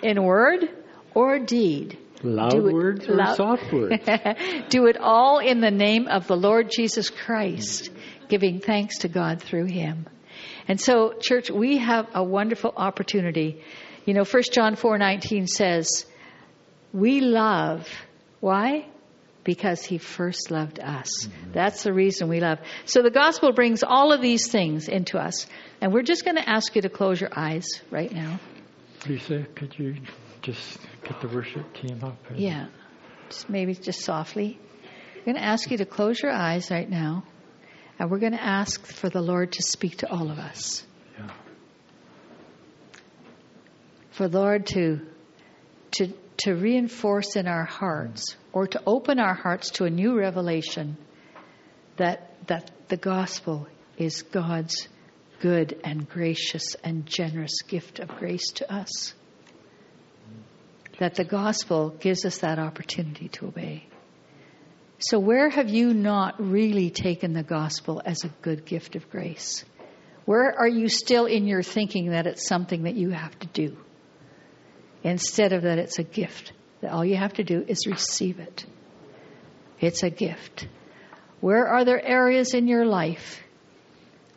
in 0.02 0.24
word 0.24 0.70
or 1.14 1.40
deed, 1.40 1.98
Loud 2.26 2.52
do 2.52 2.68
it- 2.68 2.74
words 2.74 3.08
or 3.08 3.16
loud- 3.16 3.36
soft 3.36 3.72
words? 3.72 4.04
do 4.70 4.88
it 4.88 4.98
all 5.00 5.40
in 5.40 5.62
the 5.62 5.72
name 5.72 6.08
of 6.08 6.28
the 6.28 6.36
Lord 6.36 6.72
Jesus 6.76 7.10
Christ, 7.10 7.90
giving 8.30 8.60
thanks 8.60 9.00
to 9.00 9.08
God 9.08 9.42
through 9.42 9.66
him. 9.66 10.08
And 10.68 10.82
so, 10.82 11.14
church, 11.20 11.52
we 11.52 11.78
have 11.78 12.08
a 12.14 12.24
wonderful 12.24 12.74
opportunity. 12.76 13.62
You 14.06 14.14
know, 14.14 14.24
1 14.24 14.44
John 14.52 14.76
4:19 14.76 15.48
says, 15.48 16.06
"We 16.92 17.22
love 17.22 17.88
why? 18.40 18.88
Because 19.44 19.84
he 19.84 20.00
first 20.00 20.50
loved 20.50 20.80
us." 20.80 21.28
Mm-hmm. 21.28 21.52
That's 21.54 21.84
the 21.84 21.94
reason 21.94 22.28
we 22.30 22.40
love. 22.40 22.60
So 22.86 23.04
the 23.04 23.12
gospel 23.12 23.52
brings 23.54 23.84
all 23.84 24.12
of 24.12 24.22
these 24.22 24.48
things 24.48 24.88
into 24.88 25.18
us. 25.20 25.46
And 25.82 25.94
we're 25.94 26.04
just 26.04 26.26
going 26.26 26.38
to 26.38 26.50
ask 26.50 26.76
you 26.76 26.82
to 26.82 26.90
close 26.90 27.22
your 27.22 27.30
eyes 27.36 27.68
right 27.92 28.12
now. 28.12 28.40
Lisa, 29.08 29.46
could 29.56 29.78
you 29.78 29.96
just 30.46 30.78
get 31.04 31.20
the 31.22 31.28
worship 31.28 31.74
team 31.74 32.04
up? 32.04 32.18
Yeah. 32.36 32.68
Just 33.30 33.50
maybe 33.50 33.74
just 33.74 34.02
softly. 34.02 34.60
I'm 35.18 35.24
going 35.24 35.36
to 35.38 35.44
ask 35.44 35.72
you 35.72 35.78
to 35.78 35.86
close 35.86 36.22
your 36.22 36.32
eyes 36.32 36.70
right 36.70 36.90
now. 36.90 37.24
And 37.98 38.12
we're 38.12 38.20
going 38.20 38.34
to 38.34 38.44
ask 38.44 38.86
for 38.86 39.10
the 39.10 39.22
Lord 39.22 39.54
to 39.54 39.64
speak 39.64 39.98
to 39.98 40.12
all 40.12 40.30
of 40.30 40.38
us. 40.38 40.86
Yeah. 41.18 41.32
For 44.12 44.28
the 44.28 44.40
Lord 44.40 44.68
to 44.68 45.02
to 45.92 46.14
to 46.38 46.54
reinforce 46.54 47.36
in 47.36 47.48
our 47.48 47.64
hearts 47.64 48.36
or 48.54 48.68
to 48.68 48.82
open 48.86 49.20
our 49.20 49.34
hearts 49.34 49.72
to 49.72 49.86
a 49.86 49.90
new 49.90 50.18
revelation 50.18 50.98
that 51.98 52.48
that 52.48 52.72
the 52.90 52.98
gospel 52.98 53.68
is 53.98 54.22
God's 54.22 54.88
good 55.40 55.80
and 55.84 56.08
gracious 56.08 56.76
and 56.84 57.06
generous 57.06 57.62
gift 57.62 58.00
of 58.00 58.10
grace 58.10 58.52
to 58.56 58.72
us. 58.72 59.14
That 61.00 61.16
the 61.16 61.26
gospel 61.26 61.90
gives 61.90 62.26
us 62.26 62.40
that 62.40 62.58
opportunity 62.58 63.28
to 63.30 63.48
obey. 63.48 63.86
So, 65.00 65.20
where 65.20 65.50
have 65.50 65.70
you 65.70 65.94
not 65.94 66.36
really 66.40 66.90
taken 66.90 67.34
the 67.34 67.44
gospel 67.44 68.02
as 68.06 68.24
a 68.24 68.30
good 68.42 68.66
gift 68.66 68.96
of 68.96 69.10
grace? 69.10 69.66
Where 70.24 70.58
are 70.58 70.68
you 70.68 70.88
still 70.88 71.26
in 71.26 71.48
your 71.48 71.62
thinking 71.64 72.12
that 72.12 72.28
it's 72.28 72.48
something 72.48 72.84
that 72.84 72.96
you 72.96 73.10
have 73.10 73.38
to 73.40 73.48
do 73.48 73.78
instead 75.04 75.54
of 75.54 75.64
that 75.64 75.80
it's 75.80 76.00
a 76.00 76.04
gift? 76.04 76.54
That 76.82 76.92
all 76.92 77.06
you 77.06 77.18
have 77.18 77.34
to 77.34 77.44
do 77.44 77.64
is 77.68 77.88
receive 77.88 78.40
it. 78.40 78.66
It's 79.80 80.04
a 80.04 80.10
gift. 80.10 80.68
Where 81.42 81.68
are 81.68 81.84
there 81.84 82.04
areas 82.04 82.54
in 82.54 82.68
your 82.68 82.86
life 82.86 83.44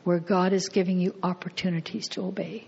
where 0.05 0.19
God 0.19 0.53
is 0.53 0.69
giving 0.69 1.01
you 1.01 1.15
opportunities 1.23 2.09
to 2.11 2.23
obey? 2.23 2.67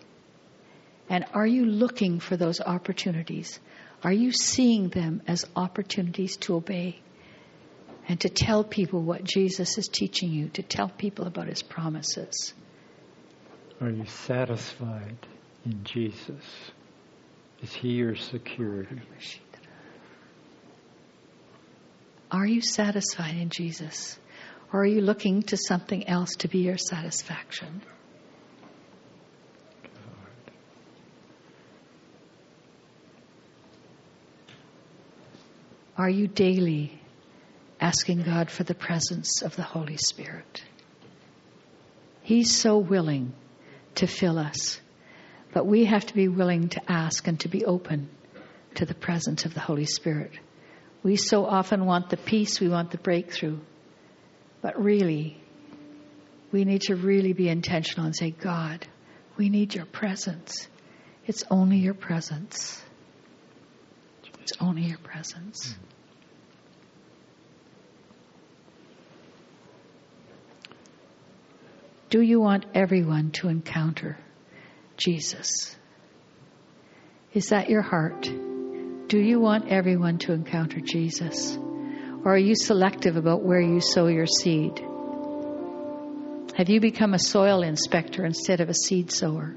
And 1.09 1.25
are 1.35 1.47
you 1.47 1.67
looking 1.67 2.21
for 2.21 2.37
those 2.37 2.61
opportunities? 2.61 3.59
Are 4.03 4.13
you 4.13 4.33
seeing 4.33 4.89
them 4.89 5.23
as 5.27 5.45
opportunities 5.55 6.37
to 6.39 6.55
obey? 6.55 7.01
And 8.09 8.19
to 8.21 8.29
tell 8.29 8.65
people 8.65 9.03
what 9.03 9.23
Jesus 9.23 9.79
is 9.79 9.87
teaching 9.87 10.33
you, 10.33 10.49
to 10.55 10.63
tell 10.63 10.89
people 10.89 11.27
about 11.27 11.47
his 11.47 11.63
promises. 11.63 12.55
Are 13.81 13.91
you 13.91 14.07
satisfied 14.07 15.17
in 15.65 15.85
Jesus? 15.85 16.73
Is 17.63 17.73
he 17.73 17.91
your 17.91 18.17
security? 18.17 19.01
Are 22.31 22.47
you 22.47 22.63
satisfied 22.63 23.37
in 23.37 23.51
Jesus? 23.51 24.19
Or 24.73 24.83
are 24.83 24.87
you 24.87 25.01
looking 25.01 25.43
to 25.45 25.57
something 25.57 26.09
else 26.09 26.37
to 26.37 26.49
be 26.49 26.59
your 26.61 26.79
satisfaction? 26.79 27.83
Are 36.01 36.09
you 36.09 36.29
daily 36.29 36.99
asking 37.79 38.23
God 38.23 38.51
for 38.51 38.65
the 38.65 38.75
presence 38.75 39.43
of 39.43 39.55
the 39.55 39.63
Holy 39.63 39.99
Spirit? 39.99 40.65
He's 42.23 42.57
so 42.57 42.79
willing 42.79 43.35
to 43.97 44.07
fill 44.07 44.39
us, 44.39 44.81
but 45.53 45.67
we 45.67 45.85
have 45.85 46.07
to 46.07 46.15
be 46.15 46.27
willing 46.27 46.71
to 46.71 46.91
ask 46.91 47.29
and 47.29 47.39
to 47.41 47.49
be 47.49 47.67
open 47.67 48.09
to 48.77 48.87
the 48.87 48.95
presence 48.95 49.45
of 49.45 49.53
the 49.53 49.61
Holy 49.61 49.85
Spirit. 49.85 50.33
We 51.03 51.17
so 51.17 51.45
often 51.45 51.85
want 51.85 52.09
the 52.09 52.17
peace, 52.17 52.61
we 52.61 52.71
want 52.71 52.93
the 52.93 52.97
breakthrough, 52.97 53.59
but 54.63 54.83
really, 54.83 55.39
we 56.51 56.65
need 56.65 56.81
to 56.87 56.97
really 56.97 57.35
be 57.35 57.51
intentional 57.51 58.07
and 58.07 58.17
say, 58.17 58.31
God, 58.31 58.87
we 59.37 59.51
need 59.51 59.75
your 59.75 59.85
presence. 59.85 60.67
It's 61.27 61.45
only 61.51 61.77
your 61.77 61.93
presence. 61.93 62.83
It's 64.43 64.53
only 64.61 64.83
your 64.83 64.99
presence. 64.99 65.77
Do 72.11 72.21
you 72.21 72.41
want 72.41 72.65
everyone 72.75 73.31
to 73.33 73.49
encounter 73.49 74.19
Jesus? 74.97 75.77
Is 77.33 77.51
that 77.51 77.71
your 77.71 77.83
heart? 77.83 78.23
Do 78.23 79.19
you 79.19 79.39
want 79.39 79.69
everyone 79.69 80.19
to 80.19 80.33
encounter 80.33 80.81
Jesus? 80.81 81.57
Or 82.25 82.35
are 82.35 82.39
you 82.39 82.57
selective 82.57 83.17
about 83.17 83.43
where 83.43 83.61
you 83.61 83.81
sow 83.81 84.09
your 84.09 84.27
seed? 84.27 84.81
Have 86.57 86.69
you 86.69 86.81
become 86.81 87.15
a 87.15 87.19
soil 87.19 87.63
inspector 87.63 88.25
instead 88.27 88.61
of 88.61 88.69
a 88.69 88.75
seed 88.75 89.13
sower? 89.13 89.55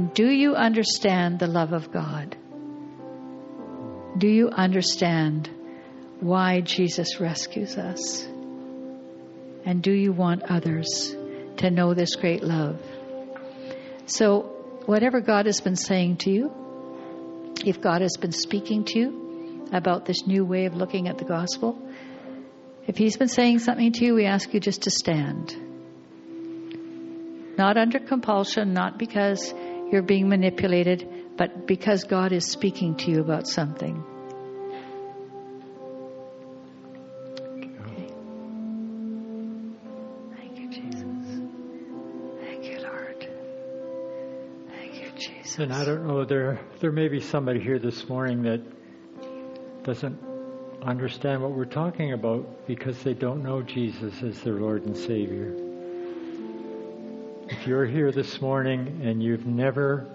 And 0.00 0.14
do 0.14 0.30
you 0.30 0.54
understand 0.54 1.38
the 1.38 1.46
love 1.46 1.74
of 1.74 1.92
God? 1.92 2.34
Do 4.16 4.28
you 4.28 4.48
understand 4.48 5.50
why 6.20 6.62
Jesus 6.62 7.20
rescues 7.20 7.76
us? 7.76 8.24
And 9.66 9.82
do 9.82 9.92
you 9.92 10.12
want 10.12 10.44
others 10.44 11.14
to 11.58 11.70
know 11.70 11.92
this 11.92 12.16
great 12.16 12.42
love? 12.42 12.80
So, 14.06 14.44
whatever 14.86 15.20
God 15.20 15.44
has 15.44 15.60
been 15.60 15.76
saying 15.76 16.16
to 16.24 16.30
you, 16.30 17.54
if 17.66 17.82
God 17.82 18.00
has 18.00 18.16
been 18.16 18.32
speaking 18.32 18.84
to 18.84 18.98
you 18.98 19.68
about 19.70 20.06
this 20.06 20.26
new 20.26 20.46
way 20.46 20.64
of 20.64 20.74
looking 20.74 21.08
at 21.08 21.18
the 21.18 21.26
gospel, 21.26 21.78
if 22.86 22.96
He's 22.96 23.18
been 23.18 23.28
saying 23.28 23.58
something 23.58 23.92
to 23.92 24.06
you, 24.06 24.14
we 24.14 24.24
ask 24.24 24.54
you 24.54 24.60
just 24.60 24.84
to 24.84 24.90
stand. 24.90 25.54
Not 27.58 27.76
under 27.76 27.98
compulsion, 27.98 28.72
not 28.72 28.98
because 28.98 29.52
you're 29.92 30.02
being 30.02 30.28
manipulated, 30.28 31.36
but 31.36 31.66
because 31.66 32.04
God 32.04 32.32
is 32.32 32.46
speaking 32.46 32.96
to 32.96 33.10
you 33.10 33.20
about 33.20 33.46
something. 33.46 34.04
And 45.58 45.74
I 45.74 45.84
don't 45.84 46.06
know, 46.06 46.24
there 46.24 46.58
there 46.78 46.90
may 46.90 47.08
be 47.08 47.20
somebody 47.20 47.60
here 47.60 47.78
this 47.78 48.08
morning 48.08 48.44
that 48.44 48.62
doesn't 49.84 50.18
understand 50.82 51.42
what 51.42 51.52
we're 51.52 51.66
talking 51.66 52.14
about 52.14 52.66
because 52.66 53.02
they 53.02 53.12
don't 53.12 53.42
know 53.42 53.60
Jesus 53.60 54.22
as 54.22 54.40
their 54.40 54.54
Lord 54.54 54.86
and 54.86 54.96
Savior. 54.96 55.69
If 57.50 57.66
you're 57.66 57.84
here 57.84 58.12
this 58.12 58.40
morning 58.40 59.00
and 59.02 59.20
you've 59.20 59.44
never 59.44 60.06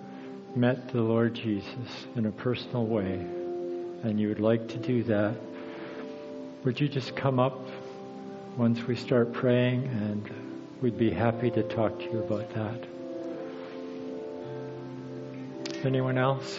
met 0.55 0.88
the 0.88 1.01
Lord 1.01 1.33
Jesus 1.36 2.07
in 2.15 2.27
a 2.27 2.31
personal 2.31 2.86
way 2.86 3.13
and 4.03 4.17
you 4.17 4.29
would 4.29 4.39
like 4.39 4.69
to 4.69 4.77
do 4.77 5.03
that, 5.03 5.36
would 6.63 6.79
you 6.79 6.88
just 6.88 7.15
come 7.15 7.38
up 7.39 7.59
once 8.57 8.81
we 8.88 8.95
start 8.95 9.33
praying 9.33 9.83
and 9.83 10.29
we'd 10.81 10.97
be 10.97 11.11
happy 11.11 11.51
to 11.51 11.63
talk 11.63 11.99
to 11.99 12.05
you 12.05 12.19
about 12.19 12.49
that. 12.51 12.88
Anyone 15.86 16.17
else? 16.17 16.57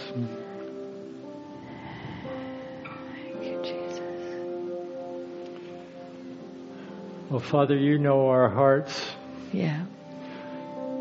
Well, 7.31 7.41
Father, 7.41 7.75
you 7.75 7.99
know 7.99 8.29
our 8.29 8.49
hearts. 8.49 9.05
Yeah. 9.53 9.87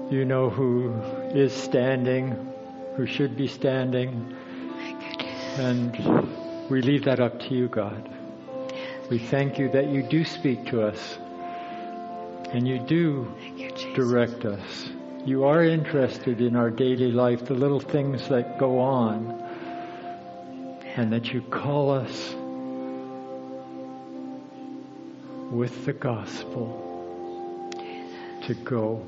You 0.09 0.23
know 0.23 0.49
who 0.51 0.93
is 1.33 1.51
standing, 1.51 2.53
who 2.95 3.07
should 3.07 3.35
be 3.35 3.47
standing, 3.47 4.35
Thank 4.77 5.03
you, 5.03 5.25
Jesus. 5.25 5.59
and 5.59 6.69
we 6.69 6.81
leave 6.83 7.05
that 7.05 7.19
up 7.19 7.39
to 7.39 7.55
you, 7.55 7.67
God. 7.67 8.07
We 9.09 9.17
thank 9.17 9.57
you 9.57 9.69
that 9.71 9.87
you 9.87 10.03
do 10.03 10.23
speak 10.23 10.67
to 10.67 10.83
us 10.83 11.17
and 12.51 12.67
you 12.67 12.79
do 12.79 13.33
you, 13.55 13.71
direct 13.95 14.45
us. 14.45 14.89
You 15.25 15.45
are 15.45 15.63
interested 15.63 16.39
in 16.39 16.55
our 16.55 16.69
daily 16.69 17.11
life, 17.11 17.45
the 17.45 17.55
little 17.55 17.79
things 17.79 18.27
that 18.29 18.59
go 18.59 18.79
on, 18.79 19.31
and 20.95 21.11
that 21.13 21.33
you 21.33 21.41
call 21.41 21.89
us 21.89 22.35
with 25.51 25.85
the 25.85 25.93
gospel 25.93 26.81
to 28.43 28.53
go. 28.53 29.03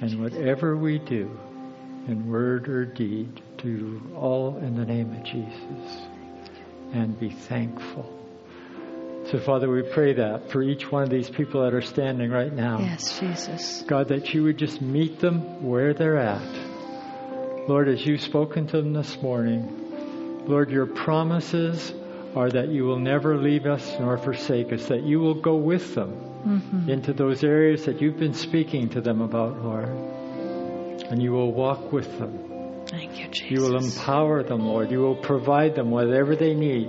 And 0.00 0.20
whatever 0.22 0.76
we 0.76 0.98
do, 0.98 1.38
in 2.08 2.30
word 2.30 2.68
or 2.68 2.86
deed, 2.86 3.42
do 3.58 4.00
all 4.16 4.56
in 4.56 4.76
the 4.76 4.86
name 4.86 5.12
of 5.12 5.22
Jesus 5.24 6.06
and 6.92 7.18
be 7.18 7.30
thankful. 7.30 8.16
So, 9.30 9.38
Father, 9.38 9.70
we 9.70 9.82
pray 9.82 10.14
that 10.14 10.50
for 10.50 10.62
each 10.62 10.90
one 10.90 11.02
of 11.02 11.10
these 11.10 11.28
people 11.28 11.62
that 11.62 11.74
are 11.74 11.82
standing 11.82 12.30
right 12.30 12.52
now. 12.52 12.80
Yes, 12.80 13.20
Jesus. 13.20 13.84
God, 13.86 14.08
that 14.08 14.32
you 14.34 14.42
would 14.44 14.56
just 14.56 14.80
meet 14.80 15.20
them 15.20 15.62
where 15.62 15.94
they're 15.94 16.16
at. 16.16 17.68
Lord, 17.68 17.88
as 17.88 18.04
you've 18.04 18.22
spoken 18.22 18.66
to 18.68 18.78
them 18.78 18.92
this 18.94 19.20
morning, 19.22 20.46
Lord, 20.46 20.70
your 20.70 20.86
promises 20.86 21.92
are 22.34 22.50
that 22.50 22.68
you 22.68 22.84
will 22.84 22.98
never 22.98 23.36
leave 23.36 23.66
us 23.66 23.96
nor 23.98 24.16
forsake 24.18 24.72
us, 24.72 24.86
that 24.86 25.02
you 25.02 25.20
will 25.20 25.34
go 25.34 25.56
with 25.56 25.94
them 25.94 26.26
Mm-hmm. 26.40 26.88
into 26.88 27.12
those 27.12 27.44
areas 27.44 27.84
that 27.84 28.00
you've 28.00 28.18
been 28.18 28.32
speaking 28.32 28.88
to 28.88 29.02
them 29.02 29.20
about, 29.20 29.62
Lord. 29.62 29.84
And 31.10 31.22
you 31.22 31.32
will 31.32 31.52
walk 31.52 31.92
with 31.92 32.18
them. 32.18 32.86
Thank 32.86 33.18
you, 33.18 33.28
Jesus. 33.28 33.50
You 33.50 33.60
will 33.60 33.76
empower 33.76 34.42
them, 34.42 34.66
Lord. 34.66 34.90
You 34.90 35.00
will 35.00 35.16
provide 35.16 35.74
them 35.74 35.90
whatever 35.90 36.34
they 36.36 36.54
need. 36.54 36.88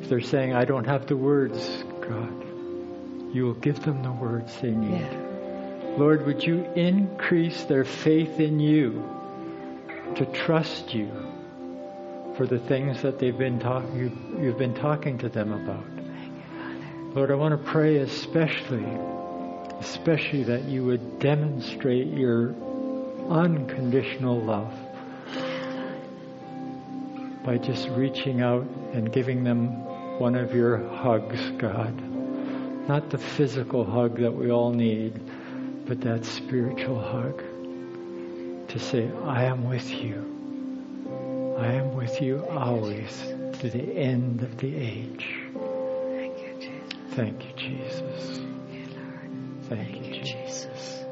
If 0.00 0.08
they're 0.08 0.22
saying, 0.22 0.54
I 0.54 0.64
don't 0.64 0.86
have 0.86 1.06
the 1.06 1.16
words, 1.16 1.58
God, 2.00 3.34
you 3.34 3.44
will 3.44 3.60
give 3.60 3.80
them 3.84 4.02
the 4.02 4.12
words 4.12 4.58
they 4.62 4.70
need. 4.70 4.98
Yeah. 5.02 5.94
Lord, 5.98 6.24
would 6.24 6.42
you 6.42 6.64
increase 6.74 7.64
their 7.64 7.84
faith 7.84 8.40
in 8.40 8.60
you 8.60 9.04
to 10.16 10.24
trust 10.24 10.94
you 10.94 11.10
for 12.36 12.46
the 12.46 12.58
things 12.58 13.02
that 13.02 13.18
they've 13.18 13.38
been 13.38 13.58
talk- 13.58 13.84
you, 13.94 14.10
you've 14.40 14.58
been 14.58 14.74
talking 14.74 15.18
to 15.18 15.28
them 15.28 15.52
about? 15.52 15.84
Lord, 17.14 17.30
I 17.30 17.34
want 17.34 17.52
to 17.52 17.70
pray 17.70 17.98
especially, 17.98 18.84
especially 19.80 20.42
that 20.44 20.64
you 20.64 20.84
would 20.84 21.20
demonstrate 21.20 22.08
your 22.08 22.54
unconditional 23.28 24.40
love 24.40 24.72
by 27.44 27.58
just 27.58 27.88
reaching 27.90 28.40
out 28.40 28.66
and 28.92 29.12
giving 29.12 29.44
them 29.44 29.68
one 30.18 30.34
of 30.34 30.54
your 30.54 30.78
hugs, 30.88 31.40
God. 31.58 31.94
Not 32.88 33.10
the 33.10 33.18
physical 33.18 33.84
hug 33.84 34.18
that 34.18 34.32
we 34.32 34.50
all 34.50 34.72
need, 34.72 35.20
but 35.86 36.00
that 36.00 36.24
spiritual 36.24 37.00
hug 37.00 37.42
to 38.68 38.78
say, 38.78 39.10
I 39.24 39.44
am 39.44 39.68
with 39.68 39.88
you. 39.90 40.33
I 41.56 41.66
am 41.72 41.94
with 41.94 42.20
you 42.20 42.44
always 42.50 43.22
to 43.60 43.70
the 43.70 43.96
end 43.96 44.42
of 44.42 44.56
the 44.58 44.74
age. 44.74 45.26
Thank 46.10 46.38
you, 46.38 46.54
Jesus. 46.58 47.06
Thank 47.10 47.44
you, 47.44 47.52
Jesus. 47.56 48.38
Thank 48.38 48.72
you, 48.72 48.86
Lord. 48.96 49.68
Thank 49.68 49.88
you, 49.96 50.02
Thank 50.02 50.16
you, 50.16 50.22
Jesus. 50.22 50.64
Jesus. 50.64 51.03